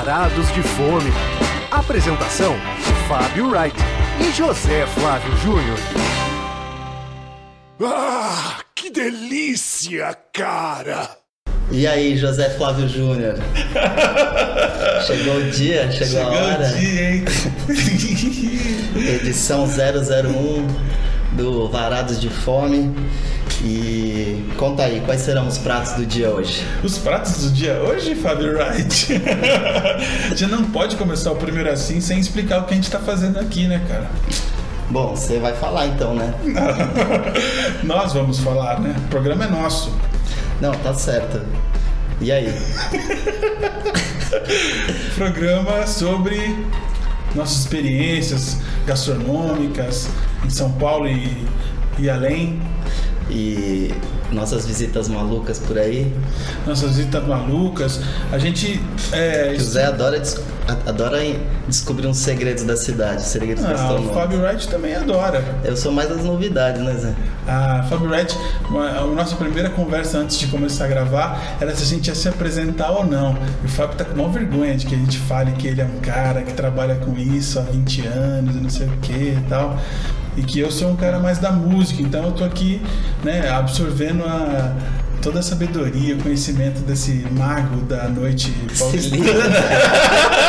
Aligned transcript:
Varados 0.00 0.50
de 0.54 0.62
Fome. 0.62 1.12
Apresentação: 1.70 2.56
Fábio 3.06 3.50
Wright 3.50 3.76
e 4.18 4.32
José 4.34 4.86
Flávio 4.86 5.36
Júnior. 5.36 5.78
Ah, 7.82 8.60
que 8.74 8.88
delícia, 8.88 10.16
cara! 10.32 11.06
E 11.70 11.86
aí, 11.86 12.16
José 12.16 12.48
Flávio 12.48 12.88
Júnior? 12.88 13.34
chegou 15.06 15.36
o 15.36 15.50
dia, 15.50 15.92
chegou, 15.92 16.06
chegou 16.06 16.32
a 16.32 16.44
hora. 16.44 16.66
o 16.66 16.78
dia, 16.78 17.10
hein? 17.10 17.24
Edição 19.20 19.66
001 19.66 21.09
do 21.32 21.68
Varados 21.68 22.20
de 22.20 22.28
Fome. 22.28 22.94
E 23.62 24.42
conta 24.56 24.84
aí, 24.84 25.02
quais 25.04 25.20
serão 25.20 25.46
os 25.46 25.58
pratos 25.58 25.92
do 25.92 26.06
dia 26.06 26.30
hoje? 26.30 26.64
Os 26.82 26.96
pratos 26.98 27.44
do 27.44 27.50
dia 27.50 27.74
hoje, 27.74 28.14
Fábio 28.14 28.54
Wright? 28.56 29.20
Já 30.34 30.48
não 30.48 30.64
pode 30.64 30.96
começar 30.96 31.30
o 31.32 31.36
primeiro 31.36 31.70
assim 31.70 32.00
sem 32.00 32.18
explicar 32.18 32.60
o 32.60 32.64
que 32.64 32.72
a 32.72 32.76
gente 32.76 32.90
tá 32.90 32.98
fazendo 32.98 33.38
aqui, 33.38 33.66
né, 33.66 33.82
cara? 33.86 34.10
Bom, 34.88 35.14
você 35.14 35.38
vai 35.38 35.54
falar 35.54 35.86
então, 35.88 36.14
né? 36.14 36.34
Nós 37.84 38.12
vamos 38.12 38.40
falar, 38.40 38.80
né? 38.80 38.96
O 39.06 39.08
programa 39.08 39.44
é 39.44 39.48
nosso. 39.48 39.94
Não, 40.60 40.72
tá 40.72 40.94
certo. 40.94 41.40
E 42.20 42.32
aí? 42.32 42.52
programa 45.14 45.86
sobre 45.86 46.56
nossas 47.34 47.60
experiências 47.60 48.58
gastronômicas 48.86 50.08
em 50.44 50.50
São 50.50 50.72
Paulo 50.72 51.08
e, 51.08 51.46
e 51.98 52.08
além. 52.08 52.60
E 53.30 53.94
nossas 54.32 54.66
visitas 54.66 55.08
malucas 55.08 55.58
por 55.58 55.78
aí. 55.78 56.12
Nossas 56.66 56.96
visitas 56.96 57.24
malucas. 57.26 58.00
A 58.32 58.38
gente. 58.38 58.80
É, 59.12 59.54
o 59.56 59.60
Zé 59.60 59.86
adora, 59.86 60.20
adora 60.86 61.18
descobrir 61.68 62.06
uns 62.06 62.18
segredos 62.18 62.64
da 62.64 62.76
cidade, 62.76 63.22
segredos 63.22 63.64
ah, 63.64 63.94
O 63.94 64.14
Fábio 64.14 64.42
Wright 64.42 64.68
também 64.68 64.94
adora. 64.94 65.42
Eu 65.64 65.76
sou 65.76 65.92
mais 65.92 66.08
das 66.08 66.24
novidades, 66.24 66.82
né, 66.82 66.94
Zé? 66.94 67.14
Ah, 67.46 67.84
Fábio 67.88 68.10
Wright, 68.10 68.36
a 68.98 69.06
nossa 69.06 69.36
primeira 69.36 69.70
conversa 69.70 70.18
antes 70.18 70.38
de 70.38 70.46
começar 70.46 70.84
a 70.84 70.88
gravar 70.88 71.56
era 71.60 71.74
se 71.74 71.82
a 71.82 71.86
gente 71.86 72.08
ia 72.08 72.14
se 72.14 72.28
apresentar 72.28 72.90
ou 72.90 73.04
não. 73.04 73.36
E 73.62 73.66
o 73.66 73.68
Fábio 73.68 73.96
tá 73.96 74.04
com 74.04 74.14
uma 74.14 74.28
vergonha 74.28 74.76
de 74.76 74.86
que 74.86 74.94
a 74.94 74.98
gente 74.98 75.18
fale 75.18 75.52
que 75.52 75.66
ele 75.66 75.80
é 75.80 75.84
um 75.84 76.00
cara 76.00 76.42
que 76.42 76.52
trabalha 76.52 76.96
com 76.96 77.16
isso 77.16 77.58
há 77.58 77.62
20 77.62 78.06
anos 78.06 78.56
e 78.56 78.58
não 78.58 78.70
sei 78.70 78.86
o 78.86 78.96
que 79.02 79.12
e 79.12 79.44
tal 79.48 79.78
e 80.36 80.42
que 80.42 80.60
eu 80.60 80.70
sou 80.70 80.90
um 80.90 80.96
cara 80.96 81.18
mais 81.18 81.38
da 81.38 81.50
música, 81.50 82.00
então 82.00 82.24
eu 82.24 82.32
tô 82.32 82.44
aqui, 82.44 82.80
né, 83.24 83.48
absorvendo 83.50 84.24
a 84.24 84.74
toda 85.20 85.40
a 85.40 85.42
sabedoria, 85.42 86.16
conhecimento 86.16 86.80
desse 86.80 87.26
mago 87.32 87.82
da 87.82 88.08
noite 88.08 88.50
paulistana. 88.78 89.22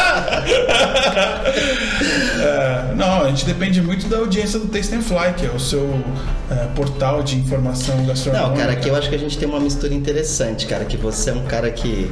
é, 2.39 2.93
não, 2.95 3.23
a 3.23 3.29
gente 3.29 3.45
depende 3.45 3.81
muito 3.81 4.07
da 4.07 4.17
audiência 4.17 4.59
do 4.59 4.67
Taste 4.67 4.95
and 4.95 5.01
Fly, 5.01 5.33
que 5.37 5.45
é 5.45 5.49
o 5.49 5.59
seu 5.59 6.01
é, 6.49 6.67
portal 6.75 7.23
de 7.23 7.37
informação 7.37 8.05
gastronômica. 8.05 8.49
Não, 8.49 8.55
cara, 8.55 8.71
aqui 8.73 8.89
eu 8.89 8.95
acho 8.95 9.09
que 9.09 9.15
a 9.15 9.19
gente 9.19 9.37
tem 9.37 9.47
uma 9.47 9.59
mistura 9.59 9.93
interessante, 9.93 10.65
cara, 10.65 10.85
que 10.85 10.97
você 10.97 11.29
é 11.29 11.33
um 11.33 11.45
cara 11.45 11.69
que 11.71 12.11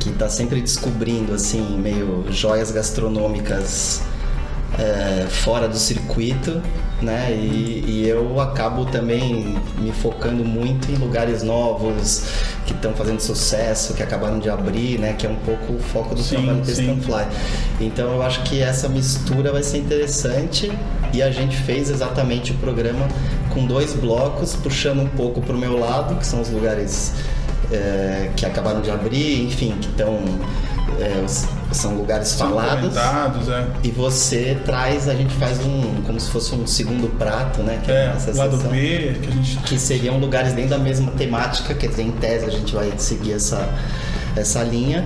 que 0.00 0.10
tá 0.10 0.28
sempre 0.28 0.60
descobrindo 0.60 1.32
assim 1.32 1.78
meio 1.78 2.26
joias 2.30 2.70
gastronômicas 2.70 4.02
é, 4.78 5.26
fora 5.28 5.66
do 5.66 5.78
circuito, 5.78 6.60
né? 7.04 7.32
E, 7.32 7.84
e, 7.86 8.08
eu 8.08 8.40
acabo 8.40 8.84
também 8.86 9.56
me 9.78 9.92
focando 9.92 10.44
muito 10.44 10.90
em 10.90 10.96
lugares 10.96 11.42
novos 11.42 12.24
que 12.66 12.72
estão 12.72 12.92
fazendo 12.94 13.20
sucesso, 13.20 13.94
que 13.94 14.02
acabaram 14.02 14.38
de 14.38 14.48
abrir, 14.48 14.98
né? 14.98 15.12
Que 15.12 15.26
é 15.26 15.30
um 15.30 15.36
pouco 15.36 15.74
o 15.74 15.78
foco 15.78 16.14
do 16.14 16.22
sim, 16.22 16.36
trabalho 16.36 16.60
do 16.60 17.02
Fly. 17.02 17.26
Então 17.80 18.14
eu 18.14 18.22
acho 18.22 18.42
que 18.42 18.60
essa 18.60 18.88
mistura 18.88 19.52
vai 19.52 19.62
ser 19.62 19.78
interessante 19.78 20.72
e 21.12 21.22
a 21.22 21.30
gente 21.30 21.56
fez 21.56 21.90
exatamente 21.90 22.52
o 22.52 22.54
programa 22.56 23.06
com 23.50 23.66
dois 23.66 23.94
blocos, 23.94 24.56
puxando 24.56 25.00
um 25.00 25.08
pouco 25.08 25.40
para 25.40 25.54
o 25.54 25.58
meu 25.58 25.78
lado, 25.78 26.16
que 26.16 26.26
são 26.26 26.40
os 26.40 26.50
lugares 26.50 27.12
é, 27.70 28.30
que 28.36 28.44
acabaram 28.44 28.80
de 28.80 28.90
abrir, 28.90 29.44
enfim, 29.44 29.76
que 29.80 29.88
estão 29.88 30.18
é, 31.00 31.24
são 31.72 31.94
lugares 31.94 32.28
são 32.28 32.50
falados. 32.50 32.96
É. 33.48 33.66
E 33.82 33.90
você 33.90 34.56
traz, 34.64 35.08
a 35.08 35.14
gente 35.14 35.34
faz 35.34 35.58
um, 35.60 36.02
como 36.06 36.18
se 36.18 36.30
fosse 36.30 36.54
um 36.54 36.66
segundo 36.66 37.08
prato, 37.18 37.62
né? 37.62 37.80
Que 37.84 37.90
é, 37.90 38.04
é 38.04 38.32
lado 38.36 38.56
sessão, 38.56 38.70
B, 38.70 39.16
que 39.20 39.30
gente. 39.30 39.56
Que 39.58 39.78
seriam 39.78 40.18
lugares 40.18 40.52
dentro 40.52 40.70
da 40.70 40.78
mesma 40.78 41.10
temática, 41.12 41.74
quer 41.74 41.88
dizer, 41.88 42.02
em 42.02 42.12
tese 42.12 42.46
a 42.46 42.50
gente 42.50 42.74
vai 42.74 42.92
seguir 42.98 43.32
essa, 43.32 43.68
essa 44.36 44.62
linha 44.62 45.04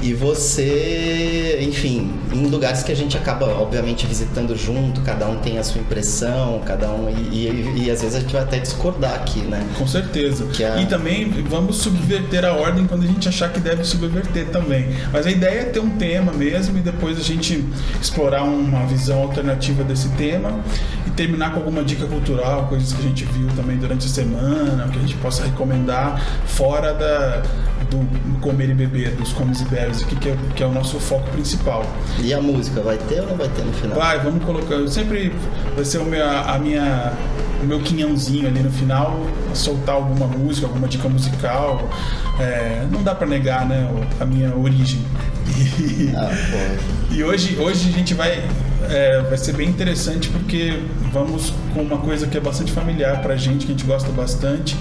e 0.00 0.14
você, 0.14 1.58
enfim, 1.60 2.12
em 2.32 2.46
lugares 2.46 2.82
que 2.84 2.92
a 2.92 2.94
gente 2.94 3.16
acaba, 3.16 3.46
obviamente, 3.46 4.06
visitando 4.06 4.56
junto, 4.56 5.00
cada 5.00 5.26
um 5.26 5.38
tem 5.38 5.58
a 5.58 5.64
sua 5.64 5.80
impressão, 5.80 6.60
cada 6.64 6.90
um. 6.90 7.08
E, 7.10 7.46
e, 7.46 7.84
e 7.84 7.90
às 7.90 8.00
vezes 8.00 8.16
a 8.16 8.20
gente 8.20 8.32
vai 8.32 8.42
até 8.42 8.60
discordar 8.60 9.14
aqui, 9.14 9.40
né? 9.40 9.66
Com 9.76 9.86
certeza. 9.86 10.46
A... 10.74 10.80
E 10.80 10.86
também 10.86 11.28
vamos 11.48 11.78
subverter 11.78 12.44
a 12.44 12.52
ordem 12.52 12.86
quando 12.86 13.02
a 13.02 13.06
gente 13.06 13.28
achar 13.28 13.52
que 13.52 13.58
deve 13.58 13.82
subverter 13.82 14.46
também. 14.46 14.88
Mas 15.12 15.26
a 15.26 15.30
ideia 15.30 15.60
é 15.60 15.64
ter 15.64 15.80
um 15.80 15.90
tema 15.90 16.32
mesmo 16.32 16.78
e 16.78 16.80
depois 16.80 17.18
a 17.18 17.22
gente 17.22 17.64
explorar 18.00 18.44
uma 18.44 18.86
visão 18.86 19.22
alternativa 19.22 19.82
desse 19.82 20.08
tema 20.10 20.60
e 21.06 21.10
terminar 21.10 21.52
com 21.52 21.58
alguma 21.58 21.82
dica 21.82 22.06
cultural, 22.06 22.66
coisas 22.68 22.92
que 22.92 23.00
a 23.00 23.08
gente 23.08 23.24
viu 23.24 23.48
também 23.56 23.76
durante 23.76 24.06
a 24.06 24.08
semana, 24.08 24.88
que 24.92 24.98
a 24.98 25.00
gente 25.00 25.16
possa 25.16 25.44
recomendar 25.44 26.22
fora 26.46 26.94
da, 26.94 27.42
do 27.90 28.40
comer 28.40 28.70
e 28.70 28.74
beber, 28.74 29.10
dos 29.12 29.32
comes 29.32 29.60
e 29.60 29.64
bebes, 29.64 29.87
que, 29.90 30.16
que, 30.16 30.28
é, 30.28 30.36
que 30.54 30.62
é 30.62 30.66
o 30.66 30.72
nosso 30.72 30.98
foco 30.98 31.28
principal. 31.30 31.84
E 32.20 32.32
a 32.32 32.40
música, 32.40 32.80
vai 32.80 32.98
ter 32.98 33.20
ou 33.20 33.28
não 33.28 33.36
vai 33.36 33.48
ter 33.48 33.62
no 33.64 33.72
final? 33.72 33.98
Vai, 33.98 34.18
vamos 34.18 34.44
colocar. 34.44 34.74
Eu 34.74 34.88
sempre 34.88 35.32
vai 35.74 35.84
ser 35.84 35.98
o 35.98 36.04
meu, 36.04 36.24
a 36.26 36.58
minha, 36.58 37.12
o 37.62 37.66
meu 37.66 37.80
quinhãozinho 37.80 38.46
ali 38.46 38.60
no 38.60 38.70
final, 38.70 39.18
soltar 39.54 39.94
alguma 39.94 40.26
música, 40.26 40.66
alguma 40.66 40.88
dica 40.88 41.08
musical. 41.08 41.88
É, 42.38 42.86
não 42.90 43.02
dá 43.02 43.14
para 43.14 43.26
negar, 43.26 43.66
né, 43.66 43.88
a 44.20 44.24
minha 44.24 44.54
origem. 44.54 45.00
E, 45.78 46.12
ah, 46.14 46.30
e 47.10 47.24
hoje, 47.24 47.56
hoje 47.58 47.88
a 47.88 47.92
gente 47.92 48.14
vai 48.14 48.42
é, 48.88 49.20
vai 49.22 49.36
ser 49.36 49.54
bem 49.54 49.68
interessante 49.68 50.28
porque 50.28 50.80
vamos 51.12 51.52
com 51.74 51.82
uma 51.82 51.98
coisa 51.98 52.26
que 52.26 52.36
é 52.36 52.40
bastante 52.40 52.72
familiar 52.72 53.20
pra 53.22 53.36
gente, 53.36 53.66
que 53.66 53.72
a 53.72 53.74
gente 53.74 53.86
gosta 53.86 54.10
bastante, 54.10 54.76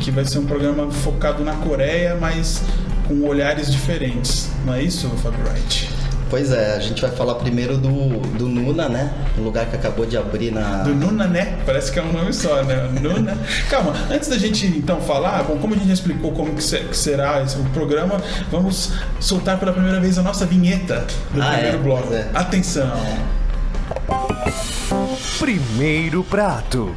que 0.00 0.10
vai 0.10 0.24
ser 0.24 0.38
um 0.38 0.46
programa 0.46 0.90
focado 0.90 1.44
na 1.44 1.54
Coreia, 1.54 2.16
mas 2.20 2.62
com 3.06 3.26
olhares 3.26 3.70
diferentes. 3.70 4.50
Não 4.64 4.74
é 4.74 4.82
isso, 4.82 5.08
Fábio 5.22 5.40
Wright? 5.44 5.88
Pois 6.28 6.50
é, 6.50 6.74
a 6.74 6.80
gente 6.80 7.00
vai 7.00 7.10
falar 7.12 7.36
primeiro 7.36 7.78
do, 7.78 8.18
do 8.36 8.48
Nuna, 8.48 8.88
né? 8.88 9.12
Um 9.38 9.42
lugar 9.42 9.66
que 9.66 9.76
acabou 9.76 10.04
de 10.04 10.16
abrir 10.16 10.50
na. 10.50 10.82
Do 10.82 10.92
Nuna, 10.92 11.26
né? 11.28 11.56
Parece 11.64 11.92
que 11.92 12.00
é 12.00 12.02
um 12.02 12.12
nome 12.12 12.32
só, 12.32 12.64
né? 12.64 12.90
Nuna. 13.00 13.38
Calma, 13.70 13.92
antes 14.10 14.28
da 14.28 14.36
gente 14.36 14.66
então 14.66 15.00
falar, 15.00 15.44
bom, 15.44 15.56
como 15.58 15.74
a 15.74 15.76
gente 15.76 15.86
já 15.86 15.94
explicou 15.94 16.32
como 16.32 16.52
que, 16.54 16.62
será 16.62 17.42
esse, 17.42 17.56
o 17.56 17.64
programa, 17.66 18.20
vamos 18.50 18.92
soltar 19.20 19.56
pela 19.58 19.72
primeira 19.72 20.00
vez 20.00 20.18
a 20.18 20.22
nossa 20.22 20.44
vinheta 20.44 21.06
do 21.32 21.40
ah, 21.40 21.52
primeiro 21.52 21.78
é? 21.78 21.80
bloco. 21.80 22.12
É. 22.12 22.26
Atenção! 22.34 22.90
Primeiro 25.38 26.24
prato. 26.24 26.94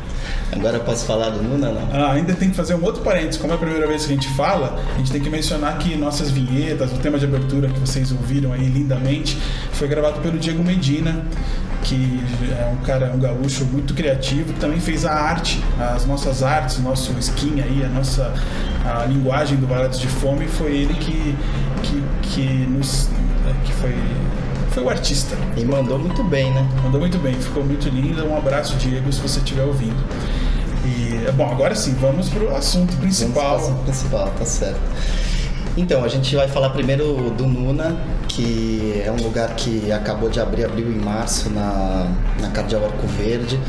Agora 0.51 0.79
posso 0.79 1.05
falar 1.05 1.29
do 1.29 1.41
Nuna, 1.41 1.71
não? 1.71 1.89
Ah, 1.93 2.13
ainda 2.13 2.33
tem 2.33 2.49
que 2.49 2.55
fazer 2.55 2.73
um 2.75 2.83
outro 2.83 3.01
parênteses. 3.03 3.37
Como 3.37 3.53
é 3.53 3.55
a 3.55 3.59
primeira 3.59 3.87
vez 3.87 4.05
que 4.05 4.11
a 4.11 4.15
gente 4.15 4.29
fala, 4.29 4.79
a 4.93 4.97
gente 4.97 5.11
tem 5.11 5.21
que 5.21 5.29
mencionar 5.29 5.77
que 5.77 5.95
nossas 5.95 6.31
vinhetas, 6.31 6.91
o 6.91 6.97
tema 6.97 7.19
de 7.19 7.25
abertura 7.25 7.67
que 7.69 7.79
vocês 7.79 8.11
ouviram 8.11 8.51
aí 8.51 8.65
lindamente, 8.65 9.37
foi 9.73 9.87
gravado 9.87 10.19
pelo 10.21 10.37
Diego 10.37 10.63
Medina, 10.63 11.23
que 11.83 12.19
é 12.51 12.71
um 12.73 12.83
cara, 12.83 13.11
um 13.13 13.19
gaúcho 13.19 13.63
muito 13.65 13.93
criativo, 13.93 14.53
que 14.53 14.59
também 14.59 14.79
fez 14.79 15.05
a 15.05 15.13
arte, 15.13 15.63
as 15.79 16.05
nossas 16.05 16.43
artes, 16.43 16.79
nosso 16.79 17.11
skin 17.19 17.61
aí, 17.61 17.83
a 17.83 17.89
nossa 17.89 18.33
a 18.85 19.05
linguagem 19.05 19.57
do 19.57 19.67
Baratos 19.67 19.99
de 19.99 20.07
Fome, 20.07 20.47
foi 20.47 20.71
ele 20.71 20.93
que, 20.95 21.35
que, 21.83 22.03
que 22.21 22.43
nos 22.67 23.09
que 23.65 23.73
foi 23.73 23.95
foi 24.79 24.83
o 24.83 24.89
artista. 24.89 25.35
E 25.57 25.65
mandou 25.65 25.99
muito 25.99 26.23
bem, 26.23 26.51
né? 26.53 26.67
Mandou 26.83 26.99
muito 26.99 27.17
bem, 27.17 27.33
ficou 27.33 27.63
muito 27.63 27.89
lindo. 27.89 28.25
Um 28.25 28.37
abraço, 28.37 28.75
Diego, 28.77 29.11
se 29.11 29.19
você 29.19 29.39
estiver 29.39 29.63
ouvindo. 29.63 30.01
E, 30.85 31.31
bom, 31.33 31.51
agora 31.51 31.75
sim, 31.75 31.93
vamos 31.99 32.29
pro 32.29 32.55
assunto 32.55 32.95
principal. 32.97 33.59
Vamos 33.59 33.61
pro 33.61 33.67
assunto 33.67 33.83
principal, 33.83 34.33
tá 34.37 34.45
certo. 34.45 34.79
Então, 35.77 36.03
a 36.03 36.07
gente 36.07 36.35
vai 36.35 36.47
falar 36.47 36.69
primeiro 36.69 37.29
do 37.31 37.45
Nuna, 37.45 37.97
que 38.27 39.01
é 39.05 39.11
um 39.11 39.21
lugar 39.21 39.55
que 39.55 39.91
acabou 39.91 40.29
de 40.29 40.39
abrir, 40.39 40.65
abriu 40.65 40.91
em 40.91 40.99
março 40.99 41.49
na, 41.49 42.07
na 42.39 42.49
Cardeal 42.49 42.85
Arco 42.85 43.07
Verde. 43.07 43.59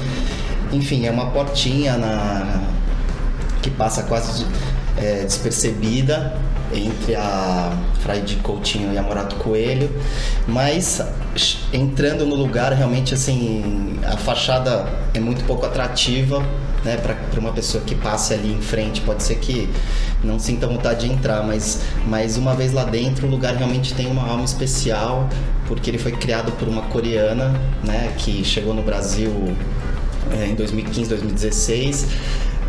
Enfim, 0.73 1.07
é 1.07 1.11
uma 1.11 1.31
portinha 1.31 1.97
na, 1.97 2.63
que 3.61 3.71
passa 3.71 4.05
quase 4.05 4.47
é, 4.97 5.25
despercebida 5.25 6.37
entre 6.73 7.15
a 7.15 7.73
Frade 8.01 8.37
Coutinho 8.37 8.93
e 8.93 8.99
a 8.99 9.03
Morato 9.03 9.37
Coelho, 9.37 9.91
mas 10.47 11.03
entrando 11.73 12.25
no 12.25 12.35
lugar 12.35 12.73
realmente 12.73 13.15
assim 13.15 13.99
a 14.05 14.17
fachada 14.17 14.87
é 15.15 15.21
muito 15.21 15.45
pouco 15.45 15.67
atrativa 15.67 16.45
né, 16.85 16.97
para 16.97 17.41
uma 17.41 17.53
pessoa 17.53 17.83
que 17.85 17.95
passe 17.95 18.35
ali 18.35 18.53
em 18.53 18.61
frente. 18.61 19.01
Pode 19.01 19.23
ser 19.23 19.37
que 19.37 19.69
não 20.23 20.39
sinta 20.39 20.67
vontade 20.67 21.07
de 21.07 21.13
entrar, 21.13 21.43
mas, 21.43 21.83
mas 22.07 22.37
uma 22.37 22.55
vez 22.55 22.73
lá 22.73 22.85
dentro, 22.85 23.27
o 23.27 23.31
lugar 23.31 23.55
realmente 23.55 23.95
tem 23.95 24.07
uma 24.07 24.27
alma 24.27 24.45
especial, 24.45 25.29
porque 25.67 25.91
ele 25.91 25.99
foi 25.99 26.13
criado 26.13 26.53
por 26.53 26.69
uma 26.69 26.83
coreana, 26.83 27.55
né, 27.85 28.13
que 28.19 28.45
chegou 28.45 28.75
no 28.75 28.83
Brasil 28.83 29.55
é, 30.33 30.47
em 30.47 30.55
2015, 30.55 31.09
2016. 31.09 32.07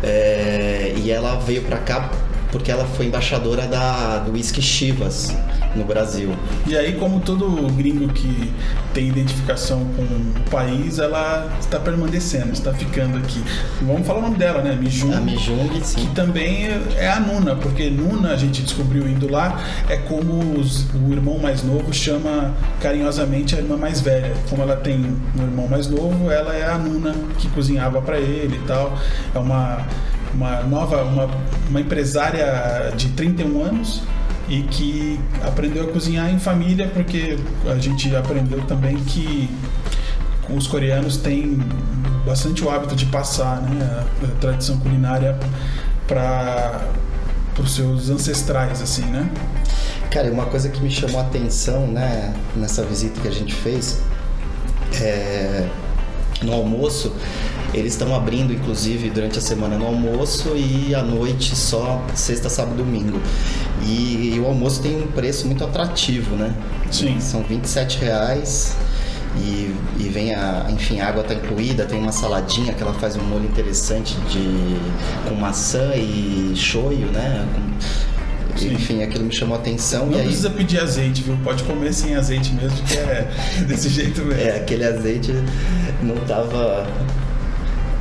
É, 0.02 0.94
e 0.96 1.10
ela 1.10 1.36
veio 1.36 1.62
para 1.62 1.78
cá 1.78 2.10
porque 2.52 2.70
ela 2.70 2.84
foi 2.84 3.06
embaixadora 3.06 3.66
da, 3.66 4.18
do 4.18 4.32
whisky 4.32 4.60
Chivas 4.60 5.34
no 5.74 5.84
Brasil. 5.84 6.30
E 6.66 6.76
aí, 6.76 6.92
como 6.92 7.18
todo 7.18 7.72
gringo 7.72 8.12
que 8.12 8.52
tem 8.92 9.08
identificação 9.08 9.86
com 9.96 10.02
o 10.02 10.50
país, 10.50 10.98
ela 10.98 11.50
está 11.58 11.80
permanecendo, 11.80 12.52
está 12.52 12.72
ficando 12.74 13.16
aqui. 13.16 13.42
Vamos 13.80 14.06
falar 14.06 14.18
o 14.18 14.22
nome 14.22 14.36
dela, 14.36 14.62
né? 14.62 14.76
Mijung. 14.78 15.14
A 15.14 15.20
Mijung, 15.20 15.82
sim. 15.82 16.06
Que 16.06 16.14
também 16.14 16.66
é 16.96 17.08
a 17.08 17.18
Nuna, 17.18 17.56
porque 17.56 17.88
Nuna, 17.88 18.32
a 18.32 18.36
gente 18.36 18.60
descobriu 18.62 19.08
indo 19.08 19.30
lá, 19.30 19.58
é 19.88 19.96
como 19.96 20.60
os, 20.60 20.86
o 20.94 21.10
irmão 21.10 21.38
mais 21.38 21.62
novo 21.62 21.92
chama 21.92 22.54
carinhosamente 22.80 23.54
a 23.54 23.58
irmã 23.58 23.78
mais 23.78 24.00
velha. 24.02 24.34
Como 24.50 24.62
ela 24.62 24.76
tem 24.76 24.98
um 25.38 25.42
irmão 25.42 25.66
mais 25.66 25.88
novo, 25.88 26.30
ela 26.30 26.54
é 26.54 26.68
a 26.68 26.76
Nuna 26.76 27.14
que 27.38 27.48
cozinhava 27.48 28.02
para 28.02 28.18
ele 28.18 28.56
e 28.56 28.66
tal. 28.66 28.98
É 29.34 29.38
uma 29.38 29.86
uma 30.34 30.62
nova, 30.62 31.02
uma, 31.04 31.28
uma 31.68 31.80
empresária 31.80 32.92
de 32.96 33.08
31 33.10 33.62
anos 33.62 34.02
e 34.48 34.62
que 34.62 35.20
aprendeu 35.42 35.84
a 35.84 35.92
cozinhar 35.92 36.30
em 36.30 36.38
família 36.38 36.88
porque 36.92 37.38
a 37.70 37.78
gente 37.78 38.14
aprendeu 38.14 38.60
também 38.62 38.96
que 38.96 39.48
os 40.50 40.66
coreanos 40.66 41.16
têm 41.16 41.58
bastante 42.26 42.64
o 42.64 42.70
hábito 42.70 42.94
de 42.94 43.06
passar 43.06 43.62
né, 43.62 44.04
a, 44.22 44.40
tradição 44.40 44.78
culinária 44.78 45.38
para 46.06 46.82
os 47.58 47.74
seus 47.74 48.10
ancestrais 48.10 48.82
assim 48.82 49.04
né? 49.06 49.28
Cara 50.10 50.30
uma 50.30 50.44
coisa 50.44 50.68
que 50.68 50.82
me 50.82 50.90
chamou 50.90 51.20
a 51.20 51.22
atenção 51.22 51.86
né 51.86 52.34
nessa 52.56 52.82
visita 52.84 53.20
que 53.20 53.28
a 53.28 53.32
gente 53.32 53.54
fez 53.54 54.02
é, 55.00 55.66
no 56.44 56.52
almoço 56.52 57.12
eles 57.74 57.94
estão 57.94 58.14
abrindo, 58.14 58.52
inclusive, 58.52 59.08
durante 59.08 59.38
a 59.38 59.40
semana 59.40 59.78
no 59.78 59.86
almoço 59.86 60.54
e 60.54 60.94
à 60.94 61.02
noite 61.02 61.56
só 61.56 62.04
sexta, 62.14 62.50
sábado 62.50 62.74
e 62.74 62.84
domingo. 62.84 63.18
E, 63.82 64.34
e 64.34 64.40
o 64.40 64.46
almoço 64.46 64.82
tem 64.82 65.02
um 65.02 65.06
preço 65.06 65.46
muito 65.46 65.64
atrativo, 65.64 66.36
né? 66.36 66.54
Sim. 66.90 67.18
São 67.18 67.42
27 67.42 67.98
reais. 67.98 68.76
E, 69.38 69.74
e, 69.98 70.10
vem 70.10 70.34
a, 70.34 70.66
enfim, 70.68 71.00
a 71.00 71.08
água 71.08 71.22
está 71.22 71.32
incluída, 71.32 71.86
tem 71.86 71.98
uma 71.98 72.12
saladinha 72.12 72.74
que 72.74 72.82
ela 72.82 72.92
faz 72.92 73.16
um 73.16 73.22
molho 73.22 73.46
interessante 73.46 74.14
de 74.28 74.76
com 75.26 75.34
maçã 75.34 75.94
e 75.94 76.52
shoyu, 76.54 77.10
né? 77.10 77.48
Com, 77.54 78.11
enfim, 78.60 79.02
aquilo 79.02 79.24
me 79.24 79.32
chamou 79.32 79.56
a 79.56 79.60
atenção. 79.60 80.06
Não 80.06 80.18
e 80.18 80.22
precisa 80.22 80.48
aí... 80.48 80.54
pedir 80.54 80.80
azeite, 80.80 81.22
viu? 81.22 81.36
Pode 81.42 81.62
comer 81.64 81.92
sem 81.92 82.14
azeite 82.14 82.52
mesmo, 82.52 82.82
que 82.86 82.96
é 82.96 83.28
desse 83.66 83.88
jeito 83.88 84.22
mesmo. 84.22 84.42
É, 84.42 84.56
aquele 84.56 84.84
azeite 84.84 85.32
não 86.02 86.16
tava 86.26 86.86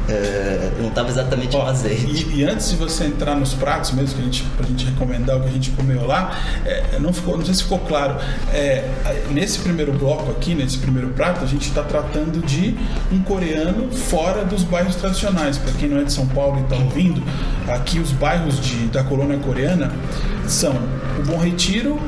é, 0.09 0.71
não 0.79 0.89
estava 0.89 1.09
exatamente 1.09 1.55
Ó, 1.55 1.63
um 1.63 1.67
azeite. 1.67 2.27
E, 2.29 2.39
e, 2.39 2.43
antes 2.43 2.69
de 2.69 2.75
você 2.75 3.05
entrar 3.05 3.35
nos 3.35 3.53
pratos 3.53 3.91
mesmo, 3.91 4.15
que 4.15 4.21
a 4.21 4.25
gente, 4.25 4.43
pra 4.57 4.65
gente 4.65 4.85
recomendar 4.85 5.37
o 5.37 5.41
que 5.41 5.49
a 5.49 5.51
gente 5.51 5.71
comeu 5.71 6.05
lá, 6.05 6.37
é, 6.65 6.99
não, 6.99 7.13
ficou, 7.13 7.37
não 7.37 7.45
sei 7.45 7.53
se 7.53 7.63
ficou 7.63 7.79
claro. 7.79 8.17
É, 8.53 8.87
nesse 9.29 9.59
primeiro 9.59 9.91
bloco 9.93 10.31
aqui, 10.31 10.53
nesse 10.53 10.77
primeiro 10.77 11.09
prato, 11.09 11.43
a 11.43 11.47
gente 11.47 11.67
está 11.67 11.83
tratando 11.83 12.45
de 12.45 12.75
um 13.11 13.21
coreano 13.21 13.91
fora 13.91 14.43
dos 14.43 14.63
bairros 14.63 14.95
tradicionais. 14.95 15.57
Para 15.57 15.73
quem 15.73 15.89
não 15.89 15.99
é 15.99 16.03
de 16.03 16.13
São 16.13 16.27
Paulo 16.27 16.59
e 16.59 16.63
está 16.63 16.75
ouvindo, 16.75 17.23
aqui 17.67 17.99
os 17.99 18.11
bairros 18.11 18.59
de, 18.59 18.87
da 18.87 19.03
colônia 19.03 19.37
coreana 19.37 19.91
são 20.47 20.73
o 21.19 21.23
Bom 21.25 21.37
Retiro, 21.37 21.99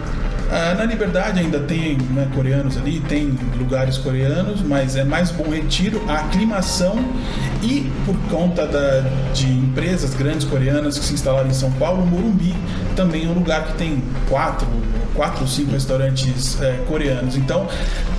ah, 0.54 0.76
na 0.76 0.86
Liberdade 0.86 1.40
ainda 1.40 1.60
tem 1.60 1.98
né, 2.12 2.28
coreanos 2.36 2.78
ali, 2.78 3.00
tem 3.02 3.38
lugares 3.58 3.98
coreanos, 3.98 4.62
mas 4.62 4.96
é 4.96 5.04
mais 5.04 5.32
bom 5.32 5.50
retiro, 5.50 6.04
a 6.08 6.20
aclimação 6.20 7.04
e 7.64 7.92
por 8.06 8.16
conta 8.30 8.68
da, 8.68 9.02
de 9.34 9.48
empresas 9.48 10.14
grandes 10.14 10.46
coreanas 10.46 11.00
que 11.00 11.06
se 11.06 11.14
instalaram 11.14 11.50
em 11.50 11.54
São 11.54 11.72
Paulo, 11.72 12.06
Morumbi 12.06 12.54
também 12.96 13.26
é 13.26 13.28
um 13.28 13.34
lugar 13.34 13.66
que 13.66 13.74
tem 13.74 14.04
quatro 14.30 14.68
quatro 15.14 15.42
ou 15.42 15.48
cinco 15.48 15.72
restaurantes 15.72 16.62
é, 16.62 16.84
coreanos. 16.88 17.36
Então, 17.36 17.68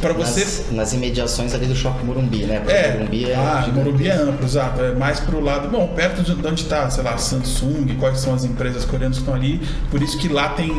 para 0.00 0.12
você. 0.12 0.41
Nas, 0.41 0.73
nas, 0.73 0.93
imediações 0.93 1.55
ali 1.55 1.67
do 1.67 1.75
Shopping 1.75 2.05
Morumbi, 2.05 2.44
né? 2.44 2.61
Porque 2.61 2.73
é, 2.73 2.93
Morumbi 2.93 3.31
é. 3.31 3.35
Ah, 3.35 3.70
Morumbi 3.73 4.08
é 4.08 4.14
amplo, 4.14 4.44
exato. 4.44 4.81
É 4.81 4.93
mais 4.93 5.20
pro 5.20 5.41
lado. 5.41 5.69
Bom, 5.69 5.88
perto 5.88 6.23
de 6.23 6.32
onde 6.32 6.62
está, 6.62 6.88
sei 6.91 7.02
lá, 7.02 7.17
Samsung, 7.17 7.96
quais 7.99 8.19
são 8.19 8.35
as 8.35 8.44
empresas 8.44 8.85
coreanas 8.85 9.19
que 9.19 9.23
estão 9.23 9.35
ali. 9.35 9.61
Por 9.91 10.02
isso 10.02 10.19
que 10.19 10.29
lá 10.29 10.50
tem 10.50 10.70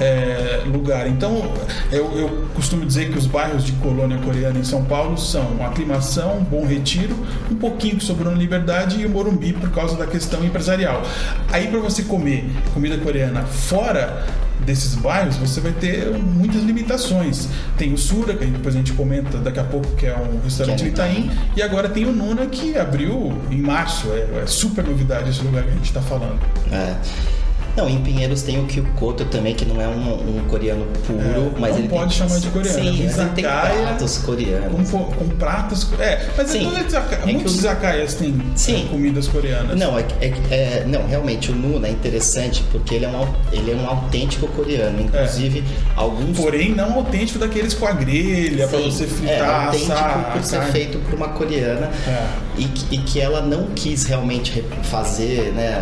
é, 0.00 0.62
lugar. 0.66 1.06
Então, 1.06 1.52
eu, 1.90 2.16
eu 2.16 2.48
costumo 2.54 2.84
dizer 2.84 3.10
que 3.10 3.18
os 3.18 3.26
bairros 3.26 3.64
de 3.64 3.72
colônia 3.72 4.18
coreana 4.18 4.58
em 4.58 4.64
São 4.64 4.84
Paulo 4.84 5.18
são 5.18 5.64
Aclimação, 5.64 6.46
Bom 6.50 6.66
Retiro, 6.66 7.16
um 7.50 7.56
pouquinho 7.56 7.96
que 7.96 8.04
sobrou 8.04 8.32
na 8.32 8.38
Liberdade 8.38 9.00
e 9.00 9.06
o 9.06 9.10
Morumbi 9.10 9.52
por 9.52 9.70
causa 9.70 9.96
da 9.96 10.06
questão 10.06 10.44
empresarial. 10.44 11.02
Aí, 11.52 11.68
para 11.68 11.80
você 11.80 12.02
comer 12.02 12.44
comida 12.72 12.98
coreana 12.98 13.42
fora 13.42 14.24
desses 14.64 14.94
bairros, 14.94 15.36
você 15.36 15.60
vai 15.60 15.72
ter 15.72 16.10
muitas 16.10 16.62
limitações. 16.62 17.48
Tem 17.76 17.92
o 17.92 17.98
Sura, 17.98 18.34
que 18.34 18.44
depois 18.44 18.74
a 18.74 18.78
gente 18.78 18.92
comenta 18.92 19.38
daqui 19.38 19.60
a 19.60 19.64
pouco, 19.64 19.94
que 19.94 20.06
é 20.06 20.16
um 20.16 20.42
restaurante 20.42 20.84
em 20.84 20.88
Itaim, 20.88 21.30
e 21.56 21.62
agora 21.62 21.88
tem 21.88 22.04
o 22.04 22.12
Nuna, 22.12 22.46
que 22.46 22.76
abriu 22.76 23.32
em 23.50 23.60
março. 23.60 24.08
É, 24.12 24.42
é 24.42 24.46
super 24.46 24.84
novidade 24.84 25.30
esse 25.30 25.42
lugar 25.42 25.62
que 25.62 25.70
a 25.70 25.74
gente 25.74 25.86
está 25.86 26.00
falando. 26.00 26.40
É. 26.72 26.96
Não, 27.76 27.88
em 27.88 28.00
Pinheiros 28.00 28.42
tem 28.42 28.60
o 28.60 28.66
Kyukoto 28.66 29.24
também, 29.24 29.54
que 29.54 29.64
não 29.64 29.80
é 29.80 29.88
um, 29.88 30.38
um 30.38 30.44
coreano 30.48 30.86
puro, 31.06 31.20
é, 31.20 31.50
mas 31.58 31.72
não 31.72 31.78
ele 31.80 31.88
pode 31.88 32.16
tem... 32.16 32.28
chamar 32.28 32.40
de 32.40 32.48
coreano. 32.48 32.78
Sim, 32.78 33.04
mas 33.04 33.18
ele 33.18 33.30
tem 33.30 33.44
pratos 33.44 34.18
coreanos. 34.18 34.90
Com, 34.90 35.04
com 35.04 35.28
pratos... 35.30 35.88
É, 35.98 36.28
mas 36.36 36.50
Sim, 36.50 36.72
é 36.76 36.86
izaka... 36.86 37.16
é 37.16 37.26
muitos 37.32 37.52
os... 37.52 37.58
izakayas 37.58 38.14
têm 38.14 38.40
Sim. 38.54 38.86
comidas 38.90 39.26
coreanas. 39.26 39.76
Não, 39.76 39.98
é, 39.98 40.04
é, 40.20 40.26
é, 40.50 40.84
não, 40.86 41.06
realmente, 41.06 41.50
o 41.50 41.54
Nuna 41.54 41.88
é 41.88 41.90
interessante 41.90 42.64
porque 42.70 42.94
ele 42.94 43.06
é 43.06 43.08
um, 43.08 43.26
ele 43.52 43.72
é 43.72 43.74
um 43.74 43.86
autêntico 43.86 44.46
coreano. 44.48 45.00
Inclusive, 45.00 45.58
é. 45.58 45.62
alguns... 45.96 46.36
Porém, 46.36 46.72
não 46.74 46.94
autêntico 46.94 47.40
daqueles 47.40 47.74
com 47.74 47.86
a 47.86 47.92
grelha, 47.92 48.68
para 48.68 48.78
você 48.78 49.06
fritar, 49.06 49.64
é, 49.64 49.66
autêntico 49.66 49.92
assar, 49.92 50.32
por 50.32 50.42
ser 50.44 50.62
feito 50.66 50.98
por 50.98 51.14
uma 51.14 51.28
coreana 51.30 51.90
é. 52.06 52.26
e, 52.56 52.68
e 52.92 52.98
que 52.98 53.20
ela 53.20 53.42
não 53.42 53.66
quis 53.74 54.04
realmente 54.04 54.64
fazer, 54.84 55.52
né 55.52 55.74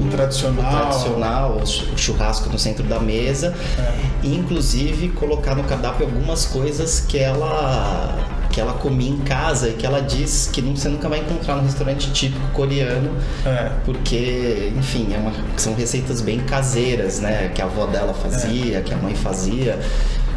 o 0.00 0.10
tradicional, 0.10 0.64
o, 0.64 0.88
tradicional, 0.88 1.60
o 1.94 1.98
churrasco 1.98 2.48
no 2.50 2.58
centro 2.58 2.84
da 2.84 2.98
mesa, 2.98 3.54
é. 3.78 3.94
e 4.22 4.34
inclusive 4.34 5.10
colocar 5.10 5.54
no 5.54 5.64
cardápio 5.64 6.06
algumas 6.06 6.46
coisas 6.46 7.00
que 7.00 7.18
ela 7.18 8.28
que 8.50 8.60
ela 8.60 8.72
comia 8.72 9.10
em 9.10 9.18
casa 9.18 9.68
e 9.68 9.74
que 9.74 9.86
ela 9.86 10.00
diz 10.00 10.50
que 10.52 10.60
você 10.60 10.88
nunca 10.88 11.08
vai 11.08 11.20
encontrar 11.20 11.54
no 11.56 11.62
restaurante 11.62 12.10
típico 12.10 12.48
coreano, 12.48 13.16
é. 13.46 13.70
porque, 13.84 14.72
enfim, 14.76 15.14
é 15.14 15.18
uma, 15.18 15.32
são 15.56 15.74
receitas 15.74 16.20
bem 16.20 16.40
caseiras, 16.40 17.20
né? 17.20 17.50
Que 17.54 17.62
a 17.62 17.66
avó 17.66 17.86
dela 17.86 18.12
fazia, 18.12 18.78
é. 18.78 18.80
que 18.80 18.92
a 18.92 18.96
mãe 18.96 19.14
fazia. 19.14 19.78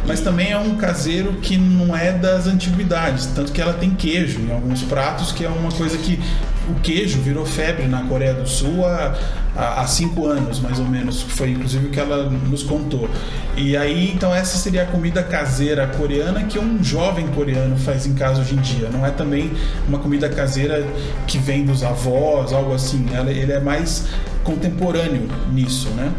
Mas 0.06 0.20
também 0.20 0.50
é 0.52 0.58
um 0.58 0.76
caseiro 0.76 1.34
que 1.40 1.56
não 1.56 1.96
é 1.96 2.12
das 2.12 2.46
antiguidades, 2.46 3.26
tanto 3.34 3.52
que 3.52 3.60
ela 3.60 3.72
tem 3.72 3.90
queijo 3.90 4.40
em 4.40 4.52
alguns 4.52 4.82
pratos, 4.82 5.32
que 5.32 5.44
é 5.44 5.48
uma 5.48 5.72
coisa 5.72 5.96
que 5.96 6.20
o 6.68 6.74
queijo 6.80 7.20
virou 7.20 7.44
febre 7.44 7.86
na 7.86 8.02
Coreia 8.02 8.34
do 8.34 8.48
Sul 8.48 8.86
há, 8.86 9.14
há 9.56 9.86
cinco 9.86 10.26
anos, 10.26 10.60
mais 10.60 10.78
ou 10.78 10.86
menos. 10.86 11.22
Foi 11.22 11.50
inclusive 11.50 11.86
o 11.86 11.90
que 11.90 12.00
ela 12.00 12.28
nos 12.28 12.62
contou. 12.62 13.08
E 13.56 13.76
aí, 13.76 14.12
então, 14.12 14.34
essa 14.34 14.56
seria 14.56 14.82
a 14.82 14.86
comida 14.86 15.22
caseira 15.22 15.86
coreana 15.86 16.44
que 16.44 16.58
um 16.58 16.82
jovem 16.82 17.26
coreano 17.28 17.76
faz 17.76 18.06
em 18.06 18.14
casa 18.14 18.40
hoje 18.40 18.54
em 18.54 18.60
dia. 18.60 18.88
Não 18.90 19.04
é 19.04 19.10
também 19.10 19.52
uma 19.88 19.98
comida 19.98 20.28
caseira 20.28 20.86
que 21.26 21.38
vem 21.38 21.64
dos 21.64 21.82
avós, 21.82 22.52
algo 22.52 22.74
assim. 22.74 23.06
Ele 23.28 23.52
é 23.52 23.60
mais 23.60 24.06
contemporâneo 24.42 25.28
nisso, 25.52 25.88
né? 25.90 26.12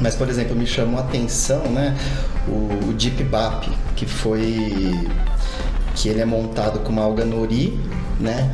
Mas, 0.00 0.14
por 0.14 0.28
exemplo, 0.28 0.56
me 0.56 0.66
chamou 0.66 0.98
a 0.98 1.02
atenção, 1.02 1.62
né? 1.70 1.96
O, 2.48 2.90
o 2.90 2.92
Deep 2.92 3.22
Bap, 3.24 3.68
que 3.96 4.06
foi 4.06 4.92
que 5.94 6.08
ele 6.08 6.20
é 6.20 6.24
montado 6.24 6.80
com 6.80 6.92
uma 6.92 7.02
alga 7.02 7.24
nori, 7.24 7.78
né? 8.20 8.50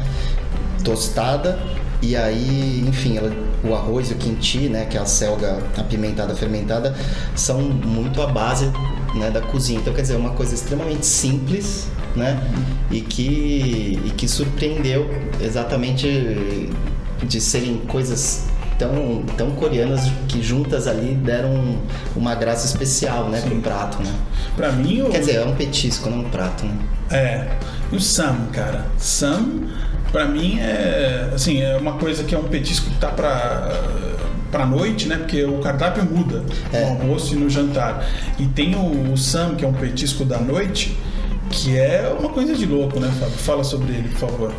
tostada 0.85 1.59
e 2.03 2.17
aí, 2.17 2.83
enfim, 2.87 3.19
ela, 3.19 3.31
o 3.63 3.75
arroz 3.75 4.11
e 4.11 4.15
o 4.15 4.17
kimchi, 4.17 4.71
né, 4.71 4.87
que 4.87 4.97
é 4.97 5.01
a 5.01 5.05
selga 5.05 5.59
apimentada 5.77 6.35
fermentada, 6.35 6.95
são 7.37 7.61
muito 7.61 8.23
a 8.23 8.27
base 8.27 8.73
né, 9.15 9.31
da 9.31 9.43
cozinha. 9.43 9.81
Então, 9.81 9.93
quer 9.93 10.03
dizer, 10.03 10.15
é 10.15 10.17
uma 10.17 10.31
coisa 10.31 10.55
extremamente 10.55 11.05
simples, 11.05 11.89
né, 12.17 12.41
e 12.91 13.03
que, 13.03 14.01
e 14.05 14.13
que 14.17 14.27
surpreendeu 14.27 15.11
exatamente 15.43 16.71
de 17.23 17.41
serem 17.41 17.77
coisas 17.81 18.47
tão, 18.81 19.23
tão 19.37 19.51
coreanas 19.51 20.11
que 20.27 20.43
juntas 20.43 20.87
ali 20.87 21.15
deram 21.15 21.77
uma 22.17 22.35
graça 22.35 22.67
especial, 22.67 23.29
né, 23.29 23.43
pro 23.43 23.55
prato, 23.61 24.03
né? 24.03 24.13
Pra 24.57 24.73
mim, 24.73 25.03
o... 25.03 25.11
Quer 25.11 25.21
dizer, 25.21 25.37
é 25.37 25.45
um 25.45 25.55
petisco, 25.55 26.09
não 26.09 26.21
um 26.21 26.31
prato, 26.31 26.65
né? 26.65 26.75
É. 27.11 27.49
E 27.93 27.97
o 27.97 28.01
Sam, 28.01 28.37
cara? 28.53 28.87
Sam, 28.97 29.45
pra 30.11 30.25
mim, 30.25 30.59
é 30.61 31.31
assim, 31.35 31.61
é 31.61 31.77
uma 31.77 31.93
coisa 31.95 32.25
que 32.25 32.35
é 32.35 32.39
um 32.39 32.45
petisco 32.45 32.89
que 32.89 32.97
tá 32.97 33.09
pra 33.09 33.71
pra 34.51 34.67
noite, 34.67 35.07
né? 35.07 35.17
Porque 35.17 35.45
o 35.45 35.59
cardápio 35.59 36.05
muda 36.05 36.43
É. 36.73 36.81
no 36.87 37.03
almoço 37.03 37.35
e 37.35 37.37
no 37.37 37.49
jantar. 37.49 38.05
E 38.37 38.47
tem 38.47 38.75
o, 38.75 39.13
o 39.13 39.17
Sam, 39.17 39.55
que 39.55 39.65
é 39.65 39.69
um 39.69 39.73
petisco 39.73 40.25
da 40.25 40.39
noite, 40.39 40.97
que 41.51 41.77
é 41.77 42.13
uma 42.19 42.31
coisa 42.31 42.55
de 42.57 42.67
louco, 42.67 42.99
né, 42.99 43.09
Fábio? 43.21 43.37
Fala 43.37 43.63
sobre 43.63 43.93
ele, 43.93 44.09
por 44.09 44.29
favor. 44.29 44.53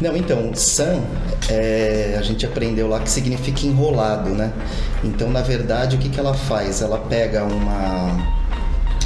Não, 0.00 0.16
então, 0.16 0.54
san, 0.54 1.02
é, 1.50 2.16
a 2.16 2.22
gente 2.22 2.46
aprendeu 2.46 2.88
lá 2.88 3.00
que 3.00 3.10
significa 3.10 3.66
enrolado, 3.66 4.30
né? 4.30 4.52
Então, 5.02 5.28
na 5.30 5.42
verdade, 5.42 5.96
o 5.96 5.98
que, 5.98 6.08
que 6.08 6.20
ela 6.20 6.34
faz? 6.34 6.82
Ela 6.82 6.98
pega 6.98 7.44
uma, 7.44 8.37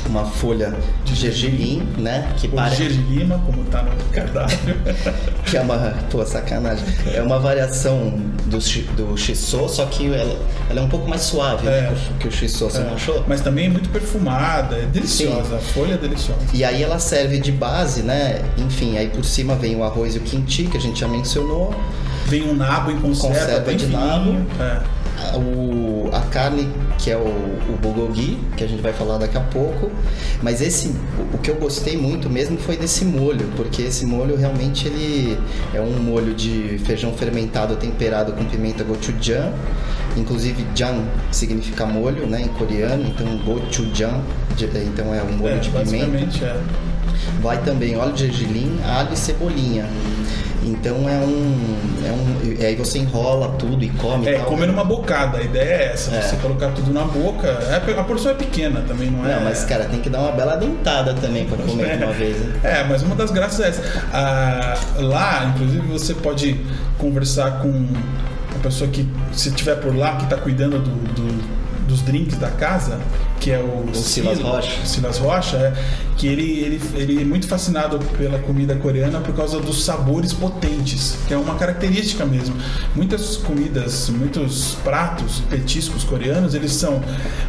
uma 0.09 0.25
folha 0.25 0.75
de 1.05 1.15
gergelim, 1.15 1.83
né? 1.97 2.33
Que 2.37 2.47
O 2.49 2.51
parece 2.51 2.77
gergelim, 2.85 3.29
como 3.47 3.65
tá 3.65 3.83
no 3.83 3.91
cardápio. 4.13 4.59
que 5.47 5.57
é 5.57 5.61
uma, 5.61 5.95
pô, 6.11 6.25
sacanagem. 6.25 6.85
É 7.15 7.23
uma 7.23 7.39
variação 7.39 8.13
do, 8.47 8.59
do 8.97 9.17
shiso, 9.17 9.69
só 9.69 9.87
que 9.87 10.07
ela, 10.13 10.37
ela 10.69 10.81
é 10.81 10.83
um 10.83 10.89
pouco 10.89 11.09
mais 11.09 11.23
suave 11.23 11.67
É. 11.67 11.83
né, 11.83 11.97
que 12.19 12.29
o- 12.29 12.33
shiso, 12.33 12.65
você 12.69 12.81
não 12.81 12.95
achou? 12.95 13.25
Mas 13.29 13.41
também 13.41 13.67
é 13.67 13.69
muito 13.69 13.89
perfumada, 13.91 14.77
é 14.77 14.87
deliciosa. 14.87 15.57
A 15.57 15.61
folha 15.61 15.95
é 15.95 15.99
deliciosa. 15.99 16.41
E 16.53 16.65
aí 16.65 16.83
ela 16.83 16.99
serve 16.99 17.39
de 17.39 17.53
base, 17.53 18.03
né? 18.03 18.43
Enfim, 18.59 18.97
aí 18.99 19.09
por 19.09 19.25
cima 19.25 19.55
vem 19.55 19.77
o 19.77 19.85
arroz 19.85 20.15
e 20.15 20.19
o 20.19 20.23
kimchi, 20.23 20.65
que 20.65 20.77
a 20.77 20.81
gente 20.81 21.01
já 21.01 21.09
mencionou. 21.09 21.75
Vem 22.27 22.43
um 22.49 22.55
nabo 22.55 22.91
em 22.91 22.99
conserva, 23.01 23.35
Conserva 23.39 23.75
de 23.75 23.85
fininho. 23.87 24.01
nabo. 24.07 24.37
É. 24.61 25.02
o, 25.37 26.09
a 26.13 26.21
carne, 26.21 26.69
que 26.99 27.11
é 27.11 27.17
o, 27.17 27.21
o 27.21 27.79
bulgogi, 27.81 28.39
que 28.57 28.65
a 28.65 28.67
gente 28.67 28.81
vai 28.83 28.93
falar 28.93 29.19
daqui 29.19 29.37
a 29.37 29.41
pouco. 29.41 29.91
Mas 30.43 30.61
esse, 30.61 30.95
o, 31.33 31.39
que 31.39 31.51
eu 31.51 31.57
gostei 31.57 31.97
muito 31.97 32.29
mesmo 32.31 32.59
foi 32.59 32.77
desse 32.77 33.05
molho, 33.05 33.47
porque 33.57 33.83
esse 33.83 34.05
molho 34.07 34.37
realmente 34.37 34.87
ele 34.89 35.39
é 35.75 35.81
um 35.81 35.99
molho 36.03 36.35
de 36.35 36.79
feijão 36.85 37.13
fermentado 37.13 37.77
temperado 37.77 38.33
com 38.33 38.45
pimenta 38.45 38.83
gochujang. 38.85 39.53
Inclusive, 40.17 40.67
jang 40.75 41.03
significa 41.31 41.87
molho, 41.87 42.27
né, 42.27 42.43
em 42.43 42.49
coreano, 42.49 43.05
então 43.09 43.27
gochujang, 43.39 44.21
de- 44.57 44.67
então 44.67 45.15
é 45.15 45.23
um 45.23 45.33
molho 45.39 45.55
É, 45.55 45.59
de 45.59 45.71
pimenta. 45.71 46.45
é. 46.45 46.61
Vai 47.41 47.59
também 47.63 47.97
óleo 47.97 48.13
de 48.13 48.27
gergelim, 48.27 48.79
alho 48.85 49.13
e 49.13 49.17
cebolinha. 49.17 49.87
Então 50.65 51.09
é 51.09 51.17
um, 51.19 51.77
é 52.07 52.13
um. 52.13 52.65
Aí 52.67 52.77
você 52.77 52.99
enrola 52.99 53.49
tudo 53.59 53.85
e 53.85 53.89
come. 53.91 54.27
e 54.27 54.29
É, 54.29 54.37
tal. 54.39 54.47
comer 54.47 54.67
numa 54.67 54.85
bocada, 54.85 55.39
a 55.39 55.43
ideia 55.43 55.65
é 55.65 55.93
essa, 55.93 56.15
É. 56.15 56.23
você 56.23 56.37
colocar 56.37 56.69
tudo 56.69 56.93
na 56.93 57.03
boca. 57.03 57.49
É, 57.49 57.99
A 57.99 58.05
porção 58.05 58.31
é 58.31 58.35
pequena 58.35 58.83
também, 58.87 59.11
não 59.11 59.27
é? 59.29 59.35
Não, 59.37 59.45
mas 59.45 59.65
cara, 59.65 59.87
tem 59.87 60.01
que 60.01 60.09
dar 60.09 60.21
uma 60.21 60.33
bela 60.33 60.57
dentada 60.57 61.15
também 61.15 61.47
pra 61.47 61.57
comer 61.59 61.99
de 61.99 62.05
uma 62.05 62.13
vez. 62.13 62.37
né? 62.39 62.61
É, 62.63 62.85
mas 62.85 63.03
uma 63.03 63.15
das 63.17 63.31
graças 63.31 63.61
é 63.61 63.69
essa. 63.71 63.83
Ah, 64.13 64.75
lá, 64.99 65.45
inclusive, 65.55 65.87
você 65.89 66.15
pode 66.15 66.61
conversar 66.99 67.61
com 67.61 67.87
a 68.55 68.59
pessoa 68.63 68.89
que, 68.89 69.07
se 69.33 69.49
estiver 69.49 69.77
por 69.77 69.95
lá, 69.97 70.17
que 70.17 70.25
está 70.25 70.37
cuidando 70.37 70.79
do- 70.79 71.13
do- 71.15 71.62
dos 71.89 72.03
drinks 72.03 72.39
da 72.39 72.51
casa, 72.51 72.99
que 73.41 73.51
é 73.51 73.59
o, 73.59 73.95
Silas 73.95 74.39
Silo- 74.39 74.51
Rocha. 74.51 74.87
Silas 74.87 75.19
Rocha, 75.19 75.57
é, 75.57 75.73
que 76.17 76.27
ele, 76.27 76.61
ele, 76.61 76.81
ele 76.95 77.23
é 77.23 77.25
muito 77.25 77.47
fascinado 77.49 77.99
pela 78.17 78.39
comida 78.39 78.75
coreana 78.77 79.21
por 79.21 79.35
causa 79.35 79.59
dos 79.61 79.85
sabores 79.85 80.33
potentes, 80.33 81.17
que 81.27 81.35
é 81.35 81.37
uma 81.37 81.55
característica 81.57 82.25
mesmo. 82.25 82.55
Muitas 82.95 83.37
comidas, 83.39 84.09
muitos 84.11 84.77
pratos, 84.85 85.41
petiscos 85.51 86.05
coreanos, 86.05 86.55
eles 86.55 86.73
são 86.73 87.03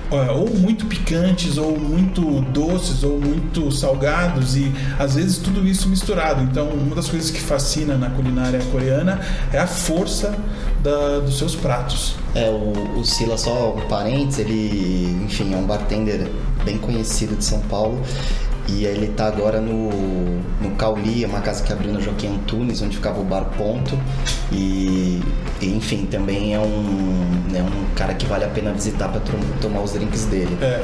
ó, 0.09 0.33
ou 0.33 0.49
muito 0.55 0.85
picantes, 0.85 1.57
ou 1.57 1.77
muito 1.77 2.21
doces, 2.51 3.03
ou 3.03 3.19
muito 3.19 3.71
salgados, 3.71 4.55
e 4.55 4.71
às 4.97 5.15
vezes 5.15 5.37
tudo 5.37 5.67
isso 5.67 5.87
misturado. 5.89 6.41
Então, 6.43 6.69
uma 6.69 6.95
das 6.95 7.07
coisas 7.07 7.29
que 7.29 7.39
fascina 7.39 7.95
na 7.97 8.09
culinária 8.09 8.59
coreana 8.71 9.19
é 9.51 9.59
a 9.59 9.67
força 9.67 10.35
da- 10.83 11.19
dos 11.19 11.37
seus 11.37 11.55
pratos. 11.55 12.15
É, 12.35 12.49
o, 12.49 12.99
o 12.99 13.05
Sila, 13.05 13.37
só 13.37 13.73
um 13.75 13.81
parênteses, 13.87 14.39
ele, 14.39 15.17
enfim, 15.23 15.53
é 15.53 15.57
um 15.57 15.63
bartender 15.65 16.27
bem 16.65 16.77
conhecido 16.77 17.35
de 17.35 17.45
São 17.45 17.59
Paulo. 17.61 18.01
E 18.65 18.85
ele 18.85 19.07
tá 19.07 19.27
agora 19.27 19.59
no, 19.59 19.89
no 20.61 20.71
Cauli, 20.77 21.25
é 21.25 21.27
uma 21.27 21.41
casa 21.41 21.61
que 21.65 21.73
abriu 21.73 21.91
no 21.91 22.01
Joaquim 22.01 22.27
Antunes, 22.27 22.81
onde 22.81 22.95
ficava 22.95 23.19
o 23.19 23.23
Bar 23.25 23.43
Ponto. 23.57 23.99
E, 24.53 25.21
e, 25.61 25.65
enfim, 25.75 26.05
também 26.05 26.53
é 26.55 26.59
um, 26.59 27.43
é 27.53 27.61
um 27.61 27.93
cara 27.93 28.13
que 28.13 28.25
vale 28.25 28.45
a 28.45 28.47
pena 28.47 28.71
visitar 28.71 29.09
para 29.09 29.21
tomar 29.59 29.81
os 29.81 29.91
drinks 29.91 30.23
dele. 30.25 30.57
É. 30.61 30.81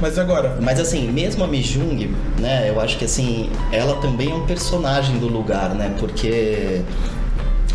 Mas 0.00 0.18
agora, 0.18 0.58
Mas 0.62 0.80
assim, 0.80 1.12
mesmo 1.12 1.44
a 1.44 1.46
Mijung, 1.46 2.10
né, 2.38 2.70
eu 2.70 2.80
acho 2.80 2.96
que 2.96 3.04
assim, 3.04 3.50
ela 3.70 3.96
também 4.00 4.30
é 4.30 4.34
um 4.34 4.46
personagem 4.46 5.18
do 5.18 5.28
lugar, 5.28 5.74
né? 5.74 5.94
Porque 5.98 6.80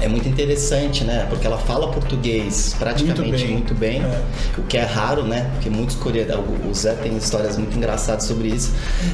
é 0.01 0.07
muito 0.07 0.27
interessante, 0.27 1.03
né? 1.03 1.25
Porque 1.29 1.47
ela 1.47 1.57
fala 1.57 1.87
português 1.89 2.75
praticamente 2.77 3.29
Muito 3.45 3.51
muito 3.53 3.73
bem. 3.75 4.01
bem, 4.01 4.11
É. 4.11 4.21
o 4.57 4.63
que 4.63 4.77
é 4.77 4.83
raro, 4.83 5.23
né? 5.23 5.49
Porque 5.53 5.69
muitos 5.69 5.95
coreanos, 5.95 6.45
o 6.69 6.73
Zé 6.73 6.93
tem 6.93 7.15
histórias 7.17 7.57
muito 7.57 7.75
engraçadas 7.77 8.25
sobre 8.25 8.49
isso. 8.49 8.73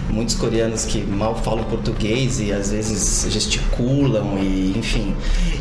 Muitos 0.09 0.35
coreanos 0.35 0.85
que 0.85 0.99
mal 1.01 1.35
falam 1.35 1.63
português 1.65 2.39
e 2.39 2.51
às 2.51 2.71
vezes 2.71 3.27
gesticulam 3.31 4.37
e 4.39 4.73
enfim. 4.77 5.15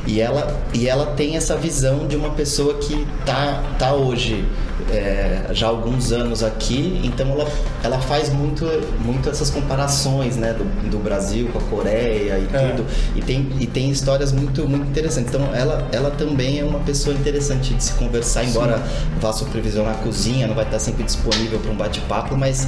E 0.06 0.20
ela 0.20 0.58
e 0.72 0.88
ela 0.88 1.06
tem 1.06 1.36
essa 1.36 1.56
visão 1.56 2.06
de 2.06 2.16
uma 2.16 2.30
pessoa 2.30 2.74
que 2.74 3.06
tá 3.26 3.62
tá 3.78 3.92
hoje 3.92 4.44
é, 4.90 5.46
já 5.52 5.66
há 5.66 5.70
alguns 5.70 6.12
anos 6.12 6.42
aqui, 6.42 7.00
então 7.04 7.28
ela, 7.30 7.48
ela 7.82 8.00
faz 8.00 8.28
muito, 8.30 8.64
muito 9.04 9.28
essas 9.28 9.50
comparações 9.50 10.36
né, 10.36 10.52
do, 10.52 10.64
do 10.90 10.98
Brasil 10.98 11.48
com 11.52 11.58
a 11.58 11.62
Coreia 11.62 12.38
e 12.38 12.48
É. 12.56 12.68
tudo. 12.70 12.86
E 13.16 13.20
tem, 13.22 13.48
e 13.58 13.66
tem 13.66 13.90
histórias 13.90 14.32
muito, 14.32 14.68
muito 14.68 14.88
interessantes. 14.88 15.32
Então 15.34 15.54
ela, 15.54 15.86
ela 15.92 16.10
também 16.10 16.58
é 16.60 16.64
uma 16.64 16.80
pessoa 16.80 17.14
interessante 17.14 17.74
de 17.74 17.82
se 17.84 17.92
conversar, 17.94 18.44
embora 18.44 18.82
vá 19.20 19.32
supervisionar 19.32 19.92
a 19.94 19.98
cozinha, 19.98 20.46
não 20.46 20.54
vai 20.54 20.64
estar 20.64 20.78
sempre 20.78 21.02
disponível 21.04 21.58
para 21.58 21.70
um 21.70 21.76
bate-papo, 21.76 22.36
mas 22.36 22.66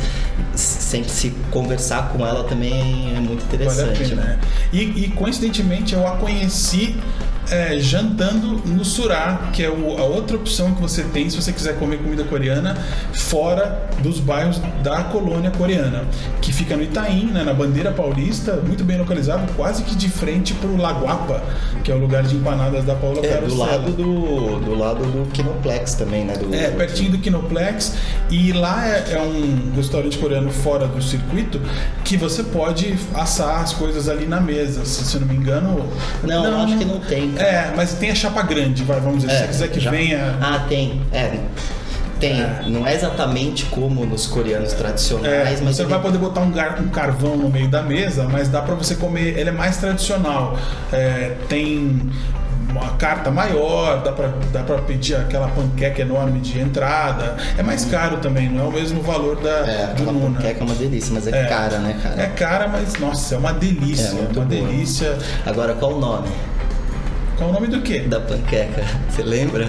sempre 0.54 1.10
se 1.10 1.30
conversar 1.50 2.10
com 2.10 2.26
ela 2.26 2.44
também 2.44 3.12
é 3.16 3.20
muito 3.20 3.42
Vale 3.44 3.54
interessante. 3.56 4.08
pena, 4.10 4.22
né? 4.22 4.28
né? 4.28 4.38
E, 4.72 5.04
e, 5.04 5.08
coincidentemente 5.10 5.94
eu 5.94 6.06
a 6.06 6.16
conheci 6.16 6.96
é, 7.50 7.78
jantando 7.78 8.62
no 8.66 8.84
Surá, 8.84 9.50
que 9.52 9.62
é 9.64 9.68
o- 9.68 9.98
a 9.98 10.04
outra 10.04 10.36
opção 10.36 10.74
que 10.74 10.80
você 10.80 11.02
tem 11.02 11.28
se 11.28 11.36
você 11.36 11.52
quiser 11.52 11.76
comer 11.78 11.98
comida 12.02 12.24
coreana 12.24 12.76
fora 13.12 13.88
dos 14.02 14.18
bairros 14.18 14.60
da 14.82 15.04
colônia 15.04 15.50
coreana, 15.50 16.04
que 16.40 16.52
fica 16.52 16.76
no 16.76 16.82
Itaim, 16.82 17.26
né, 17.26 17.42
na 17.44 17.54
bandeira 17.54 17.92
paulista, 17.92 18.56
muito 18.66 18.84
bem 18.84 18.98
localizado, 18.98 19.50
quase 19.54 19.82
que 19.84 19.94
de 19.94 20.08
frente 20.08 20.54
pro 20.54 20.76
Laguapa, 20.76 21.42
que 21.84 21.90
é 21.90 21.94
o 21.94 21.98
lugar 21.98 22.22
de 22.24 22.36
empanadas 22.36 22.84
da 22.84 22.94
Paula 22.94 23.24
É, 23.24 23.40
do 23.40 23.54
lado 23.56 23.92
do, 23.92 24.60
do 24.60 24.74
lado 24.78 25.04
do 25.04 25.30
Kinoplex 25.32 25.94
também, 25.94 26.24
né? 26.24 26.34
Do, 26.36 26.52
É, 26.54 26.68
pertinho 26.70 27.10
do 27.12 27.18
Kinoplex. 27.18 27.94
E 28.30 28.52
lá 28.52 28.86
é, 28.86 29.12
é 29.12 29.20
um 29.20 29.72
restaurante 29.76 30.18
coreano 30.18 30.50
fora 30.50 30.86
do 30.86 31.02
circuito 31.02 31.60
que 32.04 32.16
você 32.16 32.42
pode 32.42 32.96
assar 33.14 33.60
as 33.62 33.72
coisas 33.72 34.08
ali 34.08 34.26
na 34.26 34.40
mesa. 34.40 34.84
Se, 34.84 35.04
se 35.04 35.14
eu 35.16 35.20
não 35.20 35.28
me 35.28 35.36
engano. 35.36 35.84
Não, 36.22 36.44
eu 36.44 36.56
acho 36.58 36.78
que 36.78 36.84
não 36.84 36.98
tem. 37.00 37.32
cara. 37.32 37.48
É, 37.48 37.72
mas 37.76 37.94
tem 37.94 38.10
a 38.10 38.14
chapa 38.14 38.42
grande, 38.42 38.82
vai, 38.84 39.00
vamos 39.00 39.22
dizer. 39.22 39.32
se 39.32 39.38
você 39.42 39.46
quiser 39.48 39.68
que 39.68 39.80
já- 39.80 39.90
venha. 39.90 40.36
Ah, 40.40 40.64
tem. 40.68 41.00
É. 41.12 41.38
Tem. 42.22 42.40
É. 42.40 42.62
Não 42.68 42.86
é 42.86 42.94
exatamente 42.94 43.64
como 43.66 44.06
nos 44.06 44.26
coreanos 44.26 44.72
É, 44.72 44.76
tradicionais, 44.76 45.60
mas. 45.60 45.76
você 45.76 45.82
ele- 45.82 45.90
vai 45.90 46.00
poder 46.00 46.18
botar 46.18 46.40
um, 46.40 46.50
gar- 46.50 46.80
um 46.80 46.88
carvão 46.88 47.36
no 47.36 47.48
meio 47.50 47.68
da 47.68 47.82
mesa, 47.82 48.26
mas 48.30 48.48
dá 48.48 48.62
pra 48.62 48.74
você 48.74 48.94
comer. 48.94 49.36
Ele 49.38 49.48
é 49.50 49.52
mais 49.52 49.76
tradicional. 49.78 50.56
É, 50.92 51.32
tem 51.48 52.10
uma 52.70 52.90
carta 52.96 53.30
maior, 53.30 54.02
dá 54.02 54.12
pra, 54.12 54.30
dá 54.52 54.62
pra 54.62 54.78
pedir 54.78 55.14
aquela 55.16 55.48
panqueca 55.48 56.00
enorme 56.00 56.40
de 56.40 56.58
entrada. 56.60 57.36
É 57.58 57.62
mais 57.62 57.84
caro 57.84 58.16
também, 58.18 58.48
não 58.48 58.64
é 58.64 58.68
o 58.68 58.72
mesmo 58.72 59.02
valor 59.02 59.36
da, 59.36 59.50
É, 59.50 59.94
do 59.94 60.04
Nuna. 60.04 60.36
panqueca 60.38 60.60
é 60.60 60.64
uma 60.64 60.74
delícia, 60.74 61.12
mas 61.12 61.26
é, 61.26 61.42
É. 61.42 61.44
cara, 61.46 61.78
né, 61.80 61.96
cara? 62.02 62.22
É 62.22 62.26
cara, 62.28 62.68
mas 62.68 62.94
nossa, 62.98 63.34
é 63.34 63.38
uma 63.38 63.52
delícia. 63.52 64.04
É 64.06 64.10
É, 64.10 64.12
muito 64.14 64.38
uma 64.40 64.46
boa. 64.46 64.68
delícia. 64.68 65.18
Agora, 65.44 65.74
qual 65.74 65.92
o 65.94 65.98
nome 66.00 66.28
Qual 67.36 67.50
o 67.50 67.52
nome 67.52 67.66
do 67.66 67.80
quê? 67.80 68.00
da 68.00 68.20
panqueca? 68.20 68.84
Você 69.10 69.22
lembra? 69.22 69.68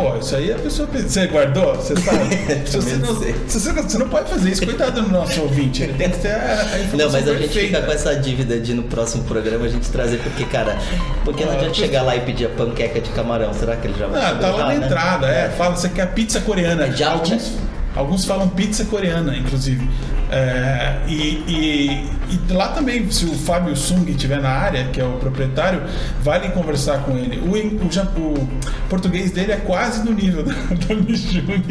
Pô, 0.00 0.16
isso 0.18 0.34
aí 0.36 0.52
a 0.52 0.56
pessoa. 0.58 0.88
Você 0.92 1.26
guardou? 1.26 1.74
Você 1.76 1.94
sabe? 1.96 2.36
se 2.66 2.76
você, 2.76 2.96
não, 2.96 3.16
se 3.46 3.60
você, 3.60 3.72
você 3.72 3.98
não 3.98 4.08
pode 4.08 4.30
fazer 4.30 4.50
isso, 4.50 4.64
coitado 4.64 5.02
do 5.02 5.08
nosso 5.10 5.40
ouvinte. 5.42 5.82
Ele 5.82 5.92
tem 5.94 6.10
que 6.10 6.18
ter 6.18 6.32
a, 6.32 6.60
a 6.72 6.78
informação 6.80 6.96
Não, 6.98 7.10
mas 7.12 7.28
a 7.28 7.34
gente 7.36 7.58
fica 7.60 7.82
com 7.82 7.92
essa 7.92 8.14
dívida 8.16 8.58
de 8.58 8.72
no 8.74 8.84
próximo 8.84 9.24
programa 9.24 9.66
a 9.66 9.68
gente 9.68 9.88
trazer, 9.90 10.18
porque, 10.18 10.44
cara, 10.44 10.78
porque 11.24 11.44
não 11.44 11.52
Ah, 11.52 11.56
adianta 11.56 11.74
chegar 11.74 12.02
lá 12.02 12.16
e 12.16 12.20
pedir 12.20 12.46
a 12.46 12.50
panqueca 12.50 13.00
de 13.00 13.10
camarão, 13.10 13.52
será 13.52 13.76
que 13.76 13.86
ele 13.86 13.94
já 13.98 14.06
vai 14.06 14.20
Ah, 14.24 14.34
tá 14.34 14.50
lá 14.50 14.58
na 14.68 14.74
né? 14.74 14.86
entrada, 14.86 15.26
é. 15.28 15.48
Fala, 15.50 15.76
você 15.76 15.88
quer 15.88 16.06
pizza 16.14 16.40
coreana. 16.40 16.86
É, 16.86 16.92
já- 16.92 17.10
alguns, 17.12 17.52
alguns 17.94 18.24
falam 18.24 18.48
pizza 18.48 18.84
coreana, 18.86 19.36
inclusive. 19.36 19.88
É, 20.30 20.94
e, 21.08 21.12
e, 21.48 22.10
e, 22.30 22.52
lá 22.52 22.68
também, 22.68 23.10
se 23.10 23.24
o 23.24 23.34
Fábio 23.34 23.76
Sung 23.76 24.10
estiver 24.10 24.40
na 24.40 24.50
área, 24.50 24.84
que 24.88 25.00
é 25.00 25.04
o 25.04 25.12
proprietário, 25.12 25.82
vale 26.22 26.48
conversar 26.50 26.98
com 27.04 27.16
ele. 27.16 27.38
O, 27.38 27.54
o, 27.54 28.34
o 28.34 28.48
português 28.88 29.30
dele 29.30 29.52
é 29.52 29.56
quase 29.56 30.04
no 30.04 30.12
nível 30.12 30.42
do, 30.44 30.52
do 30.52 31.04
Mijung. 31.04 31.62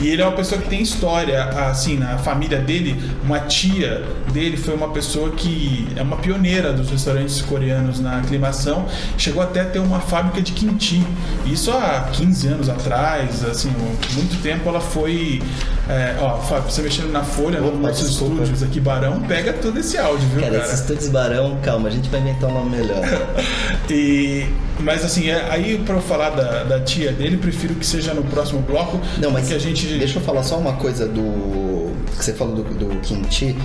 E 0.00 0.08
ele 0.08 0.22
é 0.22 0.26
uma 0.26 0.36
pessoa 0.36 0.60
que 0.60 0.68
tem 0.68 0.80
história, 0.80 1.44
assim, 1.44 1.96
na 1.96 2.18
família 2.18 2.58
dele, 2.58 3.00
uma 3.24 3.40
tia 3.40 4.04
dele 4.32 4.56
foi 4.56 4.74
uma 4.74 4.90
pessoa 4.90 5.30
que 5.30 5.88
é 5.96 6.02
uma 6.02 6.16
pioneira 6.16 6.72
dos 6.72 6.90
restaurantes 6.90 7.40
coreanos 7.42 8.00
na 8.00 8.18
aclimação, 8.18 8.86
chegou 9.18 9.42
até 9.42 9.62
a 9.62 9.64
ter 9.64 9.78
uma 9.78 10.00
fábrica 10.00 10.40
de 10.40 10.52
kimchi. 10.52 11.04
Isso 11.46 11.70
há 11.70 12.08
15 12.12 12.48
anos 12.48 12.68
atrás, 12.68 13.44
assim, 13.44 13.70
muito 14.14 14.40
tempo 14.42 14.68
ela 14.68 14.80
foi. 14.80 15.42
É, 15.88 16.16
ó, 16.20 16.38
Fábio, 16.38 16.70
você 16.70 16.82
mexendo 16.82 17.10
na 17.10 17.24
folha, 17.24 17.60
Opa, 17.60 17.70
nos 17.72 17.80
nossos 17.80 18.10
estúdios 18.10 18.62
aqui, 18.62 18.78
Barão, 18.78 19.20
pega 19.22 19.52
todo 19.52 19.79
esse 19.80 19.98
áudio, 19.98 20.28
viu, 20.28 20.40
cara? 20.42 20.60
Cara, 20.60 20.72
esses 20.72 21.08
Barão, 21.08 21.58
calma, 21.62 21.88
a 21.88 21.90
gente 21.90 22.08
vai 22.08 22.20
inventar 22.20 22.50
um 22.50 22.54
nome 22.54 22.76
melhor. 22.76 23.02
e, 23.90 24.46
mas 24.80 25.04
assim, 25.04 25.28
é, 25.28 25.50
aí 25.50 25.78
pra 25.78 25.96
eu 25.96 26.02
falar 26.02 26.30
da, 26.30 26.64
da 26.64 26.80
tia 26.80 27.12
dele, 27.12 27.36
prefiro 27.36 27.74
que 27.74 27.86
seja 27.86 28.14
no 28.14 28.22
próximo 28.24 28.60
bloco. 28.60 29.00
Não, 29.18 29.30
mas 29.30 29.48
que 29.48 29.54
a 29.54 29.58
gente. 29.58 29.86
Deixa 29.98 30.18
eu 30.18 30.22
falar 30.22 30.42
só 30.42 30.58
uma 30.58 30.74
coisa 30.74 31.06
do. 31.06 31.92
que 32.16 32.24
você 32.24 32.32
falou 32.32 32.54
do, 32.54 32.62
do 32.62 33.00
kimchi. 33.00 33.56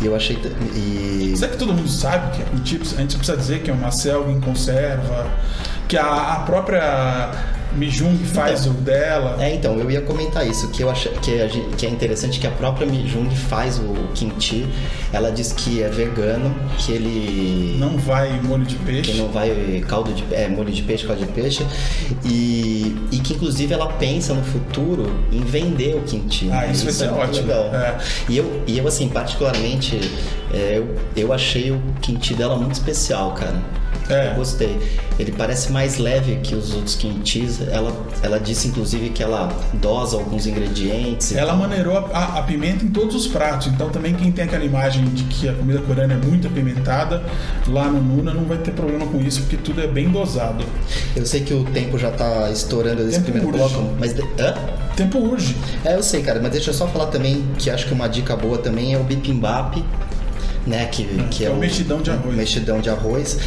E 0.00 0.06
eu 0.06 0.14
achei. 0.14 0.36
E... 0.74 1.34
Será 1.36 1.50
que 1.50 1.58
todo 1.58 1.72
mundo 1.72 1.88
sabe 1.88 2.36
que 2.36 2.42
é? 2.42 2.46
A 2.52 3.00
gente 3.00 3.16
precisa 3.16 3.36
dizer 3.36 3.62
que 3.62 3.70
é 3.70 3.74
uma 3.74 3.90
selva 3.90 4.30
em 4.30 4.40
conserva, 4.40 5.26
que 5.88 5.96
a, 5.96 6.34
a 6.34 6.40
própria 6.40 7.55
Mijung 7.76 8.16
faz 8.24 8.66
então, 8.66 8.72
o 8.72 8.82
dela. 8.82 9.36
É, 9.40 9.54
então, 9.54 9.78
eu 9.78 9.90
ia 9.90 10.00
comentar 10.00 10.46
isso, 10.46 10.68
que 10.70 10.82
eu 10.82 10.90
acho 10.90 11.08
que 11.20 11.32
é, 11.32 11.48
que 11.76 11.86
é 11.86 11.88
interessante 11.88 12.40
que 12.40 12.46
a 12.46 12.50
própria 12.50 12.86
Mijung 12.86 13.28
faz 13.30 13.78
o 13.78 13.94
kimchi. 14.14 14.66
Ela 15.12 15.30
diz 15.30 15.52
que 15.52 15.82
é 15.82 15.88
vegano, 15.88 16.54
que 16.78 16.92
ele. 16.92 17.76
Não 17.78 17.96
vai 17.96 18.40
molho 18.40 18.64
de 18.64 18.76
peixe. 18.76 19.12
Que 19.12 19.18
não 19.18 19.28
vai 19.28 19.84
caldo 19.86 20.12
de 20.12 20.24
é, 20.32 20.48
molho 20.48 20.72
de 20.72 20.82
peixe, 20.82 21.06
caldo 21.06 21.24
de 21.24 21.32
peixe. 21.32 21.66
E, 22.24 22.96
e 23.12 23.18
que 23.18 23.34
inclusive 23.34 23.72
ela 23.72 23.86
pensa 23.94 24.34
no 24.34 24.42
futuro 24.42 25.24
em 25.32 25.40
vender 25.40 25.96
o 25.96 26.02
kimchi. 26.02 26.50
Ah, 26.50 26.66
isso, 26.66 26.74
isso 26.74 26.84
vai 26.84 26.92
ser 26.92 27.04
é 27.04 27.24
ótimo. 27.24 27.48
Legal. 27.48 27.74
É. 27.74 27.98
E, 28.28 28.36
eu, 28.36 28.62
e 28.66 28.78
eu, 28.78 28.88
assim, 28.88 29.08
particularmente, 29.08 30.00
é, 30.52 30.78
eu, 30.78 30.96
eu 31.14 31.32
achei 31.32 31.70
o 31.70 31.80
kimchi 32.00 32.34
dela 32.34 32.56
muito 32.56 32.74
especial, 32.74 33.32
cara. 33.32 33.60
É. 34.08 34.30
Eu 34.30 34.34
gostei. 34.36 34.76
Ele 35.18 35.32
parece 35.32 35.72
mais 35.72 35.96
leve 35.96 36.36
que 36.36 36.54
os 36.54 36.74
outros 36.74 36.94
kimchis. 36.94 37.60
Ela, 37.68 37.92
ela 38.22 38.38
disse, 38.38 38.68
inclusive, 38.68 39.10
que 39.10 39.22
ela 39.22 39.48
dosa 39.74 40.16
alguns 40.16 40.46
ingredientes. 40.46 41.34
Ela 41.34 41.54
maneirou 41.54 41.96
a, 42.12 42.38
a, 42.38 42.42
pimenta 42.42 42.84
em 42.84 42.88
todos 42.88 43.14
os 43.14 43.26
pratos. 43.26 43.68
Então, 43.68 43.88
também 43.88 44.14
quem 44.14 44.30
tem 44.30 44.44
aquela 44.44 44.64
imagem 44.64 45.04
de 45.06 45.24
que 45.24 45.48
a 45.48 45.54
comida 45.54 45.80
coreana 45.80 46.14
é 46.14 46.16
muito 46.16 46.46
apimentada, 46.46 47.24
lá 47.66 47.88
no 47.88 48.00
Nuna 48.00 48.34
não 48.34 48.44
vai 48.44 48.58
ter 48.58 48.72
problema 48.72 49.06
com 49.06 49.20
isso, 49.20 49.40
porque 49.42 49.56
tudo 49.56 49.80
é 49.80 49.86
bem 49.86 50.10
dosado. 50.10 50.64
Eu 51.14 51.24
sei 51.24 51.40
que 51.40 51.54
o 51.54 51.64
tempo 51.64 51.98
já 51.98 52.10
tá 52.10 52.50
estourando 52.50 53.02
nesse 53.04 53.20
primeiro 53.20 53.48
urge. 53.48 53.58
bloco, 53.58 53.94
mas. 53.98 54.12
De... 54.12 54.22
Hã? 54.22 54.54
Tempo 54.96 55.18
urge. 55.18 55.56
É, 55.84 55.94
eu 55.94 56.02
sei, 56.02 56.22
cara, 56.22 56.40
mas 56.40 56.52
deixa 56.52 56.70
eu 56.70 56.74
só 56.74 56.86
falar 56.86 57.06
também 57.06 57.44
que 57.58 57.70
acho 57.70 57.86
que 57.86 57.94
uma 57.94 58.08
dica 58.08 58.36
boa 58.36 58.58
também 58.58 58.94
é 58.94 58.98
o 58.98 59.04
bibimbap 59.04 59.82
né? 60.66 60.86
Que, 60.86 61.04
que, 61.04 61.22
que 61.28 61.44
é, 61.44 61.48
é, 61.48 61.50
o 61.50 61.56
mexidão 61.56 62.02
de 62.02 62.10
arroz. 62.10 62.34
Mexidão 62.34 62.80
de 62.80 62.90
arroz. 62.90 63.38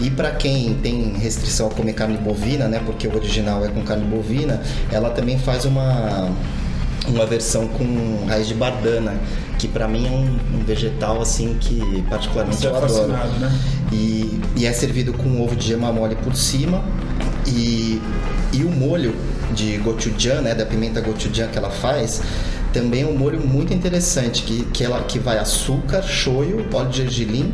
E 0.00 0.10
para 0.10 0.30
quem 0.32 0.74
tem 0.74 1.12
restrição 1.14 1.66
a 1.66 1.70
comer 1.70 1.92
carne 1.92 2.16
bovina, 2.16 2.68
né? 2.68 2.80
Porque 2.84 3.06
o 3.06 3.14
original 3.14 3.64
é 3.64 3.68
com 3.68 3.82
carne 3.82 4.04
bovina, 4.04 4.60
ela 4.90 5.10
também 5.10 5.38
faz 5.38 5.64
uma 5.64 6.30
uma 7.08 7.26
versão 7.26 7.66
com 7.66 8.26
raiz 8.26 8.46
de 8.46 8.54
bardana, 8.54 9.14
que 9.58 9.66
para 9.66 9.88
mim 9.88 10.06
é 10.06 10.10
um, 10.10 10.58
um, 10.58 10.64
vegetal 10.64 11.20
assim 11.20 11.56
que 11.60 12.02
particularmente 12.08 12.58
Você 12.58 12.66
eu 12.66 12.74
é 12.74 12.78
adoro. 12.78 13.08
Né? 13.38 13.58
E, 13.92 14.40
e 14.56 14.66
é 14.66 14.72
servido 14.72 15.12
com 15.12 15.42
ovo 15.42 15.56
de 15.56 15.66
gema 15.66 15.92
mole 15.92 16.14
por 16.16 16.34
cima 16.36 16.82
e, 17.46 18.00
e 18.52 18.64
o 18.64 18.70
molho 18.70 19.14
de 19.54 19.78
gochujang, 19.78 20.42
né, 20.42 20.54
da 20.54 20.64
pimenta 20.64 21.00
gochujang 21.00 21.50
que 21.50 21.58
ela 21.58 21.70
faz, 21.70 22.22
também 22.72 23.02
é 23.02 23.06
um 23.06 23.16
molho 23.16 23.40
muito 23.40 23.72
interessante, 23.72 24.42
que, 24.42 24.64
que, 24.66 24.84
ela, 24.84 25.02
que 25.02 25.18
vai 25.18 25.38
açúcar, 25.38 26.02
shoyu, 26.02 26.64
óleo 26.72 26.88
de 26.88 26.96
gergelim, 26.98 27.52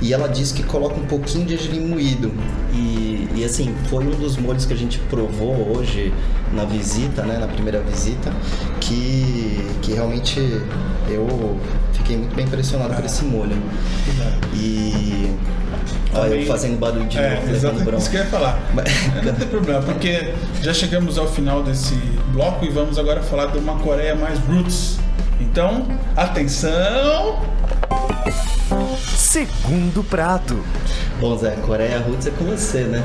e 0.00 0.12
ela 0.12 0.28
diz 0.28 0.52
que 0.52 0.62
coloca 0.62 0.98
um 0.98 1.06
pouquinho 1.06 1.46
de 1.46 1.56
gergelim 1.56 1.86
moído. 1.86 2.32
E, 2.72 3.28
e 3.34 3.44
assim, 3.44 3.74
foi 3.88 4.06
um 4.06 4.10
dos 4.10 4.36
molhos 4.36 4.64
que 4.64 4.72
a 4.72 4.76
gente 4.76 4.98
provou 5.10 5.76
hoje 5.76 6.12
na 6.52 6.64
visita, 6.64 7.22
né, 7.22 7.38
na 7.38 7.48
primeira 7.48 7.80
visita, 7.80 8.32
que, 8.80 9.58
que 9.82 9.92
realmente 9.92 10.40
eu 11.08 11.58
fiquei 11.92 12.16
muito 12.16 12.34
bem 12.34 12.46
impressionado 12.46 12.94
por 12.94 13.04
esse 13.04 13.24
molho. 13.24 13.56
E 14.54 15.30
Olha, 16.14 16.34
eu 16.34 16.46
fazendo 16.46 16.78
barulho 16.78 17.06
de 17.06 17.18
é, 17.18 17.36
novo, 17.36 17.50
exatamente 17.50 17.96
isso 17.96 18.10
que 18.10 18.16
eu 18.16 18.20
ia 18.20 18.26
falar. 18.26 18.58
Mas... 18.74 18.84
Não 19.24 19.34
tem 19.34 19.48
problema, 19.48 19.82
porque 19.82 20.34
já 20.62 20.72
chegamos 20.72 21.18
ao 21.18 21.26
final 21.26 21.62
desse 21.62 21.94
bloco 22.32 22.64
e 22.64 22.70
vamos 22.70 22.98
agora 22.98 23.22
falar 23.22 23.46
de 23.46 23.58
uma 23.58 23.76
Coreia 23.78 24.14
mais 24.14 24.38
roots. 24.40 24.98
Então, 25.40 25.86
atenção! 26.16 27.42
Segundo 29.16 30.02
prato. 30.02 30.58
Bom, 31.20 31.36
Zé, 31.38 31.52
Coreia 31.64 31.98
Roots 32.00 32.26
é 32.26 32.30
com 32.30 32.44
você, 32.44 32.80
né? 32.82 33.02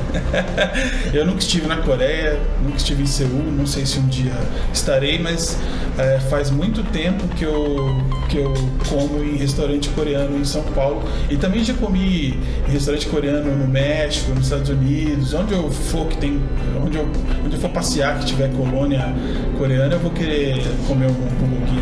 eu 1.13 1.25
nunca 1.25 1.39
estive 1.39 1.67
na 1.67 1.77
Coreia, 1.77 2.39
nunca 2.61 2.77
estive 2.77 3.03
em 3.03 3.05
Seul, 3.05 3.43
não 3.51 3.65
sei 3.65 3.85
se 3.85 3.99
um 3.99 4.07
dia 4.07 4.33
estarei, 4.73 5.19
mas 5.19 5.57
é, 5.97 6.19
faz 6.19 6.49
muito 6.49 6.83
tempo 6.91 7.27
que 7.35 7.45
eu, 7.45 8.01
que 8.27 8.37
eu 8.37 8.53
como 8.89 9.23
em 9.23 9.37
restaurante 9.37 9.87
coreano 9.89 10.37
em 10.37 10.43
São 10.43 10.63
Paulo. 10.63 11.03
E 11.29 11.37
também 11.37 11.63
já 11.63 11.73
comi 11.75 12.39
em 12.67 12.71
restaurante 12.71 13.07
coreano 13.07 13.55
no 13.55 13.67
México, 13.67 14.31
nos 14.33 14.45
Estados 14.45 14.69
Unidos, 14.69 15.33
onde 15.33 15.53
eu 15.53 15.69
for 15.71 16.07
que 16.07 16.17
tem. 16.17 16.41
Onde 16.83 16.97
eu, 16.97 17.07
onde 17.45 17.55
eu 17.55 17.61
for 17.61 17.69
passear 17.69 18.19
que 18.19 18.25
tiver 18.25 18.51
colônia 18.53 19.13
coreana, 19.57 19.93
eu 19.93 19.99
vou 19.99 20.11
querer 20.11 20.61
comer 20.87 21.05
um 21.05 21.13
bulgogi. 21.13 21.81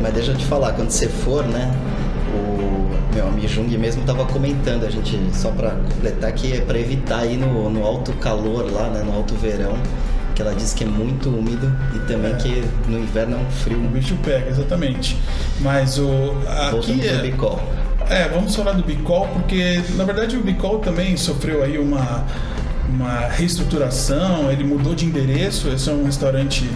Mas 0.00 0.14
deixa 0.14 0.30
eu 0.30 0.36
te 0.36 0.46
falar, 0.46 0.72
quando 0.72 0.90
você 0.90 1.08
for, 1.08 1.44
né? 1.44 1.74
Mijung 3.36 3.68
mesmo 3.78 4.00
estava 4.00 4.24
comentando, 4.24 4.84
a 4.84 4.90
gente, 4.90 5.18
só 5.32 5.50
para 5.50 5.70
completar, 5.70 6.32
que 6.32 6.54
é 6.54 6.60
para 6.60 6.78
evitar 6.78 7.26
ir 7.26 7.36
no, 7.36 7.70
no 7.70 7.84
alto 7.84 8.12
calor 8.14 8.70
lá, 8.72 8.88
né, 8.88 9.02
no 9.04 9.12
alto 9.14 9.34
verão, 9.34 9.74
que 10.34 10.42
ela 10.42 10.54
diz 10.54 10.72
que 10.72 10.84
é 10.84 10.86
muito 10.86 11.28
úmido 11.28 11.70
e 11.94 11.98
também 12.00 12.32
é. 12.32 12.36
que 12.36 12.64
no 12.88 12.98
inverno 12.98 13.36
é 13.36 13.40
um 13.40 13.50
frio. 13.50 13.78
O 13.78 13.88
bicho 13.88 14.16
pega, 14.24 14.48
exatamente. 14.48 15.16
Mas 15.60 15.98
o. 15.98 16.08
Aqui 16.46 17.06
é. 17.06 17.18
Bicol. 17.22 17.60
É, 18.08 18.28
vamos 18.28 18.54
falar 18.54 18.72
do 18.72 18.84
Bicol, 18.84 19.26
porque 19.28 19.82
na 19.96 20.04
verdade 20.04 20.36
o 20.36 20.40
Bicol 20.40 20.78
também 20.78 21.16
sofreu 21.16 21.64
aí 21.64 21.76
uma, 21.76 22.24
uma 22.88 23.26
reestruturação, 23.28 24.50
ele 24.50 24.62
mudou 24.62 24.94
de 24.94 25.04
endereço, 25.04 25.68
esse 25.68 25.90
é 25.90 25.92
um 25.92 26.04
restaurante 26.04 26.70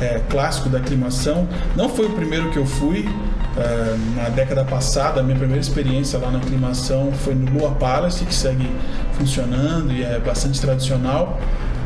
é, 0.00 0.20
clássico 0.30 0.68
da 0.68 0.78
aclimação. 0.78 1.46
Não 1.76 1.88
foi 1.88 2.06
o 2.06 2.10
primeiro 2.10 2.50
que 2.50 2.56
eu 2.56 2.64
fui, 2.64 3.06
Uh, 3.60 4.16
na 4.16 4.30
década 4.30 4.64
passada, 4.64 5.20
a 5.20 5.22
minha 5.22 5.36
primeira 5.36 5.60
experiência 5.60 6.18
lá 6.18 6.30
na 6.30 6.38
aclimação 6.38 7.12
foi 7.12 7.34
no 7.34 7.58
Lua 7.58 7.72
Palace, 7.72 8.24
que 8.24 8.34
segue 8.34 8.70
funcionando 9.12 9.92
e 9.92 10.02
é 10.02 10.18
bastante 10.18 10.58
tradicional. 10.58 11.38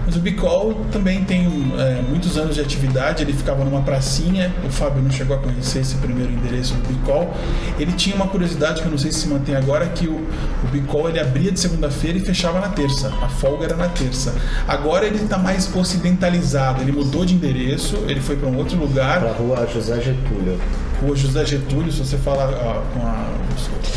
Mas 0.06 0.16
o 0.16 0.20
Bicol 0.20 0.84
também 0.92 1.24
tem 1.24 1.46
é, 1.78 2.02
muitos 2.02 2.36
anos 2.36 2.54
de 2.54 2.60
atividade, 2.60 3.22
ele 3.22 3.32
ficava 3.32 3.64
numa 3.64 3.80
pracinha, 3.80 4.52
o 4.64 4.70
Fábio 4.70 5.02
não 5.02 5.10
chegou 5.10 5.34
a 5.34 5.38
conhecer 5.40 5.80
esse 5.80 5.96
primeiro 5.96 6.30
endereço 6.30 6.74
do 6.74 6.86
Bicol. 6.86 7.34
Ele 7.78 7.92
tinha 7.92 8.14
uma 8.14 8.26
curiosidade 8.26 8.82
que 8.82 8.86
eu 8.86 8.90
não 8.90 8.98
sei 8.98 9.10
se 9.12 9.20
se 9.20 9.28
mantém 9.28 9.56
agora, 9.56 9.86
que 9.86 10.06
o, 10.06 10.16
o 10.16 10.66
Bicol 10.70 11.08
ele 11.08 11.18
abria 11.18 11.50
de 11.50 11.58
segunda-feira 11.58 12.18
e 12.18 12.20
fechava 12.20 12.60
na 12.60 12.68
terça. 12.68 13.08
A 13.22 13.28
folga 13.28 13.64
era 13.64 13.76
na 13.76 13.88
terça. 13.88 14.34
Agora 14.68 15.06
ele 15.06 15.16
está 15.16 15.38
mais 15.38 15.74
ocidentalizado, 15.74 16.82
ele 16.82 16.92
mudou 16.92 17.24
de 17.24 17.34
endereço, 17.34 17.96
ele 18.06 18.20
foi 18.20 18.36
para 18.36 18.48
um 18.48 18.58
outro 18.58 18.76
lugar. 18.76 19.20
Para 19.20 19.30
a 19.30 19.32
rua 19.32 19.66
José 19.72 20.00
Getúlio 20.02 20.60
rua 21.04 21.16
José 21.16 21.44
Getúlio, 21.44 21.92
se 21.92 21.98
você 21.98 22.16
falar 22.16 22.48
ó, 22.50 22.82
com 22.92 23.06
a, 23.06 23.28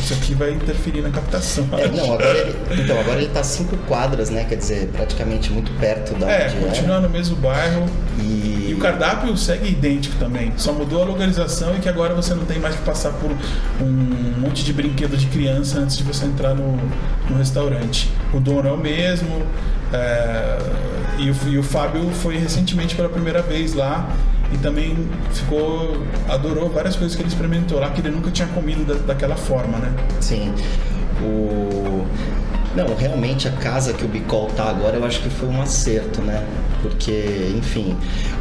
isso 0.07 0.13
aqui 0.13 0.33
vai 0.33 0.51
interferir 0.51 1.01
na 1.01 1.09
captação. 1.09 1.67
É, 1.77 1.87
não, 1.89 2.13
agora 2.13 2.37
ele, 2.37 2.81
então, 2.81 2.99
agora 2.99 3.17
ele 3.17 3.27
está 3.27 3.43
cinco 3.43 3.75
quadras, 3.87 4.29
né? 4.29 4.45
Quer 4.47 4.55
dizer, 4.55 4.87
praticamente 4.87 5.51
muito 5.51 5.71
perto 5.79 6.13
da 6.15 6.29
É, 6.29 6.49
continua 6.49 6.99
no 6.99 7.09
mesmo 7.09 7.35
bairro. 7.35 7.85
E... 8.19 8.69
e... 8.69 8.73
o 8.75 8.79
cardápio 8.79 9.35
segue 9.37 9.69
idêntico 9.69 10.15
também. 10.17 10.53
Só 10.57 10.71
mudou 10.71 11.01
a 11.01 11.05
localização 11.05 11.75
e 11.75 11.79
que 11.79 11.89
agora 11.89 12.13
você 12.13 12.33
não 12.33 12.45
tem 12.45 12.59
mais 12.59 12.75
que 12.75 12.81
passar 12.83 13.11
por 13.13 13.31
um 13.81 14.39
monte 14.39 14.63
de 14.63 14.73
brinquedo 14.73 15.17
de 15.17 15.27
criança 15.27 15.79
antes 15.79 15.97
de 15.97 16.03
você 16.03 16.25
entrar 16.25 16.53
no, 16.53 16.77
no 17.29 17.37
restaurante. 17.37 18.09
O 18.33 18.39
dono 18.39 18.67
é 18.67 18.71
o 18.71 18.77
mesmo. 18.77 19.43
É, 19.91 20.57
e, 21.17 21.31
o, 21.31 21.35
e 21.47 21.57
o 21.57 21.63
Fábio 21.63 22.09
foi 22.11 22.37
recentemente 22.37 22.95
pela 22.95 23.09
primeira 23.09 23.41
vez 23.41 23.73
lá 23.73 24.09
e 24.53 24.57
também 24.57 24.95
ficou 25.31 25.97
adorou 26.29 26.69
várias 26.69 26.95
coisas 26.95 27.15
que 27.15 27.21
ele 27.21 27.29
experimentou 27.29 27.79
lá 27.79 27.89
que 27.89 28.01
ele 28.01 28.09
nunca 28.11 28.31
tinha 28.31 28.47
comido 28.49 28.85
da, 28.85 28.93
daquela 29.13 29.35
forma, 29.35 29.77
né? 29.77 29.93
Sim. 30.21 30.53
O 31.21 32.05
Não, 32.75 32.95
realmente 32.95 33.47
a 33.47 33.51
casa 33.51 33.91
que 33.93 34.05
o 34.05 34.07
Bicol 34.07 34.47
tá 34.55 34.65
agora, 34.69 34.97
eu 34.97 35.05
acho 35.05 35.21
que 35.21 35.29
foi 35.29 35.49
um 35.49 35.61
acerto, 35.61 36.21
né? 36.21 36.45
Porque, 36.81 37.51
enfim, 37.57 37.97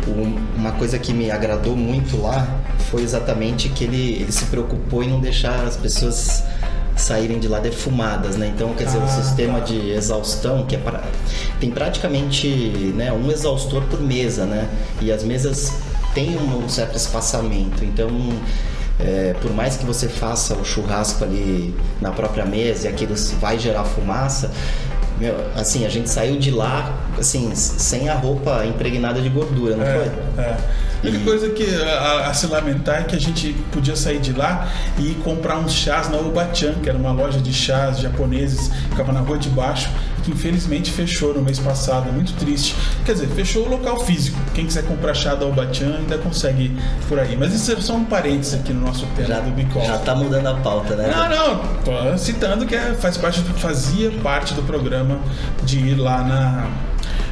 um, 0.07 0.37
uma 0.59 0.73
coisa 0.73 0.99
que 0.99 1.12
me 1.12 1.31
agradou 1.31 1.75
muito 1.75 2.21
lá 2.21 2.47
foi 2.90 3.03
exatamente 3.03 3.71
que 3.71 3.85
ele, 3.85 4.12
ele 4.21 4.33
se 4.33 4.45
preocupou 4.47 5.03
em 5.03 5.09
não 5.09 5.21
deixar 5.21 5.64
as 5.64 5.77
pessoas 5.77 6.45
saírem 6.95 7.38
de 7.38 7.49
lá 7.49 7.59
defumadas, 7.61 8.37
né? 8.37 8.51
Então, 8.55 8.75
quer 8.75 8.85
dizer, 8.85 8.99
Ah, 9.01 9.05
o 9.05 9.09
sistema 9.09 9.59
tá. 9.59 9.64
de 9.66 9.90
exaustão, 9.90 10.64
que 10.66 10.77
é 10.77 10.79
para... 10.79 11.03
tem 11.61 11.71
praticamente 11.71 12.47
né, 12.95 13.12
um 13.12 13.31
exaustor 13.31 13.83
por 13.85 14.01
mesa, 14.01 14.45
né? 14.45 14.69
E 15.01 15.11
as 15.11 15.23
mesas 15.25 15.73
têm 16.16 16.35
um 16.38 16.66
certo 16.66 16.96
espaçamento, 16.96 17.85
então 17.85 18.09
é, 18.98 19.35
por 19.42 19.52
mais 19.52 19.76
que 19.76 19.85
você 19.85 20.09
faça 20.09 20.55
o 20.55 20.64
churrasco 20.64 21.22
ali 21.22 21.74
na 22.00 22.11
própria 22.11 22.46
mesa 22.46 22.87
e 22.87 22.90
aquilo 22.90 23.14
vai 23.38 23.59
gerar 23.59 23.85
fumaça, 23.85 24.50
meu, 25.20 25.35
assim, 25.55 25.85
a 25.85 25.90
gente 25.90 26.09
saiu 26.09 26.38
de 26.38 26.50
lá 26.50 26.98
assim, 27.18 27.55
sem 27.55 28.09
a 28.09 28.14
roupa 28.14 28.64
impregnada 28.64 29.20
de 29.20 29.29
gordura, 29.29 29.76
não 29.76 29.85
foi? 29.85 30.42
É, 30.42 30.48
é. 30.48 30.57
A 30.57 30.86
única 31.09 31.19
E- 31.19 31.25
coisa 31.25 31.49
que 31.51 31.64
a, 31.83 32.29
a 32.29 32.35
se 32.35 32.47
lamentar 32.47 33.01
é 33.01 33.05
que 33.05 33.16
a 33.16 33.21
gente 33.21 33.53
podia 33.73 33.97
sair 33.97 34.19
de 34.19 34.33
lá 34.33 34.69
e 34.99 35.14
comprar 35.25 35.59
uns 35.59 35.73
chás 35.73 36.09
na 36.09 36.19
Obachan, 36.19 36.75
que 36.83 36.88
era 36.88 36.99
uma 36.99 37.12
loja 37.12 37.40
de 37.40 37.53
chás 37.53 37.99
japoneses, 37.99 38.69
que 38.69 38.90
ficava 38.90 39.12
na 39.12 39.21
rua 39.21 39.38
de 39.38 39.49
baixo, 39.51 39.88
que 40.25 40.31
infelizmente 40.33 40.90
fechou 40.90 41.33
no 41.33 41.40
mês 41.42 41.59
passado, 41.59 42.12
muito 42.12 42.33
triste. 42.35 42.75
Quer 43.05 43.12
dizer, 43.12 43.29
fechou 43.29 43.66
o 43.66 43.69
local 43.71 44.01
físico. 44.05 44.38
Quem 44.55 44.66
quiser 44.66 44.85
comprar 44.85 45.14
chá 45.14 45.35
da 45.35 45.47
Obachan 45.47 45.97
ainda 45.99 46.19
consegue 46.19 46.64
ir 46.64 46.77
por 47.09 47.19
aí. 47.19 47.37
Mas 47.37 47.55
isso 47.55 47.73
é 47.73 47.77
só 47.81 47.95
um 47.95 48.05
parênteses 48.05 48.55
aqui 48.55 48.73
no 48.73 48.85
nosso 48.87 49.07
tema 49.14 49.29
Já, 49.29 49.40
do 49.40 49.51
Bicol. 49.51 49.85
já 49.85 49.99
tá 49.99 50.14
mudando 50.14 50.47
a 50.49 50.55
pauta, 50.55 50.97
né? 50.97 51.11
Não, 51.14 51.29
não, 51.29 51.59
tô 51.85 52.19
citando 52.19 52.66
que 52.66 52.75
é- 52.75 52.95
faz 52.95 53.16
parte 53.16 53.40
fazia 53.59 54.11
parte 54.23 54.53
do 54.55 54.62
programa 54.62 55.19
de 55.62 55.79
ir 55.79 55.95
lá 55.95 56.23
na, 56.25 56.66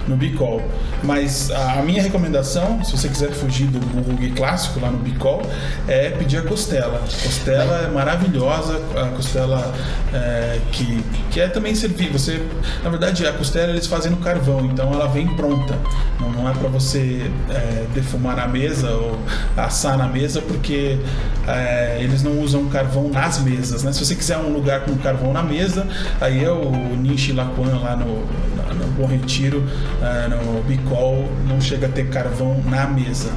no 0.09 0.17
Bicol. 0.17 0.63
Mas 1.03 1.51
a, 1.51 1.83
minha 1.83 2.03
recomendação, 2.03 2.83
se 2.85 2.93
você 2.93 3.09
quiser 3.09 3.33
fugir 3.33 3.67
do 3.67 3.79
bulgogi 3.79 4.31
clássico 4.31 4.81
lá 4.81 4.91
no 4.91 4.99
Bicol, 4.99 5.43
é 5.87 6.11
pedir 6.11 6.39
a 6.39 6.43
costela. 6.43 6.99
Costela 7.01 7.83
é 7.83 7.89
maravilhosa, 7.89 8.81
a 8.97 9.09
costela 9.09 9.75
é, 10.13 10.59
que, 10.73 11.03
que 11.31 11.41
é 11.41 11.49
também 11.49 11.75
servir. 11.75 12.11
Você, 12.11 12.43
na 12.83 12.91
verdade, 12.91 13.27
a 13.27 13.33
costela 13.33 13.71
eles 13.71 13.87
fazem 13.87 14.11
no 14.11 14.19
carvão, 14.19 14.65
então 14.67 14.93
ela 14.93 15.07
vem 15.07 15.27
pronta. 15.37 15.79
Não, 16.21 16.31
não 16.31 16.51
é 16.51 16.55
para 16.55 16.69
você 16.69 17.31
é, 17.51 17.87
defumar 17.95 18.37
na 18.37 18.47
mesa 18.47 18.91
ou 18.91 19.19
assar 19.57 19.97
na 19.99 20.07
mesa, 20.07 20.41
porque 20.41 20.99
é, 21.47 21.99
eles 22.01 22.23
não 22.23 22.41
usam 22.41 22.69
carvão 22.69 23.09
nas 23.09 23.39
mesas, 23.41 23.83
né? 23.83 23.93
Se 23.93 24.05
você 24.05 24.15
quiser 24.15 24.39
um 24.39 24.53
lugar 24.53 24.81
com 24.81 24.95
carvão 24.97 25.33
na 25.33 25.43
mesa, 25.43 25.87
aí 26.21 26.45
é 26.45 26.51
o 26.51 26.71
Nishi 26.97 27.33
Laquan 27.33 27.79
lá 27.83 27.97
no, 27.97 28.27
no 28.75 28.87
Bom 28.93 29.07
Retiro, 29.07 29.65
é, 30.03 30.29
no 30.29 30.63
Bicol, 30.63 31.29
não 31.49 31.61
chega 31.61 31.87
a 31.87 31.91
ter 31.91 32.09
carvão 32.09 32.61
na 32.67 32.87
mesa. 32.87 33.31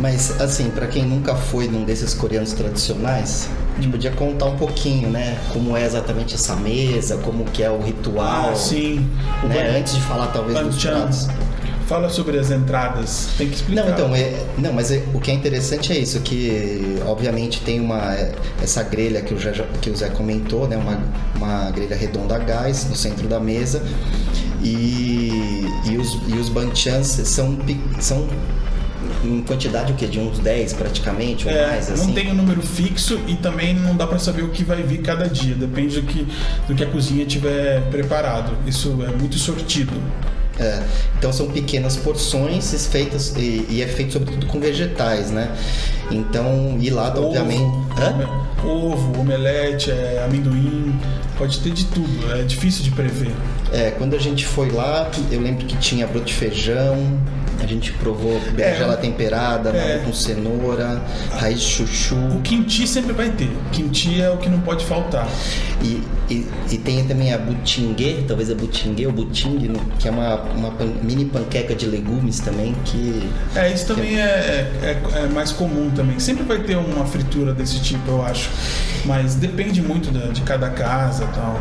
Mas 0.00 0.40
assim, 0.40 0.68
pra 0.70 0.86
quem 0.86 1.04
nunca 1.06 1.34
foi 1.34 1.68
num 1.68 1.84
desses 1.84 2.12
coreanos 2.12 2.52
tradicionais, 2.52 3.48
a 3.78 3.80
gente 3.80 3.90
podia 3.90 4.10
contar 4.10 4.46
um 4.46 4.56
pouquinho, 4.56 5.08
né? 5.08 5.38
Como 5.52 5.74
é 5.76 5.84
exatamente 5.86 6.34
essa 6.34 6.54
mesa, 6.56 7.16
como 7.18 7.44
que 7.46 7.62
é 7.62 7.70
o 7.70 7.80
ritual. 7.80 8.50
Ah, 8.52 8.54
sim. 8.54 9.08
Né? 9.44 9.54
ban- 9.72 9.78
Antes 9.78 9.94
de 9.94 10.00
falar 10.02 10.26
talvez 10.28 10.58
dos 10.58 10.82
pratos. 10.84 11.28
Fala 11.86 12.08
sobre 12.10 12.36
as 12.36 12.50
entradas, 12.50 13.28
tem 13.38 13.48
que 13.48 13.54
explicar. 13.54 13.84
Não, 13.84 13.92
então, 13.92 14.14
é, 14.16 14.44
não, 14.58 14.72
mas 14.72 14.90
é- 14.90 15.04
o 15.14 15.20
que 15.20 15.30
é 15.30 15.34
interessante 15.34 15.92
é 15.92 15.98
isso, 15.98 16.18
que 16.20 16.98
obviamente 17.06 17.60
tem 17.60 17.78
uma 17.80 18.12
é, 18.12 18.32
essa 18.60 18.82
grelha 18.82 19.22
que 19.22 19.32
o, 19.32 19.38
Zé, 19.38 19.52
que 19.80 19.88
o 19.88 19.96
Zé 19.96 20.08
comentou, 20.08 20.66
né? 20.66 20.76
Uma, 20.76 20.98
uma 21.36 21.70
grelha 21.70 21.94
redonda 21.96 22.34
a 22.34 22.38
gás 22.40 22.86
no 22.90 22.96
centro 22.96 23.28
da 23.28 23.38
mesa. 23.38 23.82
E, 24.62 25.64
e 25.84 25.96
os, 25.96 26.18
e 26.28 26.32
os 26.34 26.48
banchans 26.48 27.06
são, 27.06 27.56
são 28.00 28.26
em 29.24 29.40
quantidade 29.42 29.92
o 29.92 29.96
quê? 29.96 30.06
De 30.06 30.18
uns 30.18 30.38
10 30.38 30.72
praticamente, 30.74 31.46
ou 31.46 31.52
É, 31.52 31.66
mais, 31.68 31.88
não 31.88 31.94
assim? 31.94 32.12
tem 32.12 32.30
um 32.30 32.34
número 32.34 32.62
fixo 32.62 33.20
e 33.26 33.34
também 33.36 33.74
não 33.74 33.96
dá 33.96 34.06
para 34.06 34.18
saber 34.18 34.42
o 34.42 34.48
que 34.50 34.64
vai 34.64 34.82
vir 34.82 34.98
cada 35.02 35.28
dia. 35.28 35.54
Depende 35.54 36.00
do 36.00 36.06
que, 36.06 36.26
do 36.68 36.74
que 36.74 36.82
a 36.84 36.86
cozinha 36.86 37.24
tiver 37.24 37.82
preparado. 37.90 38.52
Isso 38.66 38.96
é 39.02 39.16
muito 39.16 39.36
sortido. 39.38 39.92
É, 40.58 40.82
então 41.18 41.32
são 41.32 41.48
pequenas 41.48 41.96
porções 41.96 42.86
feitas 42.86 43.34
e, 43.36 43.66
e 43.68 43.82
é 43.82 43.86
feito 43.86 44.14
sobretudo 44.14 44.46
com 44.46 44.58
vegetais, 44.58 45.30
né? 45.30 45.54
Então, 46.10 46.78
e 46.80 46.88
lá, 46.88 47.12
obviamente. 47.16 47.62
Hã? 47.98 48.64
Ovo, 48.64 48.92
ovo, 48.92 49.20
omelete, 49.20 49.90
é, 49.90 50.22
amendoim, 50.24 50.98
pode 51.36 51.60
ter 51.60 51.72
de 51.72 51.84
tudo. 51.86 52.32
É 52.32 52.42
difícil 52.42 52.82
de 52.82 52.90
prever. 52.90 53.32
É, 53.72 53.90
quando 53.90 54.14
a 54.14 54.18
gente 54.18 54.46
foi 54.46 54.70
lá, 54.70 55.10
eu 55.30 55.40
lembro 55.40 55.66
que 55.66 55.76
tinha 55.76 56.06
broto 56.06 56.26
de 56.26 56.34
feijão, 56.34 56.96
a 57.60 57.66
gente 57.66 57.92
provou 57.94 58.38
berinjela 58.54 58.96
temperada, 58.96 59.70
é. 59.70 60.02
com 60.04 60.12
cenoura, 60.12 61.02
raiz 61.32 61.60
de 61.60 61.66
chuchu. 61.66 62.14
O 62.16 62.40
kimchi 62.42 62.86
sempre 62.86 63.12
vai 63.12 63.30
ter. 63.30 63.50
Kimchi 63.72 64.20
é 64.20 64.30
o 64.30 64.36
que 64.36 64.48
não 64.48 64.60
pode 64.60 64.84
faltar. 64.84 65.26
E, 65.82 66.02
e, 66.30 66.46
e 66.72 66.78
tem 66.78 67.04
também 67.06 67.32
a 67.32 67.38
butingue, 67.38 68.24
talvez 68.26 68.50
a 68.50 68.54
butingue 68.54 69.06
ou 69.06 69.12
buting, 69.12 69.68
no- 69.68 69.78
que 69.98 70.08
é 70.08 70.10
uma, 70.10 70.36
uma 70.42 70.70
pan- 70.70 70.92
mini 71.02 71.24
panqueca 71.26 71.74
de 71.74 71.86
legumes 71.86 72.40
também, 72.40 72.74
que 72.84 73.28
É, 73.54 73.70
isso 73.72 73.86
também 73.86 74.18
é, 74.18 74.70
é, 74.82 75.02
é 75.14 75.26
mais 75.26 75.50
comum 75.52 75.90
também. 75.90 76.18
Sempre 76.18 76.44
vai 76.44 76.58
ter 76.58 76.76
uma 76.76 77.04
fritura 77.06 77.52
desse 77.52 77.80
tipo, 77.80 78.10
eu 78.10 78.24
acho. 78.24 78.50
Mas 79.04 79.34
depende 79.34 79.80
muito 79.82 80.10
da- 80.10 80.26
de 80.32 80.40
cada 80.42 80.68
casa 80.70 81.24
e 81.24 81.34
tal. 81.34 81.60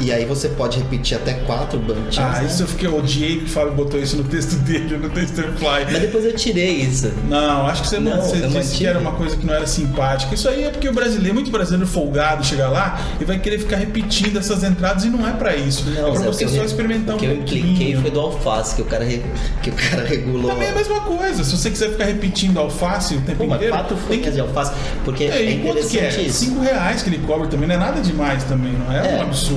E 0.00 0.12
aí 0.12 0.24
você 0.24 0.48
pode 0.48 0.78
repetir 0.78 1.16
até 1.16 1.34
quatro 1.34 1.78
banchas, 1.78 2.18
Ah, 2.18 2.40
né? 2.40 2.46
isso 2.46 2.62
eu 2.62 2.66
fiquei, 2.68 2.88
eu 2.88 2.96
odiei 2.96 3.38
que 3.38 3.44
o 3.44 3.48
Fábio 3.48 3.72
botou 3.74 4.00
isso 4.00 4.16
no 4.16 4.24
texto 4.24 4.56
dele, 4.62 4.96
no 4.96 5.08
Tasterfly. 5.10 5.84
Mas 5.90 6.00
depois 6.00 6.24
eu 6.24 6.34
tirei 6.34 6.70
isso. 6.76 7.12
Não, 7.28 7.66
acho 7.66 7.82
que 7.82 7.88
você 7.88 7.98
não, 7.98 8.16
Não, 8.16 8.22
você 8.22 8.36
disse 8.36 8.54
mantive. 8.54 8.76
que 8.78 8.86
era 8.86 8.98
uma 8.98 9.12
coisa 9.12 9.36
que 9.36 9.46
não 9.46 9.54
era 9.54 9.66
simpática. 9.66 10.34
Isso 10.34 10.48
aí 10.48 10.64
é 10.64 10.70
porque 10.70 10.88
o 10.88 10.92
brasileiro, 10.92 11.34
muito 11.34 11.50
brasileiro 11.50 11.86
folgado, 11.86 12.44
chega 12.44 12.68
lá 12.68 13.00
e 13.20 13.24
vai 13.24 13.38
querer 13.38 13.58
ficar 13.58 13.76
repetindo 13.76 14.38
essas 14.38 14.62
entradas 14.64 15.04
e 15.04 15.08
não 15.08 15.26
é 15.28 15.32
pra 15.32 15.54
isso. 15.56 15.84
é 15.90 16.00
pra 16.00 16.10
você 16.10 16.44
o 16.44 16.48
que 16.48 16.54
só 16.54 16.60
eu- 16.60 16.64
experimentar 16.64 17.14
o 17.14 17.16
um 17.16 17.20
que 17.20 17.26
eu 17.26 17.36
pouquinho. 17.36 17.66
impliquei 17.72 17.96
foi 17.96 18.10
do 18.10 18.20
alface, 18.20 18.74
que 18.76 18.82
o 18.82 18.84
cara, 18.84 19.04
re- 19.04 19.22
que 19.62 19.70
o 19.70 19.72
cara 19.72 20.04
regulou. 20.04 20.50
Também 20.50 20.68
é 20.68 20.70
a 20.70 20.74
mesma 20.74 21.00
coisa. 21.00 21.42
Se 21.44 21.56
você 21.56 21.70
quiser 21.70 21.90
ficar 21.90 22.04
repetindo 22.04 22.58
alface 22.58 23.14
o 23.14 23.20
tempo 23.20 23.38
Pô, 23.38 23.46
mas 23.46 23.56
inteiro, 23.56 23.74
quatro 23.74 23.96
tem 23.96 24.06
folhas 24.06 24.24
que 24.24 24.30
de 24.30 24.40
alface, 24.40 24.72
porque 25.04 25.24
É, 25.24 25.28
é, 25.42 25.50
e 25.50 25.58
quanto 25.60 25.86
que 25.88 25.98
é? 25.98 26.02
interessante 26.02 26.26
isso. 26.28 26.38
Cinco 26.44 26.60
reais 26.60 27.02
que 27.02 27.10
ele 27.10 27.18
cobra 27.26 27.46
também, 27.48 27.66
não 27.68 27.74
é 27.74 27.78
nada 27.78 28.00
demais 28.00 28.44
também, 28.44 28.72
não 28.72 28.92
é, 28.92 29.14
É. 29.14 29.18
um 29.18 29.22
absurdo. 29.22 29.47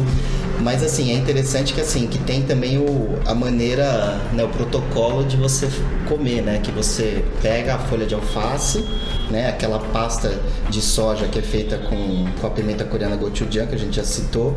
Mas 0.60 0.84
assim, 0.84 1.12
é 1.12 1.16
interessante 1.16 1.74
que 1.74 1.82
assim, 1.82 2.06
que 2.06 2.20
tem 2.20 2.44
também 2.44 2.78
o, 2.78 3.18
a 3.26 3.34
maneira, 3.34 4.20
né, 4.32 4.44
o 4.44 4.48
protocolo 4.50 5.24
de 5.24 5.36
você 5.36 5.68
comer, 6.08 6.42
né? 6.44 6.60
Que 6.62 6.72
você 6.72 7.26
pega 7.42 7.74
a 7.76 7.80
folha 7.80 8.06
de 8.06 8.14
alface, 8.14 8.86
né? 9.32 9.50
Aquela 9.50 9.80
pasta 9.80 10.40
de 10.70 10.80
soja 10.80 11.26
que 11.28 11.40
é 11.40 11.42
feita 11.42 11.78
com, 11.80 12.28
com 12.40 12.46
a 12.46 12.50
pimenta 12.52 12.84
coreana 12.84 13.16
gochujang, 13.16 13.68
que 13.68 13.76
a 13.76 13.78
gente 13.78 13.96
já 13.96 14.04
citou. 14.04 14.56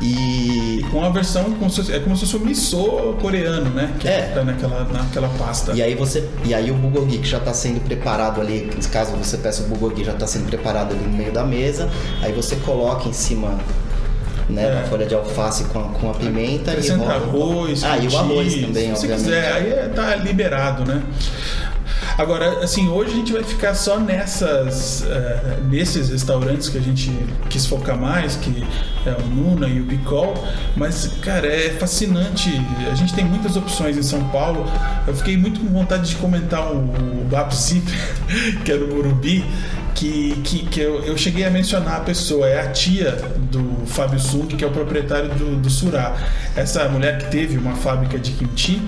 E, 0.00 0.84
Com 0.92 1.02
a 1.02 1.08
versão, 1.08 1.44
como 1.54 1.70
se, 1.70 1.90
é 1.92 1.98
como 1.98 2.14
se 2.16 2.26
fosse 2.26 2.36
o 2.36 2.40
miso 2.40 3.16
coreano, 3.20 3.70
né? 3.70 3.92
Que 3.98 4.06
É. 4.08 4.30
tá 4.34 4.44
naquela, 4.44 4.84
naquela 4.84 5.28
pasta. 5.30 5.72
e 5.72 5.82
aí 5.82 5.94
você. 5.94 6.28
E 6.44 6.54
aí 6.54 6.70
o 6.70 6.74
bulgogi 6.74 7.18
que 7.18 7.26
já 7.26 7.38
está 7.38 7.52
sendo 7.54 7.80
preparado 7.80 8.40
ali, 8.40 8.70
caso 8.92 9.12
você 9.16 9.38
peça 9.38 9.62
o 9.62 9.66
bulgogi, 9.66 10.04
já 10.04 10.12
está 10.12 10.26
sendo 10.26 10.46
preparado 10.46 10.92
ali 10.92 11.02
no 11.02 11.16
meio 11.16 11.32
da 11.32 11.42
mesa. 11.44 11.88
Aí 12.22 12.32
você 12.32 12.56
coloca 12.56 13.08
em 13.08 13.12
cima 13.12 13.58
né, 14.48 14.64
É. 14.66 14.74
da 14.82 14.82
folha 14.88 15.06
de 15.06 15.14
alface 15.14 15.64
com 15.64 15.78
a, 15.80 15.82
com 15.88 16.10
a 16.10 16.14
pimenta 16.14 16.72
e 16.74 16.88
rola. 16.90 17.14
arroz, 17.14 17.82
Ah, 17.84 17.98
e 17.98 18.06
o 18.08 18.16
arroz 18.18 18.54
também, 18.54 18.84
se 18.94 19.06
obviamente. 19.06 19.24
quiser, 19.24 19.52
aí 19.52 19.70
é- 19.72 19.88
tá 19.94 20.14
liberado, 20.16 20.84
né? 20.84 21.02
Agora, 22.18 22.62
assim, 22.64 22.88
hoje 22.88 23.12
a 23.12 23.14
gente 23.16 23.32
vai 23.32 23.42
ficar 23.42 23.74
só 23.74 23.98
nessas, 23.98 25.04
eh, 25.06 25.58
nesses 25.68 26.08
restaurantes 26.10 26.68
que 26.68 26.78
a 26.78 26.80
gente 26.80 27.10
quis 27.50 27.66
focar 27.66 27.98
mais, 27.98 28.36
que 28.36 28.64
é 29.04 29.10
o 29.10 29.26
Nuna 29.26 29.68
e 29.68 29.80
o 29.80 29.84
Bicol, 29.84 30.32
mas, 30.76 31.10
cara, 31.20 31.46
é 31.46 31.70
fascinante. 31.70 32.50
A 32.90 32.94
gente 32.94 33.12
tem 33.14 33.24
muitas 33.24 33.56
opções 33.56 33.96
em 33.98 34.02
São 34.02 34.22
Paulo. 34.28 34.64
Eu 35.06 35.14
fiquei 35.14 35.36
muito 35.36 35.60
com 35.60 35.66
vontade 35.66 36.08
de 36.08 36.16
comentar 36.16 36.70
o, 36.72 36.78
o 36.78 37.26
Bab 37.30 37.54
Zip, 37.54 37.86
que 38.64 38.72
é 38.72 38.76
no 38.76 38.94
Morumbi, 38.94 39.44
que, 39.96 40.40
que, 40.44 40.66
que 40.66 40.80
eu, 40.80 41.02
eu 41.04 41.16
cheguei 41.16 41.44
a 41.44 41.50
mencionar 41.50 41.96
a 41.96 42.00
pessoa, 42.00 42.46
é 42.46 42.60
a 42.60 42.70
tia 42.70 43.12
do 43.50 43.86
Fábio 43.86 44.20
Sung, 44.20 44.46
que 44.46 44.62
é 44.62 44.66
o 44.66 44.70
proprietário 44.70 45.30
do, 45.30 45.56
do 45.56 45.70
Surá. 45.70 46.14
Essa 46.54 46.86
mulher 46.88 47.18
que 47.18 47.30
teve 47.30 47.56
uma 47.56 47.74
fábrica 47.74 48.18
de 48.18 48.32
kimchi, 48.32 48.80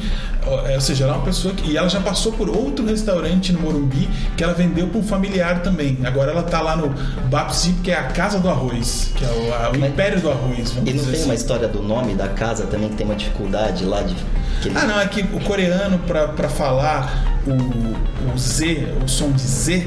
ou 0.49 0.81
seja, 0.81 1.05
ela 1.05 1.15
é 1.15 1.17
uma 1.17 1.25
pessoa 1.25 1.55
que. 1.55 1.71
E 1.71 1.77
ela 1.77 1.89
já 1.89 2.01
passou 2.01 2.33
por 2.33 2.49
outro 2.49 2.85
restaurante 2.87 3.53
no 3.53 3.61
Morumbi 3.61 4.09
que 4.37 4.43
ela 4.45 4.55
vendeu 4.55 4.87
para 4.89 4.99
um 4.99 5.03
familiar 5.03 5.63
também. 5.63 5.99
Agora 6.05 6.31
ela 6.33 6.43
tá 6.43 6.61
lá 6.61 6.77
no 6.77 6.89
Bapsip, 7.29 7.81
que 7.83 7.91
é 7.91 7.97
a 7.99 8.05
Casa 8.05 8.39
do 8.39 8.49
Arroz, 8.49 9.13
que 9.15 9.25
é 9.25 9.29
o, 9.29 9.55
a- 9.55 9.71
o 9.73 9.77
Império 9.87 10.21
do 10.21 10.31
Arroz. 10.31 10.73
Vamos 10.73 10.91
E 10.91 10.95
não 10.95 11.05
tem 11.05 11.15
uma 11.15 11.33
assim. 11.33 11.35
história 11.35 11.69
do 11.69 11.83
nome 11.83 12.15
da 12.15 12.29
casa 12.29 12.65
também 12.67 12.89
que 12.89 12.97
tem 12.97 13.07
uma 13.07 13.17
dificuldade 13.17 13.85
lá 13.85 14.03
de. 14.03 14.15
ele- 14.65 14.75
Ah, 14.77 14.85
não, 14.87 15.01
é 15.01 15.07
que 15.07 15.21
o 15.23 15.41
coreano, 15.41 15.99
pra 16.01 16.49
falar 16.49 17.39
o, 17.47 18.33
o 18.35 18.39
Z, 18.39 18.89
o 19.05 19.09
som 19.09 19.31
de 19.31 19.43
Z, 19.43 19.87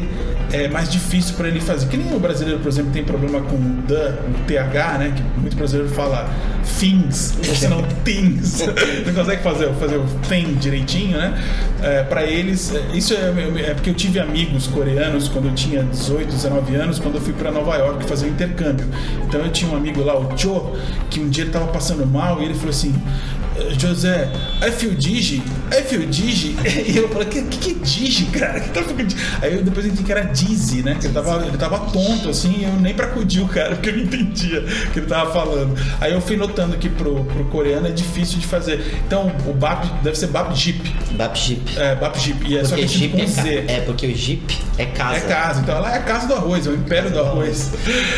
é 0.54 0.68
mais 0.68 0.90
difícil 0.90 1.36
para 1.36 1.48
ele 1.48 1.60
fazer. 1.62 1.88
Que 1.88 1.98
nem 1.98 2.14
o 2.16 2.20
brasileiro, 2.20 2.60
por 2.60 2.68
exemplo, 2.70 2.92
tem 2.92 3.04
problema 3.04 3.40
com 3.42 3.56
o 3.56 3.82
D, 3.88 3.94
o 3.94 4.46
TH, 4.48 4.98
né? 4.98 5.14
Que 5.16 5.40
muito 5.40 5.56
brasileiro 5.56 5.90
fala 5.94 6.30
things, 6.64 7.36
ou 7.48 7.56
senão 7.56 7.84
things. 8.04 8.60
Não 9.06 9.14
consegue 9.14 9.44
fazer, 9.44 9.72
fazer 9.74 9.98
o 9.98 10.06
thing 10.28 10.54
direitinho, 10.56 11.18
né? 11.18 11.42
É, 11.82 12.04
para 12.04 12.24
eles, 12.24 12.74
é, 12.74 12.96
isso 12.96 13.14
é, 13.14 13.34
é, 13.70 13.74
porque 13.74 13.90
eu 13.90 13.94
tive 13.94 14.20
amigos 14.20 14.68
coreanos 14.68 15.28
quando 15.28 15.46
eu 15.46 15.56
tinha 15.56 15.84
18, 15.84 16.28
19 16.32 16.76
anos, 16.76 17.00
quando 17.00 17.16
eu 17.16 17.22
fui 17.22 17.34
para 17.34 17.52
Nova 17.52 17.76
York 17.76 18.06
fazer 18.06 18.28
um 18.28 18.30
intercâmbio. 18.30 18.88
Então 19.24 19.42
eu 19.42 19.52
tinha 19.52 19.72
um 19.72 19.76
amigo 19.76 20.04
lá, 20.04 20.18
o 20.18 20.38
Cho, 20.38 20.76
que 21.10 21.20
um 21.20 21.30
dia 21.30 21.44
ele 21.44 21.52
tava 21.52 21.68
passando 21.68 22.06
mal 22.06 22.42
e 22.42 22.46
ele 22.46 22.54
falou 22.54 22.70
assim: 22.70 22.94
José, 23.78 24.30
I 24.62 24.72
feel 24.72 24.94
digi, 24.94 25.42
I 25.72 25.82
feel 25.84 26.06
digi. 26.06 26.56
E 26.92 26.98
eu 26.98 27.10
falei, 27.10 27.28
que, 27.28 27.42
que, 27.44 27.58
que 27.58 27.72
é 27.72 27.74
digi, 27.84 28.26
cara? 28.26 28.60
Que 28.60 28.70
tá 28.70 28.82
Aí 29.42 29.56
eu 29.56 29.64
depois 29.64 29.86
entendi 29.86 30.04
que 30.04 30.12
era 30.12 30.22
dizzy, 30.22 30.84
né? 30.84 30.98
Que 31.00 31.08
ele 31.08 31.14
tava, 31.14 31.46
ele 31.46 31.58
tava 31.58 31.80
tonto, 31.92 32.30
assim, 32.30 32.64
eu 32.64 32.74
nem 32.80 32.94
pra 32.94 33.08
acudir 33.08 33.42
o 33.42 33.48
cara, 33.48 33.76
porque 33.76 33.90
eu 33.90 33.98
não 33.98 34.04
entendia 34.04 34.62
o 34.62 34.92
que 34.92 35.00
ele 35.00 35.08
tava 35.08 35.32
falando. 35.32 35.78
Aí 36.00 36.14
eu 36.14 36.22
fui 36.22 36.38
notando 36.38 36.78
que 36.78 36.90
pro, 36.90 37.24
pro 37.26 37.46
coreano 37.46 37.88
é 37.88 37.92
difícil 37.92 38.40
de 38.40 38.48
fazer. 38.48 39.02
Então, 39.06 39.32
o 39.46 39.54
BAP 39.54 39.86
deve 40.04 40.18
ser 40.18 40.28
BAP 40.28 40.54
Jeep. 40.56 40.96
BAP 41.12 41.36
Jeep. 41.36 41.80
É, 41.80 41.96
BAP 41.96 42.18
Jeep. 42.18 42.48
E 42.48 42.58
é 42.58 42.62
porque 42.62 42.68
só 42.68 42.76
que 42.76 42.88
Jeep 42.88 43.16
com 43.16 43.22
é, 43.22 43.26
Z. 43.26 43.66
é, 43.68 43.82
porque 43.82 44.08
o 44.08 44.16
Jeep 44.16 44.60
é 44.78 44.86
casa. 44.86 45.18
É 45.18 45.22
casa, 45.22 45.62
então 45.62 45.76
ela 45.76 45.94
é 45.94 45.98
a 45.98 46.02
casa 46.02 46.28
do 46.28 46.34
arroz, 46.34 46.68
é 46.68 46.70
o 46.70 46.76
império 46.76 47.12
do 47.12 47.20
arroz. 47.20 47.72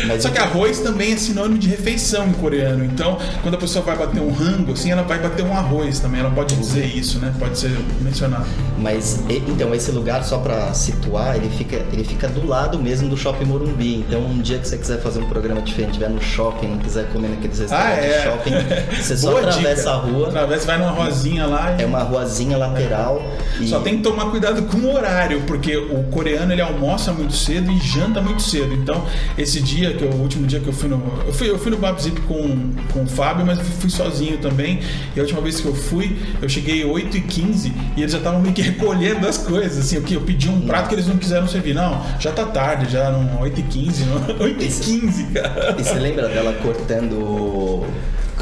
Mas 0.06 0.22
Só 0.22 0.30
que 0.30 0.38
arroz 0.38 0.80
também 0.80 1.12
é 1.12 1.16
sinônimo 1.16 1.58
de 1.58 1.68
refeição 1.68 2.28
em 2.28 2.32
coreano. 2.32 2.84
Então, 2.84 3.18
quando 3.42 3.54
a 3.54 3.58
pessoa 3.58 3.84
vai 3.84 3.96
bater 3.96 4.20
um 4.20 4.32
rango, 4.32 4.72
assim, 4.72 4.90
ela 4.90 5.02
vai 5.02 5.18
bater 5.18 5.33
um 5.42 5.52
arroz 5.56 5.98
também. 6.00 6.20
Ela 6.20 6.30
pode 6.30 6.54
dizer 6.56 6.84
isso, 6.86 7.18
né? 7.18 7.32
Pode 7.38 7.58
ser 7.58 7.70
mencionado. 8.00 8.46
Mas 8.78 9.22
então 9.28 9.74
esse 9.74 9.90
lugar 9.90 10.24
só 10.24 10.38
pra 10.38 10.72
situar, 10.74 11.36
ele 11.36 11.48
fica 11.50 11.76
ele 11.92 12.04
fica 12.04 12.28
do 12.28 12.46
lado 12.46 12.78
mesmo 12.78 13.08
do 13.08 13.16
Shopping 13.16 13.44
Morumbi. 13.44 14.04
Então 14.06 14.20
um 14.20 14.40
dia 14.40 14.58
que 14.58 14.68
você 14.68 14.76
quiser 14.76 15.00
fazer 15.00 15.20
um 15.20 15.28
programa 15.28 15.60
diferente, 15.62 15.90
estiver 15.92 16.10
no 16.10 16.20
shopping, 16.20 16.68
não 16.68 16.78
quiser 16.78 17.08
comer 17.12 17.28
naqueles 17.28 17.60
Ah, 17.72 17.94
restaurantes 17.94 18.04
é. 18.04 18.18
de 18.18 18.24
shopping, 18.24 18.96
você 19.02 19.16
só 19.16 19.30
Boa 19.30 19.40
atravessa 19.40 19.76
dica. 19.76 19.90
a 19.90 19.96
rua. 19.96 20.28
Atravessa, 20.28 20.66
vai 20.66 20.78
numa 20.78 20.90
rosinha 20.90 21.46
lá 21.46 21.76
e... 21.78 21.82
É 21.82 21.86
uma 21.86 22.02
ruazinha 22.02 22.56
lateral 22.56 23.22
e 23.60 23.68
Só 23.68 23.80
tem 23.80 23.96
que 23.98 24.02
tomar 24.02 24.30
cuidado 24.30 24.62
com 24.62 24.78
o 24.78 24.94
horário, 24.94 25.42
porque 25.46 25.76
o 25.76 26.02
coreano 26.04 26.52
ele 26.52 26.60
almoça 26.62 27.12
muito 27.12 27.32
cedo 27.34 27.70
e 27.70 27.78
janta 27.78 28.20
muito 28.20 28.42
cedo. 28.42 28.74
Então, 28.74 29.04
esse 29.38 29.60
dia, 29.60 29.94
que 29.94 30.04
é 30.04 30.08
o 30.08 30.14
último 30.16 30.46
dia 30.46 30.60
que 30.60 30.66
eu 30.66 30.72
fui 30.72 30.88
no. 30.88 31.00
Eu 31.26 31.32
fui, 31.32 31.48
eu 31.50 31.58
fui 31.58 31.70
no 31.70 31.76
Babzip 31.78 32.20
com, 32.22 32.72
com 32.92 33.04
o 33.04 33.06
Fábio, 33.06 33.46
mas 33.46 33.58
eu 33.58 33.64
fui 33.64 33.90
sozinho 33.90 34.38
também. 34.38 34.80
E 35.14 35.20
a 35.20 35.22
última 35.22 35.40
vez 35.40 35.60
que 35.60 35.66
eu 35.66 35.74
fui, 35.74 36.16
eu 36.42 36.48
cheguei 36.48 36.82
8h15 36.82 37.72
e 37.96 38.00
eles 38.00 38.12
já 38.12 38.18
estavam 38.18 38.40
meio 38.40 38.54
que 38.54 38.62
recolhendo 38.62 39.26
as 39.26 39.38
coisas. 39.38 39.78
Assim, 39.78 39.98
o 39.98 40.02
que 40.02 40.14
eu 40.14 40.20
pedi 40.22 40.48
um 40.48 40.60
prato 40.62 40.88
que 40.88 40.94
eles 40.94 41.06
não 41.06 41.16
quiseram 41.16 41.46
servir. 41.46 41.74
Não, 41.74 42.04
já 42.18 42.32
tá 42.32 42.46
tarde, 42.46 42.90
já 42.90 43.04
eram 43.04 43.38
8h15, 43.40 44.06
não. 44.06 44.38
8h15, 44.38 45.32
cara. 45.34 45.76
E 45.78 45.84
você 45.84 45.94
lembra 45.94 46.28
dela 46.28 46.52
cortando. 46.62 47.86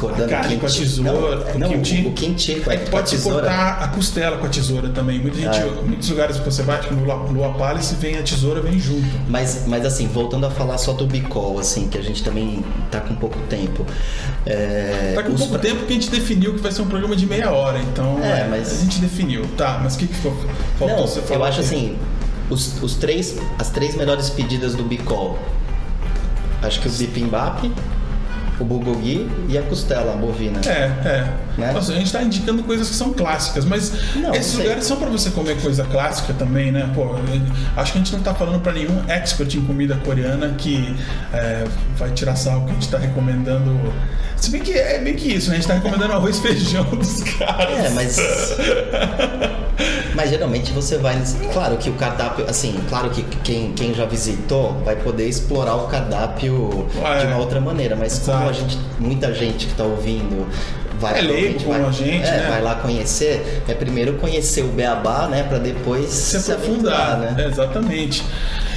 Cortando 0.07 0.29
Carne 0.29 0.57
com 0.57 0.65
a 0.65 0.69
tesoura, 0.69 1.11
Não, 1.11 1.21
não, 1.21 1.67
o, 1.69 1.71
o 1.71 2.13
a, 2.69 2.73
É 2.73 2.75
a 2.75 2.89
pode 2.89 3.09
se 3.09 3.17
cortar 3.17 3.83
a 3.83 3.87
costela 3.89 4.37
com 4.37 4.45
a 4.45 4.49
tesoura 4.49 4.89
também. 4.89 5.19
Muita 5.19 5.37
gente, 5.37 5.57
É. 5.57 5.65
muitos 5.85 6.09
lugares 6.09 6.37
que 6.37 6.45
você 6.45 6.63
vai, 6.63 6.79
tipo 6.79 6.93
no 6.95 7.05
Lua- 7.05 7.53
Palace, 7.53 7.95
vem 7.95 8.17
a 8.17 8.23
tesoura, 8.23 8.61
vem 8.61 8.79
junto. 8.79 9.07
Mas, 9.27 9.63
mas 9.67 9.85
assim, 9.85 10.07
voltando 10.07 10.45
a 10.45 10.51
falar 10.51 10.77
só 10.77 10.93
do 10.93 11.05
Bicol, 11.05 11.59
assim, 11.59 11.87
que 11.87 11.97
a 11.97 12.01
gente 12.01 12.23
também 12.23 12.63
tá 12.91 12.99
com 12.99 13.15
pouco 13.15 13.37
tempo. 13.49 13.85
É, 14.45 15.13
Tá 15.15 15.23
com 15.23 15.33
pouco 15.35 15.51
pra- 15.53 15.59
tempo 15.61 15.85
que 15.85 15.91
a 15.91 15.95
gente 15.95 16.09
definiu 16.09 16.53
que 16.53 16.61
vai 16.61 16.71
ser 16.71 16.81
um 16.81 16.87
programa 16.87 17.15
de 17.15 17.25
meia 17.25 17.51
hora, 17.51 17.79
então 17.79 18.19
É, 18.23 18.41
é, 18.41 18.47
mas- 18.49 18.71
a 18.71 18.75
gente 18.83 18.99
definiu. 18.99 19.45
Tá, 19.57 19.79
mas 19.83 19.95
o 19.95 19.99
que, 19.99 20.07
que 20.07 20.15
faltou 20.15 20.47
Não, 20.81 21.07
você 21.07 21.19
eu 21.19 21.23
falar? 21.23 21.47
acho 21.49 21.59
aqui? 21.61 21.67
assim, 21.75 21.97
os, 22.49 22.81
os 22.81 22.95
três, 22.95 23.37
as 23.57 23.69
três 23.69 23.95
melhores 23.95 24.29
pedidas 24.29 24.75
do 24.75 24.83
Bicol. 24.83 25.37
Acho 26.61 26.79
que 26.79 26.87
o 26.87 26.91
bipimbap, 26.91 27.69
o 28.59 28.63
bulgogi 28.63 29.27
e 29.49 29.57
a 29.57 29.61
costela 29.63 30.15
bovina. 30.15 30.59
É, 30.65 30.91
é. 31.07 31.33
Né? 31.57 31.71
Nossa, 31.71 31.91
a 31.91 31.95
gente 31.95 32.11
tá 32.11 32.21
indicando 32.21 32.63
coisas 32.63 32.89
que 32.89 32.95
são 32.95 33.13
clássicas, 33.13 33.65
mas 33.65 33.91
Não, 34.15 34.33
esses 34.33 34.53
sei. 34.53 34.63
lugares 34.63 34.85
são 34.85 34.97
pra 34.97 35.09
você 35.09 35.29
comer 35.31 35.59
coisa 35.61 35.83
clássica 35.85 36.33
também, 36.33 36.71
né? 36.71 36.89
Pô, 36.93 37.15
acho 37.75 37.91
que 37.91 37.97
a 37.97 38.01
gente 38.01 38.13
não 38.13 38.21
tá 38.21 38.33
falando 38.33 38.61
pra 38.61 38.71
nenhum 38.71 39.03
expert 39.07 39.53
em 39.55 39.61
comida 39.61 39.95
coreana 40.05 40.53
que 40.57 40.95
é, 41.33 41.65
vai 41.97 42.11
tirar 42.11 42.35
sal 42.35 42.65
que 42.65 42.71
a 42.71 42.73
gente 42.73 42.89
tá 42.89 42.97
recomendando. 42.97 43.79
Se 44.35 44.49
bem 44.51 44.61
que 44.61 44.73
é 44.73 44.99
meio 44.99 45.15
que 45.15 45.33
isso, 45.33 45.49
né? 45.49 45.55
A 45.55 45.59
gente 45.59 45.67
tá 45.67 45.75
recomendando 45.75 46.13
arroz 46.13 46.37
e 46.37 46.41
feijão 46.47 46.83
dos 46.85 47.23
caras. 47.23 47.85
É, 47.85 47.89
mas. 47.91 48.17
Mas 50.15 50.29
geralmente 50.29 50.71
você 50.71 50.97
vai. 50.97 51.21
Claro 51.51 51.77
que 51.77 51.89
o 51.89 51.93
cardápio, 51.93 52.45
assim, 52.49 52.75
claro 52.89 53.09
que 53.09 53.23
quem, 53.43 53.71
quem 53.73 53.93
já 53.93 54.05
visitou 54.05 54.73
vai 54.85 54.95
poder 54.95 55.27
explorar 55.27 55.75
o 55.75 55.87
cardápio 55.87 56.87
É. 57.03 57.19
de 57.21 57.25
uma 57.27 57.37
outra 57.37 57.59
maneira, 57.59 57.95
mas 57.95 58.19
como 58.19 58.37
Exato. 58.37 58.49
a 58.49 58.53
gente, 58.53 58.77
muita 58.99 59.33
gente 59.33 59.67
que 59.67 59.73
tá 59.73 59.83
ouvindo 59.83 60.47
vai 60.99 61.19
É 61.19 61.21
leigo 61.21 61.59
como 61.63 61.79
vai, 61.79 61.87
a 61.89 61.91
gente, 61.91 62.27
é, 62.27 62.31
né? 62.31 62.45
vai 62.49 62.61
lá 62.61 62.75
conhecer, 62.75 63.63
é 63.67 63.73
primeiro 63.73 64.13
conhecer 64.13 64.61
o 64.63 64.67
beabá, 64.69 65.27
né, 65.27 65.43
Pra 65.43 65.57
depois 65.57 66.09
se 66.09 66.39
se, 66.39 66.51
aprofundar, 66.51 67.17
né? 67.17 67.35
É, 67.39 67.47
exatamente. 67.47 68.23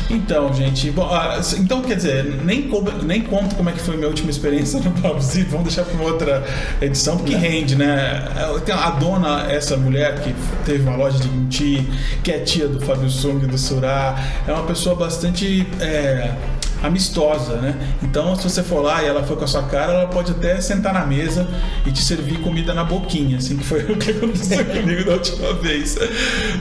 Então, 0.08 0.52
gente, 0.52 0.90
bom, 0.92 1.08
ah, 1.10 1.40
então 1.58 1.82
quer 1.82 1.96
dizer, 1.96 2.24
nem, 2.44 2.70
nem 3.02 3.22
conto 3.22 3.56
como 3.56 3.68
é 3.68 3.72
que 3.72 3.80
foi 3.80 3.94
a 3.94 3.96
minha 3.96 4.08
última 4.08 4.30
experiência 4.30 4.78
no 4.80 4.90
Babzi, 4.90 5.42
vamos 5.42 5.74
deixar 5.74 5.84
para 5.84 6.04
outra 6.04 6.44
edição, 6.80 7.16
porque 7.16 7.34
rende, 7.34 7.74
né? 7.74 8.24
A 8.72 8.90
dona, 8.90 9.50
essa 9.50 9.76
mulher 9.76 10.20
que 10.20 10.34
teve 10.64 10.82
uma 10.82 10.96
loja 10.96 11.18
de 11.18 11.28
kimchi, 11.28 11.88
que 12.22 12.30
é 12.30 12.38
tia 12.38 12.68
do 12.68 12.80
Fábio 12.80 13.10
Sung 13.10 13.46
do 13.46 13.58
Surá, 13.58 14.16
é 14.46 14.52
uma 14.52 14.64
pessoa 14.64 14.94
bastante 14.94 15.66
é, 15.80 16.32
amistosa, 16.82 17.56
né? 17.56 17.96
Então, 18.02 18.36
se 18.36 18.44
você 18.44 18.62
for 18.62 18.80
lá 18.80 19.02
e 19.02 19.06
ela 19.06 19.22
for 19.22 19.36
com 19.36 19.44
a 19.44 19.46
sua 19.46 19.62
cara, 19.64 19.92
ela 19.92 20.06
pode 20.06 20.32
até 20.32 20.60
sentar 20.60 20.92
na 20.92 21.04
mesa 21.06 21.46
e 21.84 21.92
te 21.92 22.02
servir 22.02 22.40
comida 22.40 22.74
na 22.74 22.84
boquinha, 22.84 23.38
assim, 23.38 23.56
que 23.56 23.64
foi 23.64 23.82
o 23.90 23.96
que 23.96 24.10
aconteceu 24.10 24.64
comigo 24.66 25.04
da 25.04 25.12
última 25.12 25.54
vez. 25.54 25.96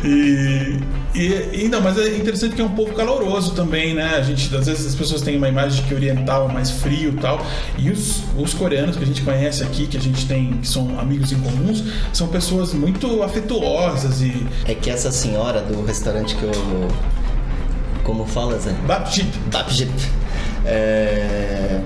E, 0.04 0.80
e, 1.14 1.64
e 1.64 1.68
não, 1.70 1.82
mas 1.82 1.98
é 1.98 2.16
interessante 2.18 2.56
que 2.56 2.62
é 2.62 2.66
um 2.66 2.76
povo 2.76 2.94
caloroso 2.94 3.54
também, 3.54 3.94
né? 3.94 4.16
A 4.16 4.22
gente, 4.22 4.56
às 4.56 4.66
vezes 4.66 4.86
as 4.86 4.96
pessoas 4.96 5.22
têm 5.22 5.38
uma 5.38 5.50
imagem 5.50 5.82
de 5.82 5.88
que 5.88 5.94
oriental 5.94 6.50
é 6.50 6.54
mais 6.54 6.72
frio 6.72 7.12
e 7.12 7.22
tal, 7.22 7.46
e 7.78 7.90
os, 7.90 8.24
os 8.38 8.54
coreanos 8.54 8.96
que 8.96 9.04
a 9.04 9.08
gente 9.08 9.22
conhece 9.22 9.64
aqui, 9.64 9.88
que 9.88 9.98
a 9.98 10.02
gente 10.02 10.26
tem, 10.28 10.54
que 10.54 10.68
são 10.68 11.00
amigos 11.00 11.32
em 11.32 11.40
comuns, 11.40 11.84
são 12.14 12.28
pessoas 12.28 12.74
muito 12.74 13.22
afetuosas 13.24 14.22
e 14.22 14.46
É 14.66 14.74
que 14.74 14.90
essa 14.90 15.12
senhora 15.12 15.62
do 15.62 15.84
restaurante 15.84 16.36
que 16.36 16.44
eu. 16.44 16.52
Como 18.06 18.24
fala, 18.24 18.60
Zé? 18.60 18.72
Baptip. 18.86 19.36
Bapjip. 19.52 19.90
É... 20.64 21.82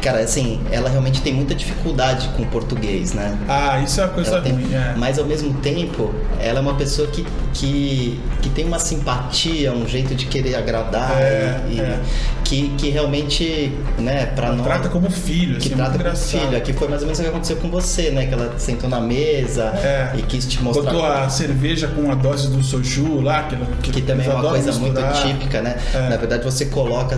Cara, 0.00 0.20
assim, 0.20 0.60
ela 0.72 0.88
realmente 0.88 1.20
tem 1.20 1.32
muita 1.34 1.54
dificuldade 1.54 2.28
com 2.36 2.42
o 2.42 2.46
português, 2.46 3.12
né? 3.12 3.36
Ah, 3.48 3.80
isso 3.80 4.00
é 4.00 4.04
uma 4.04 4.12
coisa 4.14 4.40
tem- 4.40 4.52
ruim, 4.52 4.72
é. 4.74 4.94
Mas 4.96 5.18
ao 5.18 5.24
mesmo 5.26 5.52
tempo, 5.60 6.14
ela 6.40 6.58
é 6.58 6.62
uma 6.62 6.74
pessoa 6.74 7.06
que, 7.08 7.26
que, 7.52 8.18
que 8.40 8.48
tem 8.50 8.64
uma 8.64 8.78
simpatia, 8.78 9.72
um 9.72 9.86
jeito 9.86 10.14
de 10.14 10.24
querer 10.26 10.54
agradar 10.54 11.12
É, 11.20 11.60
e, 11.68 11.80
é. 11.80 11.98
Que, 12.44 12.68
que 12.70 12.88
realmente, 12.90 13.72
né, 13.98 14.26
pra 14.26 14.46
Ela 14.48 14.56
nós. 14.56 14.66
trata 14.66 14.88
como 14.88 15.08
filho, 15.10 15.52
que 15.58 15.68
assim, 15.68 15.76
trata 15.76 15.90
muito 15.90 16.02
como 16.02 16.08
engraçado. 16.14 16.40
filho. 16.46 16.56
Aqui 16.56 16.72
foi 16.72 16.88
mais 16.88 17.02
ou 17.02 17.06
menos 17.06 17.18
o 17.18 17.22
que 17.22 17.28
aconteceu 17.28 17.56
com 17.58 17.70
você, 17.70 18.10
né? 18.10 18.26
Que 18.26 18.34
ela 18.34 18.54
sentou 18.58 18.88
na 18.90 19.00
mesa 19.00 19.64
É. 19.76 20.12
e 20.16 20.22
quis 20.22 20.46
te 20.46 20.60
mostrar. 20.62 20.90
Botou 20.90 21.06
a 21.06 21.28
cerveja 21.28 21.86
com 21.88 22.10
a 22.10 22.14
dose 22.14 22.48
do 22.48 22.62
soju 22.64 23.20
lá, 23.20 23.42
que, 23.44 23.54
ela- 23.54 23.66
Que 23.82 24.00
também 24.02 24.26
é 24.26 24.30
uma 24.34 24.48
coisa 24.48 24.72
muito 24.72 25.00
misturar. 25.00 25.22
típica, 25.26 25.60
né? 25.62 25.76
É. 25.94 26.08
Na 26.08 26.16
verdade, 26.16 26.42
você 26.44 26.64
coloca 26.64 27.16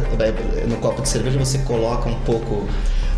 no 0.69 0.77
copo 0.77 1.01
de 1.01 1.09
cerveja, 1.09 1.39
você 1.39 1.59
coloca 1.59 2.09
um 2.11 2.15
pouco 2.21 2.69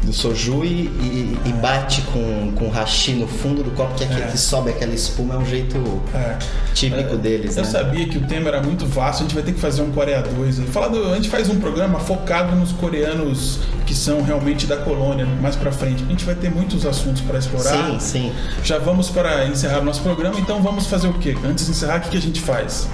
do 0.03 0.13
soju 0.13 0.65
e, 0.67 0.69
e- 0.69 1.39
e 1.47 1.53
bate 1.55 2.03
com, 2.13 2.53
com 2.55 2.69
hashi 2.69 3.13
no 3.13 3.27
fundo 3.27 3.63
do 3.63 3.71
copo, 3.71 3.95
que, 3.95 4.05
é 4.05 4.07
aquele 4.07 4.23
É. 4.25 4.27
que 4.27 4.37
sobe 4.37 4.69
aquela 4.69 4.93
espuma, 4.95 5.35
é 5.35 5.39
um 5.39 5.47
jeito 5.47 5.79
É. 6.15 6.37
típico 6.75 7.17
deles, 7.17 7.57
Eu 7.57 7.63
né? 7.65 7.69
sabia 7.71 8.07
que 8.07 8.19
o 8.19 8.21
tema 8.27 8.49
era 8.49 8.63
muito 8.63 8.85
vasto, 8.85 9.21
a 9.21 9.23
gente 9.23 9.35
vai 9.35 9.43
ter 9.43 9.53
que 9.53 9.61
fazer 9.61 9.81
um 9.81 9.91
Coreia 9.93 10.21
2. 10.21 10.59
Falar 10.71 10.89
do- 10.89 11.11
a 11.11 11.15
gente 11.17 11.31
faz 11.31 11.49
um 11.49 11.59
programa 11.59 11.99
focado 12.01 12.55
nos 12.55 12.71
coreanos 12.73 13.61
que 13.87 13.95
são 13.95 14.23
realmente 14.23 14.67
da 14.67 14.77
colônia, 14.77 15.25
mais 15.41 15.57
pra 15.57 15.73
frente. 15.73 16.03
A 16.03 16.07
gente 16.07 16.25
vai 16.27 16.35
ter 16.35 16.51
muitos 16.51 16.85
assuntos 16.85 17.23
para 17.23 17.39
explorar. 17.39 17.73
Sim, 17.93 17.99
sim. 17.99 18.33
Já 18.63 18.79
vamos 18.79 19.09
para 19.09 19.47
encerrar 19.47 19.79
o 19.81 19.85
nosso 19.85 20.03
programa, 20.03 20.39
então 20.39 20.63
vamos 20.63 20.87
fazer 20.87 21.09
o 21.09 21.15
quê? 21.15 21.35
Antes 21.45 21.65
de 21.65 21.71
encerrar, 21.71 21.97
o 21.97 22.01
que 22.03 22.11
que 22.11 22.17
a 22.19 22.21
gente 22.21 22.41
faz? 22.43 22.89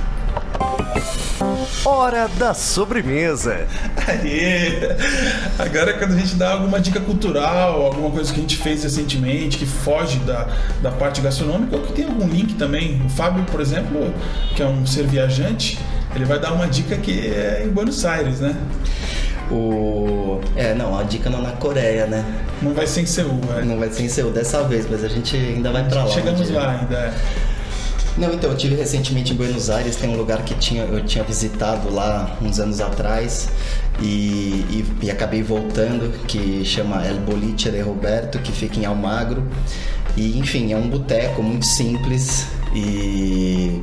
Hora 1.85 2.29
da 2.39 2.53
sobremesa. 2.53 3.67
Aê! 4.07 4.97
Agora 5.59 5.91
é 5.91 5.93
quando 5.95 6.13
a 6.13 6.17
gente 6.19 6.35
dá 6.35 6.53
alguma 6.53 6.79
dica 6.79 7.01
cultural, 7.01 7.83
alguma 7.87 8.11
coisa 8.11 8.33
que 8.33 8.39
a 8.39 8.43
gente 8.43 8.57
fez 8.59 8.83
recentemente, 8.83 9.57
que 9.57 9.65
foge 9.67 10.19
da, 10.19 10.47
da 10.83 10.91
parte 10.91 11.21
gastronômica, 11.23 11.77
ou 11.77 11.83
que 11.83 11.93
tem 11.95 12.05
algum 12.05 12.29
link 12.29 12.55
também. 12.55 13.01
O 13.05 13.09
Fábio, 13.09 13.45
por 13.45 13.61
exemplo, 13.61 14.13
que 14.55 14.63
é 14.63 14.67
um 14.67 14.87
ser 14.87 15.07
viajante, 15.07 15.79
ele 16.15 16.25
vai 16.27 16.39
dar 16.39 16.53
uma 16.53 16.67
dica 16.67 16.97
que 16.97 17.29
é 17.29 17.63
em 17.65 17.69
Buenos 17.69 18.05
Aires, 18.05 18.41
né? 18.41 18.55
O... 19.51 20.41
É, 20.57 20.75
não, 20.75 20.97
a 20.99 21.03
dica 21.03 21.29
não 21.31 21.41
é 21.41 21.43
na 21.43 21.53
Coreia, 21.53 22.07
né? 22.07 22.25
Não 22.63 22.73
vai 22.73 22.87
ser 22.87 23.01
em 23.01 23.07
Seul, 23.07 23.41
é. 23.59 23.65
Não 23.65 23.79
vai 23.79 23.91
ser 23.91 24.05
em 24.05 24.09
Seul 24.09 24.31
dessa 24.31 24.63
vez, 24.63 24.87
mas 24.89 25.03
a 25.03 25.09
gente 25.09 25.35
ainda 25.37 25.73
vai 25.73 25.83
pra 25.89 26.05
lá. 26.05 26.11
um 26.11 26.13
Chegamos 26.13 26.47
dia. 26.47 26.57
lá 26.61 26.79
ainda. 26.79 26.97
é. 26.97 27.13
Não, 28.19 28.33
então, 28.33 28.51
eu 28.51 28.57
tive 28.57 28.75
recentemente 28.75 29.33
em 29.33 29.37
Buenos 29.37 29.71
Aires, 29.71 29.97
tem 29.97 30.11
um 30.11 30.17
lugar 30.17 30.45
que 30.45 30.55
tinha, 30.55 30.83
eu 30.85 31.05
tinha 31.05 31.25
visitado 31.25 31.93
lá 31.93 32.37
uns 32.43 32.59
anos 32.59 32.81
atrás 32.81 33.49
e, 34.01 34.05
e, 34.69 34.85
e 35.03 35.11
acabei 35.11 35.43
voltando, 35.43 36.13
que 36.27 36.65
chama 36.65 37.07
El 37.07 37.19
Boliche 37.19 37.71
de 37.71 37.81
Roberto, 37.81 38.39
que 38.41 38.53
fica 38.53 38.79
em 38.79 38.85
Almagro. 38.85 39.47
E, 40.17 40.39
enfim, 40.39 40.73
é 40.73 40.77
um 40.77 40.89
boteco 40.89 41.43
muito 41.43 41.65
simples 41.65 42.47
e 42.75 43.81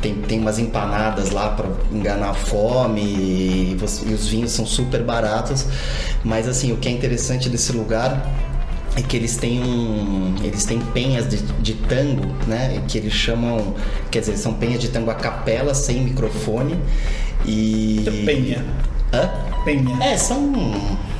tem, 0.00 0.14
tem 0.22 0.38
umas 0.38 0.58
empanadas 0.58 1.30
lá 1.30 1.50
para 1.50 1.68
enganar 1.92 2.30
a 2.30 2.34
fome 2.34 3.02
e, 3.02 3.76
e 4.06 4.14
os 4.14 4.26
vinhos 4.26 4.52
são 4.52 4.64
super 4.64 5.02
baratos. 5.02 5.66
Mas, 6.24 6.48
assim, 6.48 6.72
o 6.72 6.76
que 6.78 6.88
é 6.88 6.92
interessante 6.92 7.48
desse 7.48 7.72
lugar 7.72 8.24
é 8.96 9.02
que 9.02 9.16
eles 9.16 9.36
têm 9.36 9.62
um, 9.62 10.34
eles 10.42 10.64
têm 10.64 10.80
penhas 10.80 11.28
de, 11.28 11.36
de 11.36 11.74
tango, 11.74 12.26
né? 12.46 12.82
Que 12.88 12.98
eles 12.98 13.12
chamam, 13.12 13.74
quer 14.10 14.20
dizer, 14.20 14.36
são 14.38 14.54
penhas 14.54 14.80
de 14.80 14.88
tango 14.88 15.10
a 15.10 15.14
capela 15.14 15.74
sem 15.74 16.00
microfone 16.00 16.78
e 17.44 18.02
Penha. 18.24 18.64
Hã? 19.12 19.30
Penha. 19.64 20.02
É, 20.02 20.16
são 20.16 20.52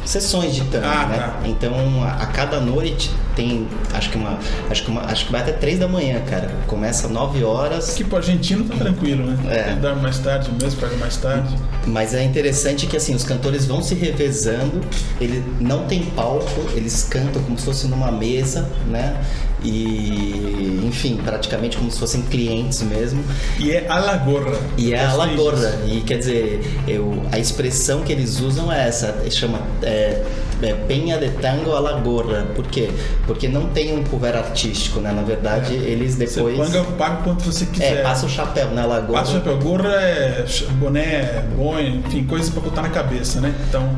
sessões 0.06 0.54
de 0.54 0.62
tango, 0.64 0.86
Ah, 0.86 1.06
né? 1.06 1.16
tá. 1.18 1.36
Então, 1.44 1.74
a, 2.02 2.22
a 2.22 2.26
cada 2.26 2.60
noite 2.60 3.10
tem, 3.34 3.66
acho 3.92 4.08
que 4.10 4.16
uma, 4.16 4.38
acho 4.70 4.84
que 4.84 4.90
uma, 4.90 5.02
acho 5.02 5.26
que 5.26 5.32
vai 5.32 5.42
até 5.42 5.52
três 5.52 5.78
da 5.78 5.86
manhã, 5.88 6.20
cara. 6.20 6.50
Começa 6.66 7.08
9 7.08 7.44
horas. 7.44 7.94
Que 7.94 8.04
pro 8.04 8.16
argentino 8.16 8.64
tá 8.64 8.76
tranquilo, 8.76 9.24
né? 9.26 9.36
É. 9.54 9.74
Dorme 9.74 10.00
mais 10.02 10.18
tarde 10.18 10.50
mesmo, 10.60 10.80
pega 10.80 10.96
mais 10.96 11.16
tarde. 11.16 11.54
Mas 11.86 12.14
é 12.14 12.24
interessante 12.24 12.86
que 12.86 12.96
assim, 12.96 13.14
os 13.14 13.24
cantores 13.24 13.66
vão 13.66 13.82
se 13.82 13.94
revezando, 13.94 14.80
ele 15.20 15.44
não 15.60 15.84
tem 15.86 16.02
palco, 16.06 16.46
eles 16.74 17.04
cantam 17.04 17.42
como 17.42 17.58
se 17.58 17.64
fosse 17.64 17.86
numa 17.86 18.10
mesa, 18.10 18.68
né? 18.88 19.20
E 19.66 20.80
enfim, 20.86 21.16
praticamente 21.22 21.76
como 21.76 21.90
se 21.90 21.98
fossem 21.98 22.22
clientes 22.22 22.80
mesmo. 22.82 23.22
E 23.58 23.72
é 23.72 23.86
a 23.88 23.98
la 23.98 24.16
gorra. 24.16 24.56
E 24.78 24.94
é 24.94 25.00
a 25.04 25.10
Gostei 25.10 25.18
La 25.18 25.42
Gorra. 25.42 25.56
disso. 25.70 25.78
E 25.88 26.00
quer 26.02 26.18
dizer, 26.18 26.60
eu, 26.86 27.22
a 27.32 27.38
expressão 27.38 28.02
que 28.02 28.12
eles 28.12 28.40
usam 28.40 28.72
é 28.72 28.88
essa, 28.88 29.14
chama 29.30 29.60
é, 29.82 30.22
é, 30.62 30.72
penha 30.86 31.18
de 31.18 31.28
tango 31.30 31.72
a 31.72 31.80
La 31.80 31.92
Gorra. 32.00 32.46
Por 32.54 32.66
quê? 32.66 32.88
Porque 33.26 33.48
não 33.48 33.66
tem 33.68 33.94
um 33.98 34.04
cover 34.04 34.36
artístico, 34.36 35.00
né? 35.00 35.12
Na 35.12 35.22
verdade, 35.22 35.74
eles 35.74 36.14
Você 36.14 36.26
depois. 36.40 36.56
paga, 36.56 36.84
paga 36.96 37.16
quanto 37.22 37.44
você 37.44 37.66
quiser. 37.66 37.98
É, 37.98 38.02
passa 38.02 38.26
o 38.26 38.28
chapéu, 38.28 38.68
né? 38.68 38.86
La 38.86 39.00
Gorra. 39.00 39.20
Passa 39.20 39.32
o 39.32 39.34
chapéu. 39.34 39.58
Gorra 39.58 39.88
é 39.92 40.44
boné, 40.78 41.44
boina, 41.56 42.02
enfim, 42.06 42.24
coisas 42.24 42.48
pra 42.50 42.60
botar 42.62 42.82
na 42.82 42.90
cabeça, 42.90 43.40
né? 43.40 43.54
Então, 43.68 43.90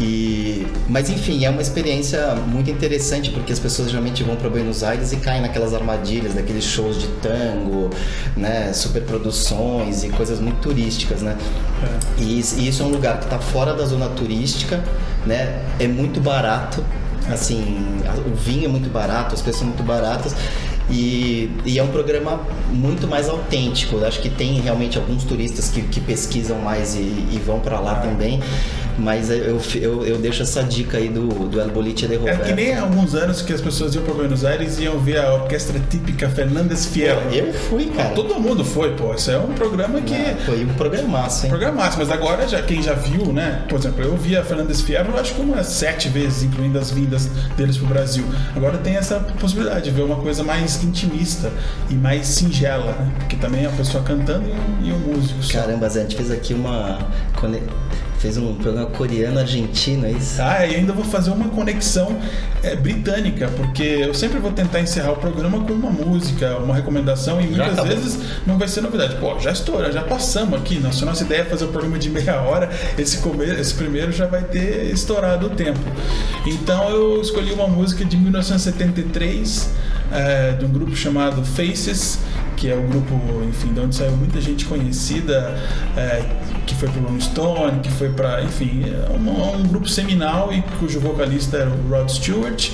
E, 0.00 0.66
mas 0.88 1.08
enfim, 1.08 1.44
é 1.44 1.50
uma 1.50 1.62
experiência 1.62 2.34
muito 2.48 2.68
interessante 2.70 3.30
porque 3.30 3.52
as 3.52 3.60
pessoas 3.60 3.90
geralmente 3.90 4.24
vão 4.24 4.34
para 4.34 4.48
Buenos 4.50 4.82
Aires 4.82 5.12
e 5.12 5.16
caem 5.16 5.40
naquelas 5.40 5.72
armadilhas 5.72 6.34
daqueles 6.34 6.64
shows 6.64 7.00
de 7.00 7.06
tango, 7.22 7.90
né, 8.36 8.72
superproduções 8.72 10.02
e 10.02 10.08
coisas 10.08 10.40
muito 10.40 10.56
turísticas, 10.60 11.22
né? 11.22 11.36
E, 12.18 12.38
is- 12.40 12.56
e 12.58 12.68
isso 12.68 12.82
é 12.82 12.86
um 12.86 12.90
lugar 12.90 13.18
que 13.18 13.24
está 13.24 13.38
fora 13.38 13.72
da 13.74 13.84
zona 13.84 14.08
turística, 14.08 14.82
né? 15.24 15.60
É 15.78 15.86
muito 15.86 16.20
barato, 16.20 16.84
assim, 17.32 17.78
o 18.26 18.34
vinho 18.34 18.64
é 18.64 18.68
muito 18.68 18.90
barato, 18.90 19.34
as 19.34 19.42
coisas 19.42 19.58
são 19.60 19.68
muito 19.68 19.82
baratas. 19.84 20.34
E, 20.90 21.50
e 21.64 21.78
é 21.78 21.82
um 21.82 21.86
programa 21.88 22.40
muito 22.70 23.08
mais 23.08 23.26
autêntico. 23.26 23.96
Eu 23.96 24.06
acho 24.06 24.20
que 24.20 24.28
tem 24.28 24.60
realmente 24.60 24.98
alguns 24.98 25.24
turistas 25.24 25.68
que, 25.70 25.80
que 25.80 25.98
pesquisam 25.98 26.58
mais 26.58 26.94
e, 26.94 26.98
e 26.98 27.42
vão 27.44 27.58
para 27.58 27.80
lá 27.80 27.94
também. 27.94 28.38
Mas 28.98 29.30
eu, 29.30 29.60
eu, 29.74 30.04
eu 30.04 30.18
deixo 30.18 30.42
essa 30.42 30.62
dica 30.62 30.98
aí 30.98 31.08
do, 31.08 31.26
do 31.48 31.60
El 31.60 31.68
Boliche 31.70 32.06
de 32.06 32.14
é 32.14 32.16
Roberto. 32.16 32.44
que 32.44 32.52
nem 32.52 32.74
há 32.74 32.82
alguns 32.82 33.14
anos 33.14 33.42
que 33.42 33.52
as 33.52 33.60
pessoas 33.60 33.94
iam 33.94 34.04
pra 34.04 34.14
Buenos 34.14 34.44
Aires 34.44 34.78
e 34.78 34.84
iam 34.84 34.98
ver 34.98 35.18
a 35.18 35.34
orquestra 35.34 35.80
típica 35.90 36.28
Fernandes 36.28 36.86
Fierro. 36.86 37.20
Eu 37.32 37.52
fui, 37.52 37.86
cara. 37.86 38.10
Todo 38.10 38.38
mundo 38.38 38.64
foi, 38.64 38.94
pô. 38.94 39.12
Isso 39.14 39.30
é 39.30 39.38
um 39.38 39.52
programa 39.52 40.00
que. 40.00 40.14
Ah, 40.14 40.36
Foi 40.46 40.64
um 40.64 40.74
programaço, 40.74 41.44
hein? 41.46 41.50
Programaço, 41.50 41.98
mas 41.98 42.10
agora 42.10 42.46
já, 42.46 42.62
quem 42.62 42.82
já 42.82 42.94
viu, 42.94 43.32
né? 43.32 43.64
Por 43.68 43.78
exemplo, 43.78 44.02
eu 44.02 44.16
vi 44.16 44.36
a 44.36 44.44
Fernandes 44.44 44.80
Fierro 44.80 45.18
acho 45.18 45.34
que 45.34 45.40
umas 45.40 45.66
sete 45.66 46.08
vezes, 46.08 46.42
incluindo 46.42 46.78
as 46.78 46.90
vindas 46.90 47.26
deles 47.56 47.76
pro 47.76 47.86
Brasil. 47.86 48.24
Agora 48.54 48.78
tem 48.78 48.96
essa 48.96 49.20
possibilidade 49.40 49.84
de 49.84 49.90
ver 49.90 50.02
uma 50.02 50.16
coisa 50.16 50.42
mais 50.42 50.82
intimista 50.82 51.50
e 51.90 51.94
mais 51.94 52.26
singela, 52.26 52.92
né? 52.92 53.12
Porque 53.18 53.36
também 53.36 53.64
é 53.64 53.66
a 53.66 53.70
pessoa 53.72 54.02
cantando 54.02 54.44
e 54.48 54.88
e 54.88 54.92
um 54.92 54.98
músico. 54.98 55.42
só. 55.42 55.60
Caramba, 55.60 55.88
Zé, 55.88 56.00
a 56.00 56.02
gente 56.02 56.16
fez 56.16 56.30
aqui 56.30 56.52
uma. 56.54 56.98
Fez 58.18 58.38
um 58.38 58.54
programa 58.54 58.86
coreano-argentino, 58.90 60.06
é 60.06 60.12
isso? 60.12 60.40
Ah, 60.40 60.66
e 60.66 60.74
ainda 60.76 60.94
vou 60.94 61.04
fazer 61.04 61.30
uma 61.30 61.48
conexão 61.48 62.16
é, 62.62 62.74
britânica, 62.74 63.48
porque 63.48 63.82
eu 63.82 64.14
sempre 64.14 64.38
vou 64.38 64.50
tentar 64.50 64.80
encerrar 64.80 65.12
o 65.12 65.16
programa 65.16 65.60
com 65.62 65.74
uma 65.74 65.90
música, 65.90 66.56
uma 66.56 66.74
recomendação, 66.74 67.38
e 67.38 67.46
muitas 67.46 67.76
vezes 67.86 68.18
não 68.46 68.56
vai 68.58 68.66
ser 68.66 68.80
novidade. 68.80 69.16
Pô, 69.16 69.38
já 69.38 69.50
estoura, 69.52 69.92
já 69.92 70.00
passamos 70.02 70.58
aqui. 70.58 70.78
Nossa, 70.78 71.04
nossa 71.04 71.22
ideia 71.22 71.42
é 71.42 71.44
fazer 71.44 71.66
o 71.66 71.68
programa 71.68 71.98
de 71.98 72.08
meia 72.08 72.40
hora, 72.40 72.70
esse, 72.96 73.18
come- 73.18 73.44
esse 73.44 73.74
primeiro 73.74 74.10
já 74.10 74.26
vai 74.26 74.42
ter 74.42 74.90
estourado 74.90 75.46
o 75.46 75.50
tempo. 75.50 75.80
Então 76.46 76.88
eu 76.88 77.20
escolhi 77.20 77.52
uma 77.52 77.68
música 77.68 78.06
de 78.06 78.16
1973, 78.16 79.70
é, 80.12 80.52
de 80.52 80.64
um 80.64 80.68
grupo 80.68 80.96
chamado 80.96 81.44
Faces, 81.44 82.18
que 82.56 82.70
é 82.70 82.74
um 82.74 82.86
grupo, 82.86 83.14
enfim, 83.48 83.72
de 83.74 83.80
onde 83.80 83.96
saiu 83.96 84.12
muita 84.12 84.40
gente 84.40 84.64
conhecida, 84.64 85.54
é, 85.96 86.22
que 86.64 86.74
foi 86.74 86.88
pro 86.88 87.00
Rolling 87.02 87.20
Stone, 87.20 87.80
que 87.80 87.90
foi 87.90 88.10
para, 88.10 88.42
enfim, 88.42 88.84
é 88.84 89.12
um, 89.12 89.60
um 89.60 89.62
grupo 89.64 89.88
seminal 89.88 90.52
e 90.52 90.62
cujo 90.78 91.00
vocalista 91.00 91.58
era 91.58 91.70
o 91.70 91.88
Rod 91.88 92.08
Stewart 92.08 92.70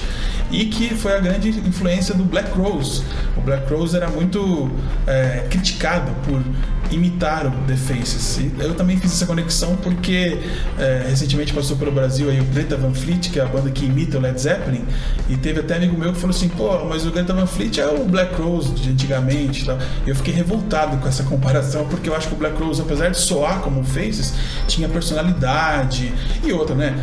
e 0.50 0.64
que 0.66 0.94
foi 0.94 1.14
a 1.14 1.20
grande 1.20 1.50
influência 1.50 2.14
do 2.14 2.24
Black 2.24 2.50
Rose. 2.56 3.02
O 3.36 3.40
Black 3.40 3.72
Rose 3.72 3.96
era 3.96 4.08
muito 4.08 4.70
é, 5.06 5.46
criticado 5.48 6.12
por 6.26 6.42
imitar 6.90 7.46
o 7.46 7.50
The 7.66 7.76
Faces. 7.76 8.38
E 8.38 8.52
eu 8.58 8.74
também 8.74 8.96
fiz 8.96 9.12
essa 9.12 9.26
conexão 9.26 9.76
porque 9.76 10.38
é, 10.78 11.06
recentemente 11.08 11.52
passou 11.52 11.76
pelo 11.76 11.92
Brasil 11.92 12.28
aí 12.30 12.40
o 12.40 12.44
Greta 12.44 12.76
Van 12.76 12.92
Fleet, 12.92 13.30
que 13.30 13.38
é 13.38 13.42
a 13.42 13.46
banda 13.46 13.70
que 13.70 13.84
imita 13.84 14.18
o 14.18 14.20
Led 14.20 14.40
Zeppelin, 14.40 14.84
e 15.28 15.36
teve 15.36 15.60
até 15.60 15.76
amigo 15.76 15.96
meu 15.96 16.12
que 16.12 16.18
falou 16.18 16.34
assim, 16.34 16.48
pô, 16.48 16.84
mas 16.84 17.06
o 17.06 17.10
Greta 17.10 17.32
Van 17.32 17.46
Fleet 17.46 17.78
é 17.78 17.86
o 17.86 18.04
Black 18.04 18.34
Rose 18.40 18.70
de 18.72 18.90
antigamente. 18.90 19.66
E 20.06 20.10
eu 20.10 20.16
fiquei 20.16 20.34
revoltado 20.34 20.96
com 20.98 21.08
essa 21.08 21.22
comparação, 21.30 21.86
porque 21.86 22.08
eu 22.08 22.14
acho 22.14 22.28
que 22.28 22.34
o 22.34 22.38
Black 22.38 22.60
Rose, 22.60 22.80
apesar 22.80 23.10
de 23.10 23.18
soar 23.18 23.60
como 23.60 23.84
Faces, 23.84 24.34
tinha 24.66 24.88
personalidade 24.88 26.12
e 26.44 26.52
outra, 26.52 26.74
né? 26.74 26.94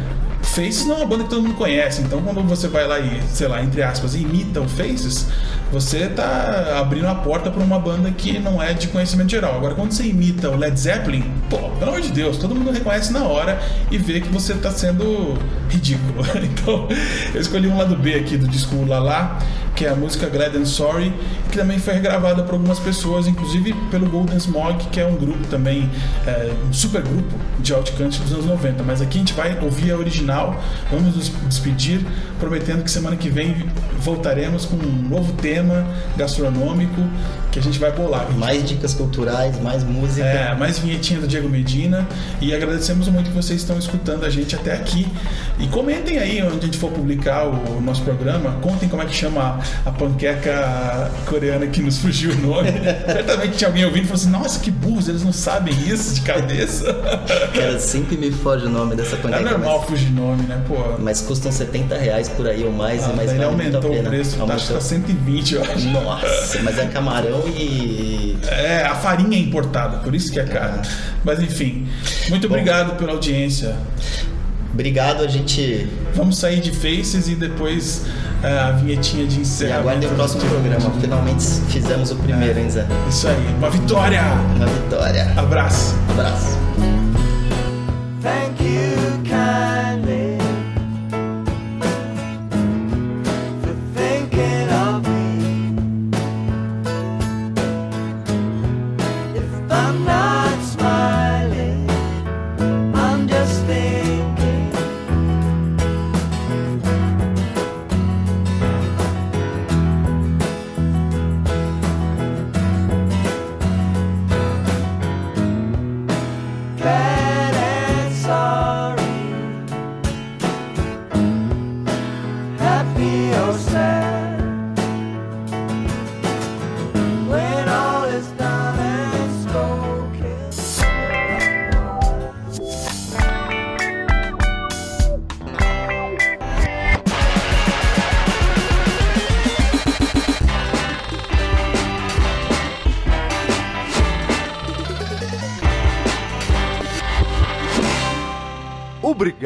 Faces 0.48 0.86
não 0.86 0.96
é 0.96 0.98
uma 1.00 1.06
banda 1.06 1.24
que 1.26 1.30
todo 1.30 1.42
mundo 1.44 1.56
conhece, 1.56 2.02
então 2.02 2.22
quando 2.22 2.42
você 2.44 2.68
vai 2.68 2.88
lá 2.88 3.00
e, 3.00 3.22
sei 3.30 3.48
lá, 3.48 3.62
entre 3.62 3.84
aspas, 3.84 4.16
imita 4.16 4.60
o 4.60 4.68
Faces, 4.68 5.28
você 5.72 6.08
tá 6.08 6.78
abrindo 6.80 7.08
a 7.08 7.16
porta 7.16 7.52
para 7.52 7.62
uma 7.62 7.78
banda 7.78 8.10
que 8.12 8.40
não 8.40 8.62
é 8.62 8.74
de 8.74 8.88
conhecimento 8.88 9.30
geral. 9.30 9.56
Agora, 9.56 9.76
quando 9.76 9.92
você 9.92 10.04
imita 10.04 10.50
o 10.50 10.56
Led 10.56 10.80
Zeppelin, 10.80 11.24
pô, 11.50 11.58
pelo 11.78 11.92
amor 11.92 12.02
de 12.02 12.10
Deus, 12.10 12.38
todo 12.38 12.56
mundo 12.56 12.72
reconhece 12.72 13.12
na 13.12 13.24
hora 13.24 13.62
e 13.92 13.98
vê 13.98 14.22
que 14.22 14.30
você 14.30 14.54
tá 14.56 14.72
sendo 14.72 15.38
ridículo. 15.70 16.26
Então, 16.58 16.88
eu 17.34 17.42
escolhi 17.42 17.68
um 17.68 17.78
lado 17.78 17.96
B 17.96 18.16
aqui 18.16 18.38
do 18.38 18.48
disco 18.48 18.84
Lala, 18.86 19.38
que 19.78 19.86
é 19.86 19.90
a 19.90 19.96
música 19.96 20.28
Glad 20.28 20.56
and 20.56 20.66
Sorry, 20.66 21.14
que 21.52 21.58
também 21.58 21.78
foi 21.78 21.94
regravada 21.94 22.42
por 22.42 22.54
algumas 22.54 22.80
pessoas, 22.80 23.28
inclusive 23.28 23.74
pelo 23.92 24.10
Golden 24.10 24.36
Smog, 24.38 24.84
que 24.90 25.00
é 25.00 25.06
um 25.06 25.16
grupo 25.16 25.46
também, 25.52 25.88
é, 26.26 26.52
um 26.68 26.74
super 26.74 27.04
grupo 27.04 27.36
de 27.60 27.76
outcountry 27.76 28.20
dos 28.24 28.34
anos 28.34 28.46
90. 28.48 28.82
Mas 28.82 29.02
aqui 29.02 29.18
a 29.18 29.20
gente 29.20 29.34
vai 29.34 29.58
ouvir 29.62 29.92
a 29.92 29.98
original, 29.98 30.60
vamos 30.90 31.16
nos 31.16 31.30
despedir, 31.48 32.04
prometendo 32.40 32.84
que 32.84 32.90
semana 32.90 33.16
que 33.16 33.30
vem 33.30 33.70
voltaremos 34.00 34.66
com 34.66 34.78
um 34.78 35.08
novo 35.10 35.34
tema 35.34 35.86
gastronômico 36.18 37.04
que 37.52 37.60
a 37.60 37.62
gente 37.62 37.80
vai 37.80 37.92
bolar. 37.92 38.26
Gente 38.28 38.38
Mais 38.40 38.68
dicas 38.68 38.94
culturais, 38.94 39.60
mais 39.62 39.84
música. 39.84 40.26
é, 40.26 40.56
mais 40.56 40.80
vinhetinha 40.80 41.20
do 41.20 41.28
Diego 41.28 41.50
Medina. 41.50 42.08
E 42.42 42.54
agradecemos 42.54 43.08
muito 43.10 43.30
que 43.30 43.36
vocês 43.36 43.62
estão 43.62 43.78
escutando 43.78 44.26
a 44.26 44.30
gente 44.30 44.56
até 44.56 44.74
aqui. 44.74 45.08
E 45.60 45.68
comentem 45.68 46.20
aí 46.20 46.42
onde 46.44 46.58
a 46.58 46.66
gente 46.66 46.78
for 46.78 46.92
publicar 46.92 47.46
o 47.46 47.82
nosso 47.82 48.02
programa. 48.02 48.52
Contem 48.62 48.88
como 48.88 49.02
é 49.02 49.06
que 49.06 49.16
chama 49.16 49.60
a 49.86 49.92
panqueca 49.92 51.12
coreana 51.26 51.68
que 51.68 51.82
nos 51.82 51.98
fugiu 52.00 52.32
o 52.32 52.36
nome. 52.36 52.72
Certamente 53.06 53.58
tinha 53.58 53.68
alguém 53.70 53.86
ouvindo 53.86 54.04
e 54.04 54.08
falou 54.08 54.22
assim: 54.22 54.30
Nossa, 54.30 54.60
que 54.60 54.72
burros, 54.72 55.08
eles 55.08 55.24
não 55.24 55.34
sabem 55.34 55.74
isso 55.88 56.14
de 56.16 56.22
cabeça. 56.22 56.94
Cara, 57.54 57.80
sempre 57.80 58.18
me 58.18 58.32
foge 58.32 58.66
o 58.66 58.70
nome 58.70 58.96
dessa 58.96 59.16
É 59.16 59.20
panqueca. 59.20 59.44
normal 59.52 59.80
mas, 59.80 59.90
fugir 59.90 60.12
nome, 60.12 60.44
né? 60.44 60.62
Pô. 60.68 60.76
mas 61.00 61.22
custam 61.22 61.52
70 61.52 61.98
reais 61.98 62.30
por 62.30 62.48
aí 62.48 62.64
ou 62.64 62.72
mais, 62.72 63.04
Ah, 63.04 63.14
daí 63.16 63.28
ele 63.28 63.38
vale 63.38 63.56
muito 63.56 63.64
a 63.64 63.66
aumentou 63.78 63.92
o 63.92 63.94
pena. 63.96 64.10
preço, 64.10 64.38
tá, 64.38 64.54
acho 64.54 64.68
que 64.68 64.74
tá 64.74 64.80
Aumentou. 64.80 64.82
120, 64.82 65.56
eu 65.56 65.64
acho. 65.64 65.88
Nossa, 65.90 66.60
mas 66.64 66.78
é 66.78 66.86
camarão 66.88 67.44
e. 67.48 68.38
É, 68.48 68.84
a 68.86 68.96
farinha 68.96 69.38
é 69.38 69.42
importada, 69.42 69.98
por 69.98 70.14
isso 70.14 70.32
que 70.32 70.40
é 70.40 70.44
caro. 70.46 70.82
Mas 71.24 71.42
enfim, 71.42 71.88
muito 72.30 72.48
obrigado 72.48 72.96
pela 72.98 73.12
audiência. 73.14 73.76
Obrigado, 74.78 75.24
a 75.24 75.28
gente. 75.28 75.88
Vamos 76.14 76.38
sair 76.38 76.62
de 76.62 76.70
Faces 76.72 77.28
e 77.28 77.34
depois 77.34 78.06
é, 78.44 78.60
a 78.60 78.72
vinhetinha 78.74 79.26
de 79.26 79.38
E 79.38 79.42
encerramento. 79.42 79.80
aguardem 79.80 80.08
o 80.08 80.14
próximo 80.14 80.42
programa. 80.42 80.92
Finalmente 81.02 81.44
fizemos 81.70 82.12
o 82.12 82.16
primeiro, 82.18 82.60
hein, 82.60 82.70
Zé? 82.70 82.86
Isso 83.10 83.28
aí, 83.28 83.56
uma 83.58 83.72
vitória! 83.72 84.22
Uma 84.56 84.68
vitória. 84.68 85.34
Abraço! 85.36 85.96
Abraço. 86.12 86.60